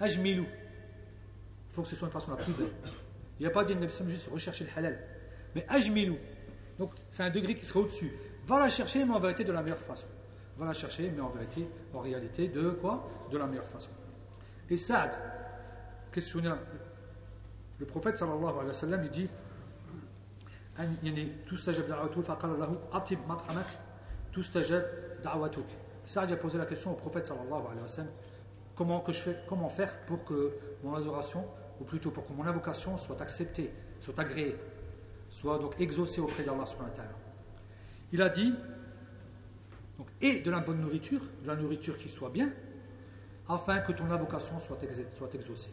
[0.00, 0.44] Ajmilou.
[0.44, 2.70] Il faut que ce soit une façon la plus belle.
[3.38, 3.74] Il n'y a pas dit
[4.06, 4.98] juste rechercher le halal.
[5.54, 6.16] Mais ajmilou.
[6.78, 8.12] Donc c'est un degré qui sera au-dessus.
[8.46, 10.06] Va la chercher, mais en vérité de la meilleure façon.
[10.56, 13.08] Va la chercher, mais en vérité, en réalité, de quoi?
[13.30, 13.90] De la meilleure façon.
[14.70, 15.18] Et Saad,
[16.12, 16.58] questionna
[17.78, 19.30] le prophète sallallahu alayhi wa sallam, il dit
[26.04, 28.12] Saad a posé la question au prophète sallallahu alayhi wa sallam
[28.78, 30.52] comment, que je fais, comment faire pour que
[30.84, 31.44] mon adoration,
[31.80, 34.56] ou plutôt pour que mon invocation soit acceptée, soit agréée,
[35.28, 37.04] soit donc exaucée auprès d'Allah subhanahu wa
[38.12, 38.54] Il a dit
[39.98, 42.52] donc, et de la bonne nourriture, de la nourriture qui soit bien,
[43.48, 44.78] afin que ton invocation soit,
[45.34, 45.70] exaucée.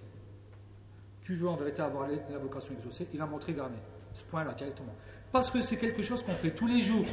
[1.25, 3.79] Tu veux en vérité avoir l'invocation exaucée, il a montré garder
[4.13, 4.93] ce point-là directement.
[5.31, 7.05] Parce que c'est quelque chose qu'on fait tous les jours.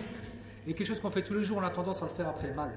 [0.66, 2.48] Et quelque chose qu'on fait tous les jours, on a tendance à le faire après
[2.48, 2.72] le mal.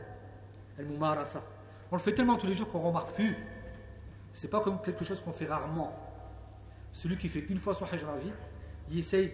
[1.92, 3.36] On le fait tellement tous les jours qu'on ne remarque plus.
[4.32, 5.94] C'est pas comme quelque chose qu'on fait rarement.
[6.94, 8.32] Celui qui fait une fois son hajj dans la vie,
[8.90, 9.34] il essaye.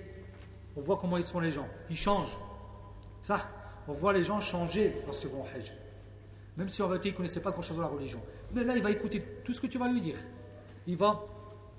[0.76, 1.68] On voit comment ils sont les gens.
[1.92, 2.36] Ils changent.
[3.22, 3.48] Ça,
[3.88, 5.72] on voit les gens changer lorsqu'ils vont au hajj.
[6.58, 8.22] Même si en vérité il ne connaissait pas grand-chose de la religion.
[8.54, 10.18] Mais là, il va écouter tout ce que tu vas lui dire.
[10.88, 11.24] Il va,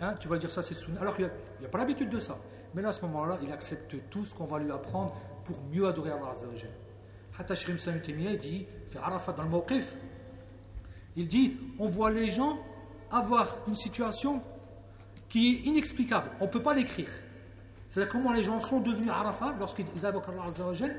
[0.03, 1.01] hein, tu vas dire ça c'est sunna.
[1.01, 1.31] Alors qu'il
[1.61, 2.39] n'a pas l'habitude de ça.
[2.75, 5.15] Mais là, à ce moment-là, il accepte tout ce qu'on va lui apprendre
[5.45, 6.71] pour mieux adorer Allah Azzawajal.
[7.39, 7.77] Hatta Shrim
[8.07, 9.95] il dit, fait Arafat dans le Mawqif,
[11.17, 12.59] il dit on voit les gens
[13.11, 14.43] avoir une situation
[15.29, 16.31] qui est inexplicable.
[16.41, 17.09] On ne peut pas l'écrire.
[17.89, 20.97] C'est-à-dire comment les gens sont devenus Arafat lorsqu'ils invoquent Allah Azzawajal.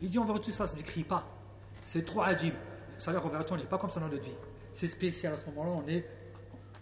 [0.00, 1.26] Il dit en vérité, ça ne se décrit pas.
[1.82, 2.54] C'est trop adib.
[2.98, 4.36] Ça veut dire qu'en vérité, on n'est pas comme ça dans notre vie.
[4.72, 5.32] C'est spécial.
[5.32, 6.06] À ce moment-là, on est,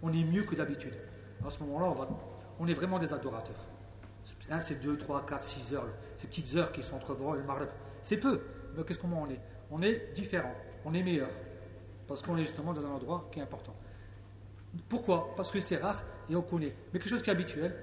[0.02, 0.94] on est mieux que d'habitude.
[1.44, 1.94] À ce moment-là,
[2.58, 3.60] on, on est vraiment des adorateurs.
[4.50, 5.88] Hein, c'est 2, 3, 4, 6 heures.
[6.16, 7.68] Ces petites heures qui sont entre Vora et le Maghreb.
[8.02, 8.40] C'est peu
[8.76, 9.40] mais qu'est-ce comment on est
[9.70, 10.52] On est différent,
[10.84, 11.30] on est meilleur,
[12.06, 13.74] parce qu'on est justement dans un endroit qui est important.
[14.88, 15.34] Pourquoi?
[15.36, 16.74] Parce que c'est rare et on connaît.
[16.92, 17.74] Mais quelque chose qui est habituel,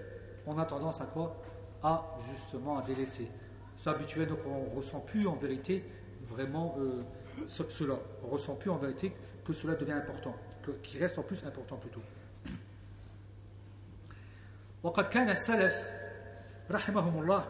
[0.46, 1.42] on a tendance à quoi?
[1.82, 3.28] À justement à délaisser.
[3.76, 5.84] C'est habituel, donc on ne ressent plus en vérité
[6.28, 7.02] vraiment euh,
[7.48, 7.96] cela.
[8.24, 9.12] On ne ressent plus en vérité
[9.44, 10.36] que cela devient important,
[10.84, 12.02] qu'il reste en plus important plutôt.
[14.83, 15.85] وقد كان السلف
[16.71, 17.45] رحمهم الله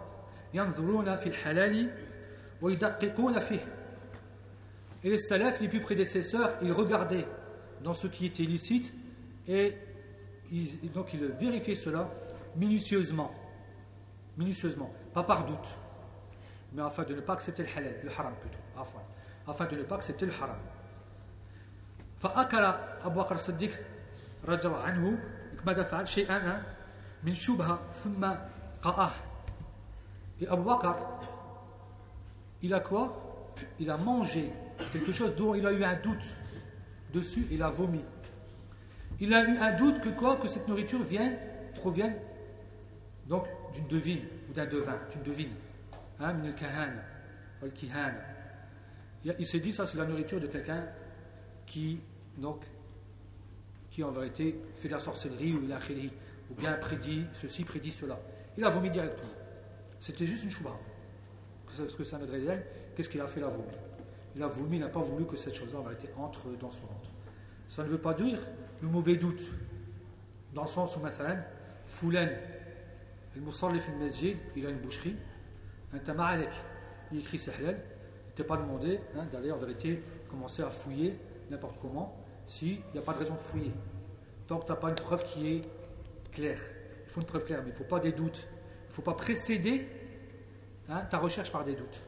[0.55, 1.91] ينظرون في الحلال
[2.63, 3.61] ويدققون فيه
[5.05, 7.27] Et les salafs, les plus prédécesseurs, ils regardaient
[7.85, 8.93] dans ce qui était licite
[9.47, 9.77] et
[10.93, 12.11] donc ils vérifiaient cela
[12.57, 13.33] minutieusement.
[14.37, 15.77] Minutieusement, pas par doute,
[16.73, 18.99] mais afin de ne pas accepter le halal, le haram plutôt, afin,
[19.47, 20.59] afin de ne pas accepter le haram.
[22.19, 22.65] فأكل
[23.05, 23.79] أبو بكر الصديق
[24.45, 25.19] رضي الله عنه
[25.67, 26.63] ماذا فعل شيئا
[30.42, 30.70] et Abu
[32.62, 33.54] il a quoi?
[33.80, 34.52] Il a mangé
[34.92, 36.26] quelque chose dont il a eu un doute
[37.14, 38.02] dessus, il a vomi.
[39.20, 40.38] Il a eu un doute que quoi?
[40.38, 41.38] Que cette nourriture vienne,
[41.76, 42.16] provienne
[43.28, 45.52] donc d'une devine ou d'un devin, d'une devine.
[46.20, 46.36] Hein,
[49.40, 50.86] il s'est dit, ça c'est la nourriture de quelqu'un
[51.66, 52.00] qui,
[52.44, 56.12] en vérité fait de la sorcellerie ou de la khélie
[56.53, 58.19] ou bien prédit ceci, prédit cela.
[58.57, 59.29] Il a vomi directement.
[60.01, 60.71] C'était juste une chouba.
[61.77, 63.73] Qu'est-ce que ça m'aiderait Qu'est-ce qu'il a fait Il a vomi.
[64.37, 66.83] Il a vomi, il n'a pas voulu que cette chose-là en vérité entre dans son
[66.83, 67.11] ventre.
[67.69, 68.39] Ça ne veut pas dire
[68.81, 69.43] le mauvais doute,
[70.55, 71.45] dans le sens où, مثلا,
[71.89, 72.29] Foulen,
[73.37, 75.17] المصلي le masjid, il a une boucherie,
[75.95, 76.51] un tamarek,
[77.13, 81.19] il écrit halal, il n'était pas demandé hein, d'aller en vérité commencer à fouiller
[81.51, 82.15] n'importe comment,
[82.47, 83.73] s'il n'y a pas de raison de fouiller.
[84.47, 85.63] Tant que tu n'as pas une preuve qui est
[86.34, 86.60] claire.
[87.06, 88.48] Il faut une preuve claire, mais il ne faut pas des doutes.
[88.86, 89.88] Il ne faut pas précéder
[90.90, 92.02] hein, ta recherche par des doutes.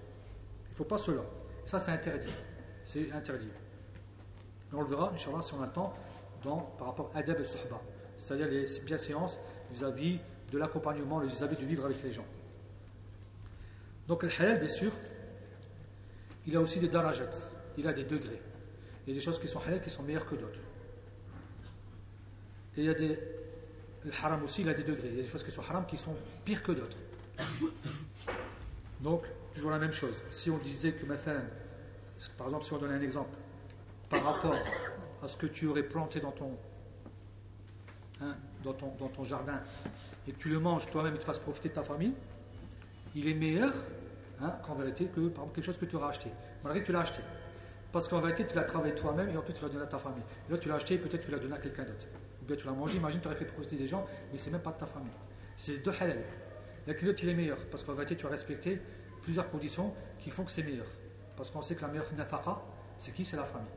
[0.68, 1.22] Il ne faut pas cela.
[1.66, 2.34] Ça, c'est interdit.
[2.84, 3.50] C'est interdit.
[4.74, 5.94] on le verra, Inch'Allah, si on a le temps,
[6.44, 7.82] dans, par rapport à Adab et Sohba,
[8.18, 9.40] c'est-à-dire les bienséances
[9.72, 10.20] vis-à-vis
[10.52, 12.26] de l'accompagnement, vis-à-vis de vivre avec les gens.
[14.08, 14.92] Donc, le halal, bien sûr,
[16.46, 17.32] il a aussi des darajat,
[17.78, 18.42] il a des degrés.
[19.06, 20.62] Il y a des choses qui sont halal qui sont meilleures que d'autres.
[22.78, 23.18] Et il y a des.
[24.06, 25.10] Le haram aussi, il a des degrés.
[25.10, 26.16] Il y a des choses qui sont haram qui sont
[26.46, 26.98] pires que d'autres.
[29.02, 30.24] Donc, toujours la même chose.
[30.30, 33.36] Si on disait que, par exemple, si on donnait un exemple,
[34.10, 34.56] par rapport
[35.24, 36.56] à ce que tu aurais planté dans ton,
[38.22, 39.60] hein, dans ton, dans ton jardin,
[40.28, 42.14] et que tu le manges toi-même et tu fasses profiter de ta famille,
[43.16, 43.74] il est meilleur
[44.42, 46.30] hein, qu'en vérité que, par exemple, quelque chose que tu auras acheté,
[46.64, 47.22] malgré que tu l'as acheté.
[47.92, 49.98] Parce qu'en vérité, tu l'as travaillé toi-même et en plus tu l'as donné à ta
[49.98, 50.24] famille.
[50.48, 52.08] Et là, tu l'as acheté et peut-être tu l'as donné à quelqu'un d'autre.
[52.50, 54.72] Ou tu l'as mangé, imagine, tu aurais fait profiter des gens, mais c'est même pas
[54.72, 55.12] de ta famille.
[55.56, 56.22] C'est deux halal.
[56.88, 58.80] La l'autre, il est meilleur parce qu'en vérité, tu as respecté
[59.22, 60.86] plusieurs conditions qui font que c'est meilleur.
[61.36, 62.62] Parce qu'on sait que la meilleure nafaqa,
[62.98, 63.26] c'est qui?
[63.26, 63.68] C'est la famille.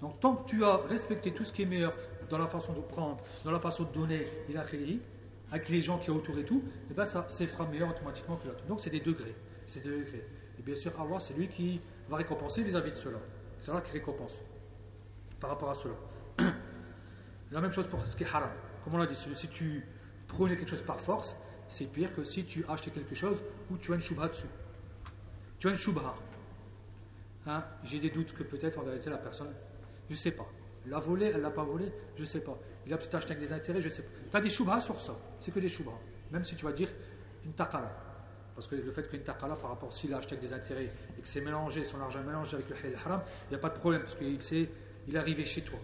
[0.00, 1.94] Donc, tant que tu as respecté tout ce qui est meilleur
[2.28, 4.64] dans la façon de prendre, dans la façon de donner, il a
[5.50, 8.36] avec les gens qui sont autour et tout, et eh bien ça, sera meilleur automatiquement
[8.36, 8.64] que l'autre.
[8.66, 9.34] Donc, c'est des degrés.
[9.66, 10.26] C'est des degrés.
[10.58, 13.18] Et bien sûr, Allah, c'est lui qui va récompenser vis-à-vis de cela.
[13.60, 14.34] C'est là qui récompense
[15.40, 15.94] par rapport à cela.
[17.50, 18.50] La même chose pour ce qui est haram.
[18.84, 19.84] Comme on l'a dit, si tu
[20.26, 21.34] prenais quelque chose par force,
[21.68, 24.46] c'est pire que si tu achetais quelque chose où tu as une shubha dessus.
[25.58, 26.14] Tu as une shubha.
[27.46, 27.64] Hein?
[27.82, 29.52] J'ai des doutes que peut-être en vérité la personne,
[30.08, 30.46] je ne sais pas.
[30.86, 32.56] L'a volé, elle ne l'a pas volé, je ne sais pas.
[32.86, 34.10] Il a peut-être acheté avec des intérêts, je ne sais pas.
[34.30, 35.16] Tu as des shubhas sur ça.
[35.40, 35.98] C'est que des shubhas.
[36.30, 36.88] Même si tu vas dire
[37.44, 37.90] une taqala.
[38.54, 41.20] Parce que le fait qu'une taqala, par rapport s'il a acheté avec des intérêts et
[41.20, 44.02] que c'est mélangé, son argent mélangé avec le haram, il n'y a pas de problème
[44.02, 44.38] parce qu'il
[45.06, 45.78] il est arrivé chez toi.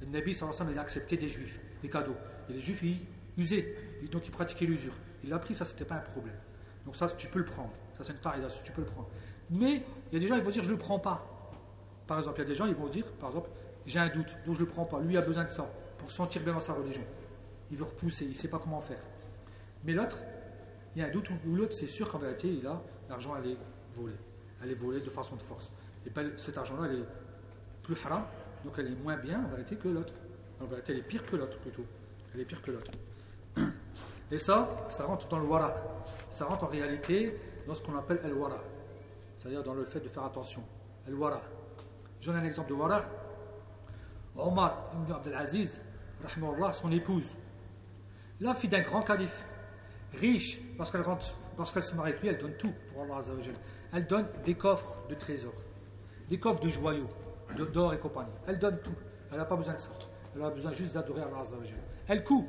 [0.00, 2.16] Le Nabi, il a accepté des juifs, les cadeaux.
[2.48, 3.00] Et les juifs, ils
[3.36, 3.74] usaient,
[4.10, 4.94] donc ils pratiquaient l'usure.
[5.22, 6.36] Il l'a pris, ça, c'était pas un problème.
[6.86, 7.72] Donc ça, tu peux le prendre.
[7.96, 9.08] Ça, c'est une qaïda, tu peux le prendre.
[9.50, 11.26] Mais il y a des gens, ils vont dire, je ne le prends pas.
[12.06, 13.50] Par exemple, il y a des gens, ils vont dire, par exemple,
[13.86, 15.00] j'ai un doute, donc je ne le prends pas.
[15.00, 17.04] Lui a besoin de ça pour sentir bien dans sa religion.
[17.70, 19.00] Il veut repousser, il ne sait pas comment faire.
[19.84, 20.18] Mais l'autre,
[20.94, 23.52] il y a un doute où l'autre, c'est sûr qu'en vérité, il a l'argent, elle
[23.52, 23.56] est
[23.94, 24.16] volée.
[24.62, 25.70] Elle est volée de façon de force.
[26.06, 27.04] Et pas, cet argent-là, elle est
[27.82, 28.24] plus haram,
[28.64, 30.14] donc elle est moins bien en vérité que l'autre.
[30.60, 31.84] En vérité, elle est pire que l'autre plutôt.
[32.34, 32.92] Elle est pire que l'autre.
[34.30, 35.74] Et ça, ça rentre dans le wara.
[36.30, 38.58] Ça rentre en réalité dans ce qu'on appelle el wara.
[39.38, 40.62] C'est-à-dire dans le fait de faire attention.
[41.06, 41.40] El wara.
[42.20, 43.04] Je donne un exemple de wara.
[44.36, 45.80] Omar ibn Abdelaziz,
[46.74, 47.34] son épouse,
[48.40, 49.44] la fille d'un grand calife,
[50.14, 53.20] riche, parce qu'elle se marie avec lui, elle donne tout pour Allah
[53.92, 55.62] Elle donne des coffres de trésors,
[56.28, 57.08] des coffres de joyaux,
[57.54, 58.32] d'or et compagnie.
[58.46, 58.94] Elle donne tout.
[59.30, 59.90] Elle n'a pas besoin de ça.
[60.34, 61.42] Elle a besoin juste d'adorer Allah
[62.08, 62.48] Elle coupe.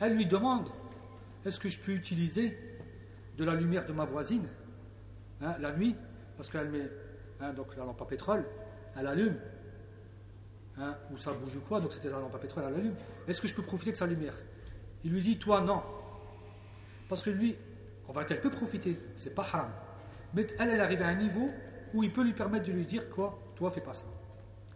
[0.00, 0.68] Elle lui demande
[1.44, 2.58] Est-ce que je peux utiliser
[3.36, 4.46] de la lumière de ma voisine
[5.40, 5.96] hein, la nuit?
[6.36, 6.90] Parce qu'elle met
[7.40, 8.44] hein, donc la lampe à pétrole,
[8.98, 9.36] elle allume.
[10.78, 12.94] Hein, ou ça bouge ou quoi, donc c'était la lampe à pétrole, elle allume.
[13.26, 14.34] Est-ce que je peux profiter de sa lumière?
[15.04, 15.82] Il lui dit Toi, non.
[17.08, 17.56] Parce que lui,
[18.08, 19.70] En fait, elle peut profiter, c'est pas haram.
[20.34, 21.50] Mais elle, elle arrive à un niveau
[21.94, 23.38] où il peut lui permettre de lui dire quoi?
[23.56, 24.04] Toi, fais pas ça.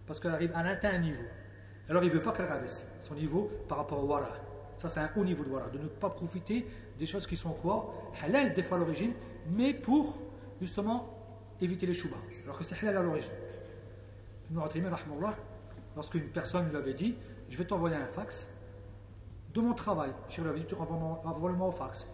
[0.07, 1.23] Parce qu'elle arrive, elle atteint un niveau.
[1.89, 4.33] Alors il veut pas qu'elle rabaisse son niveau par rapport au wara.
[4.77, 5.69] Ça, c'est un haut niveau de wara.
[5.69, 6.67] De ne pas profiter
[6.99, 9.13] des choses qui sont quoi Halal, des fois à l'origine,
[9.51, 10.19] mais pour
[10.61, 11.17] justement
[11.61, 12.17] éviter les choubas.
[12.45, 13.31] Alors que c'est halal à l'origine.
[15.95, 17.17] Lorsqu'une personne lui avait dit
[17.49, 18.49] Je vais t'envoyer un fax
[19.53, 20.11] de mon travail.
[20.29, 22.07] Je lui dit Envoie-le-moi au fax.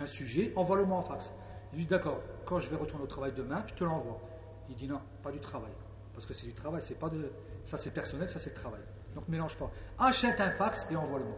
[0.00, 1.32] Un sujet, envoie-le-moi au fax.
[1.72, 4.20] Il dit D'accord, quand je vais retourner au travail demain, je te l'envoie.
[4.68, 5.72] Il dit Non, pas du travail.
[6.16, 7.30] Parce que c'est du travail, c'est pas de.
[7.62, 8.80] Ça c'est personnel, ça c'est le travail.
[9.14, 9.70] Donc mélange pas.
[9.98, 11.36] Achète un fax et envoie-le-moi.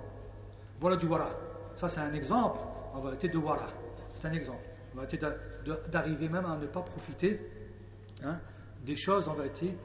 [0.79, 1.31] Voilà du wara.
[1.75, 2.61] Ça c'est un exemple
[2.95, 3.67] en vérité de wara.
[4.15, 4.65] C'est un exemple.
[4.95, 5.19] En vérité
[5.89, 7.41] d'arriver même à ne pas profiter
[8.23, 8.39] hein,
[8.87, 9.77] des choses en vérité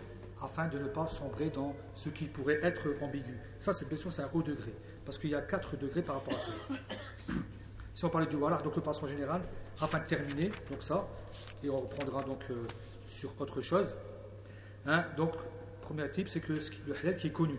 [0.44, 3.36] afin de ne pas sombrer dans ce qui pourrait être ambigu.
[3.60, 4.76] Ça c'est bien sûr c'est un haut degré.
[5.06, 7.34] Parce qu'il y a quatre degrés par rapport à ça.
[7.96, 9.44] Si on parlait du wara, donc de façon générale,
[9.80, 11.08] afin de terminer, donc ça,
[11.64, 12.66] et on reprendra donc euh,
[13.06, 13.96] sur autre chose.
[14.86, 15.34] Hein, donc,
[15.82, 17.56] premier type, c'est que le halal qui est connu.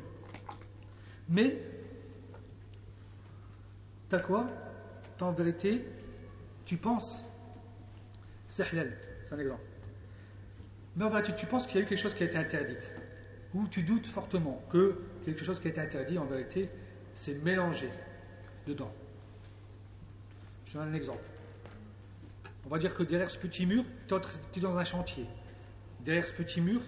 [1.28, 1.58] Mais,
[4.08, 4.50] t'as quoi?
[5.16, 5.84] T'as en vérité,
[6.64, 7.24] tu penses,
[8.48, 9.62] c'est halal, c'est un exemple.
[10.96, 12.76] Mais en vérité, tu penses qu'il y a eu quelque chose qui a été interdit.
[13.54, 16.68] Ou tu doutes fortement que quelque chose qui a été interdit, en vérité,
[17.12, 17.88] c'est mélangé
[18.66, 18.92] dedans.
[20.66, 21.22] Je donne un exemple.
[22.66, 25.26] On va dire que derrière ce petit mur, tu es dans un chantier.
[26.00, 26.80] Derrière ce petit mur,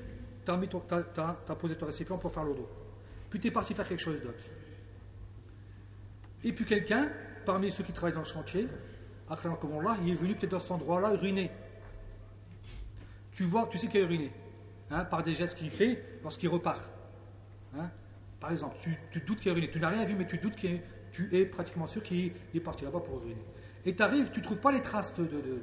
[0.46, 2.68] tu as, posé ton récipient pour faire l'eau d'eau.
[3.30, 4.44] Puis tu es parti faire quelque chose d'autre.
[6.44, 7.10] Et puis quelqu'un,
[7.44, 8.68] parmi ceux qui travaillent dans le chantier,
[9.28, 11.50] là, il est venu peut-être dans cet endroit-là uriner.
[13.32, 14.32] Tu vois, tu sais qu'il a uriné,
[14.90, 16.90] hein, par des gestes qu'il fait lorsqu'il repart.
[17.76, 17.90] Hein.
[18.40, 19.68] Par exemple, tu, tu doutes qu'il a uriné.
[19.68, 20.68] Tu n'as rien vu, mais tu doutes que
[21.10, 23.44] tu es pratiquement sûr qu'il est parti là-bas pour uriner.
[23.84, 25.40] Et tu arrives, tu ne trouves pas les traces d'urine.
[25.40, 25.60] De, de,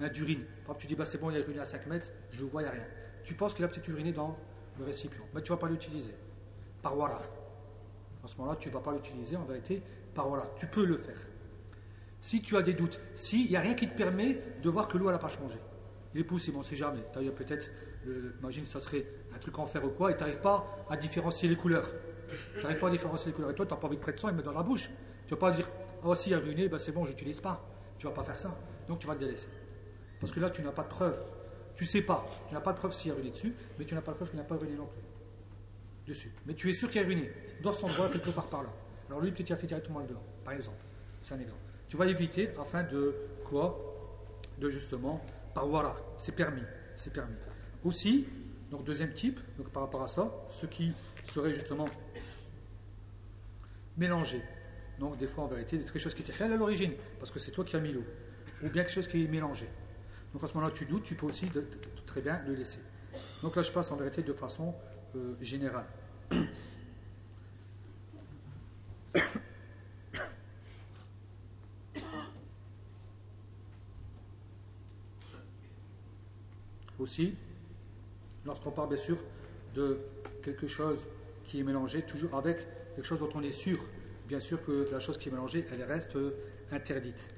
[0.00, 2.44] hein, Par exemple, tu dis, bah, c'est bon, il a uriné à 5 mètres, je
[2.44, 2.84] vois, rien.
[3.24, 4.36] Tu penses qu'il a peut-être uriné dans
[4.78, 6.14] le récipient, mais tu ne vas pas l'utiliser.
[6.82, 7.20] Par voilà.
[8.22, 9.82] En ce moment-là, tu ne vas pas l'utiliser, en vérité,
[10.14, 10.44] par voilà.
[10.56, 11.18] Tu peux le faire.
[12.20, 14.96] Si tu as des doutes, s'il n'y a rien qui te permet de voir que
[14.96, 15.58] l'eau n'a pas changé.
[16.14, 17.02] Il est possible, on ne sait jamais.
[17.12, 17.70] peut-être,
[18.40, 21.48] imagine, ça serait un truc en fer ou quoi, et tu n'arrives pas à différencier
[21.48, 21.88] les couleurs.
[22.54, 23.50] Tu n'arrives pas à différencier les couleurs.
[23.50, 24.90] Et toi, tu n'as pas envie de prendre sang et mettre dans la bouche.
[25.26, 25.68] Tu ne vas pas dire,
[26.04, 27.64] oh, si il a ruiné, ben, c'est bon, je n'utilise pas.
[27.98, 28.56] Tu ne vas pas faire ça.
[28.88, 29.48] Donc tu vas le délaisser.
[30.20, 31.18] Parce que là, tu n'as pas de preuve.
[31.76, 32.26] Tu sais pas.
[32.48, 34.30] Tu n'as pas de preuve s'il a ruiné dessus, mais tu n'as pas de preuve
[34.30, 35.00] qu'il n'a pas ruiné non plus.
[36.06, 36.32] Dessus.
[36.46, 37.30] Mais tu es sûr qu'il a ruiné.
[37.62, 38.70] Dans cet endroit, quelque part par là.
[39.08, 40.84] Alors lui, peut-être qu'il a fait directement le dedans, par exemple.
[41.20, 41.60] C'est un exemple.
[41.88, 43.78] Tu vas éviter afin de quoi?
[44.58, 45.24] De justement,
[45.54, 46.62] par voilà, c'est permis.
[46.96, 47.36] C'est permis.
[47.84, 48.26] Aussi,
[48.70, 50.92] donc deuxième type, donc par rapport à ça, ce qui
[51.24, 51.86] serait justement
[53.96, 54.42] mélangé.
[54.98, 57.38] Donc des fois en vérité, c'est quelque chose qui était réel à l'origine, parce que
[57.38, 58.04] c'est toi qui as mis l'eau,
[58.62, 59.68] ou bien quelque chose qui est mélangé.
[60.32, 61.48] Donc à ce moment-là, tu doutes, tu peux aussi
[62.06, 62.78] très bien le laisser.
[63.42, 64.74] Donc là, je passe en vérité de façon
[65.14, 65.86] euh, générale.
[76.98, 77.34] Aussi,
[78.46, 79.18] lorsqu'on parle bien sûr
[79.74, 79.98] de
[80.42, 80.98] quelque chose
[81.44, 82.58] qui est mélangé, toujours avec
[82.94, 83.78] quelque chose dont on est sûr
[84.32, 86.16] bien sûr que la chose qui est mélangée, elle reste
[86.70, 87.28] interdite.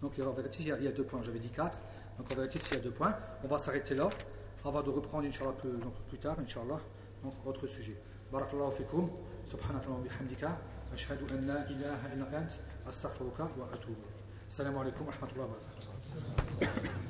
[0.00, 1.22] Donc en vérité, il y a, deux points.
[1.24, 1.78] J'avais dit quatre.
[2.20, 4.10] Donc en vérité, s'il y a deux points, on va s'arrêter là.
[4.62, 5.70] Va de reprendre, Inch'Allah, plus,
[6.06, 6.78] plus tard, Inch'Allah,
[7.24, 7.96] donc autre sujet.
[8.30, 9.08] Barakallahu fikum,
[9.46, 10.58] subhanaka wa bihamdika,
[10.92, 13.96] ashhadu an la ilaha illa ant, astaghfiruka wa atubu.
[14.50, 17.09] Assalamu alaikum wa rahmatullahi wa.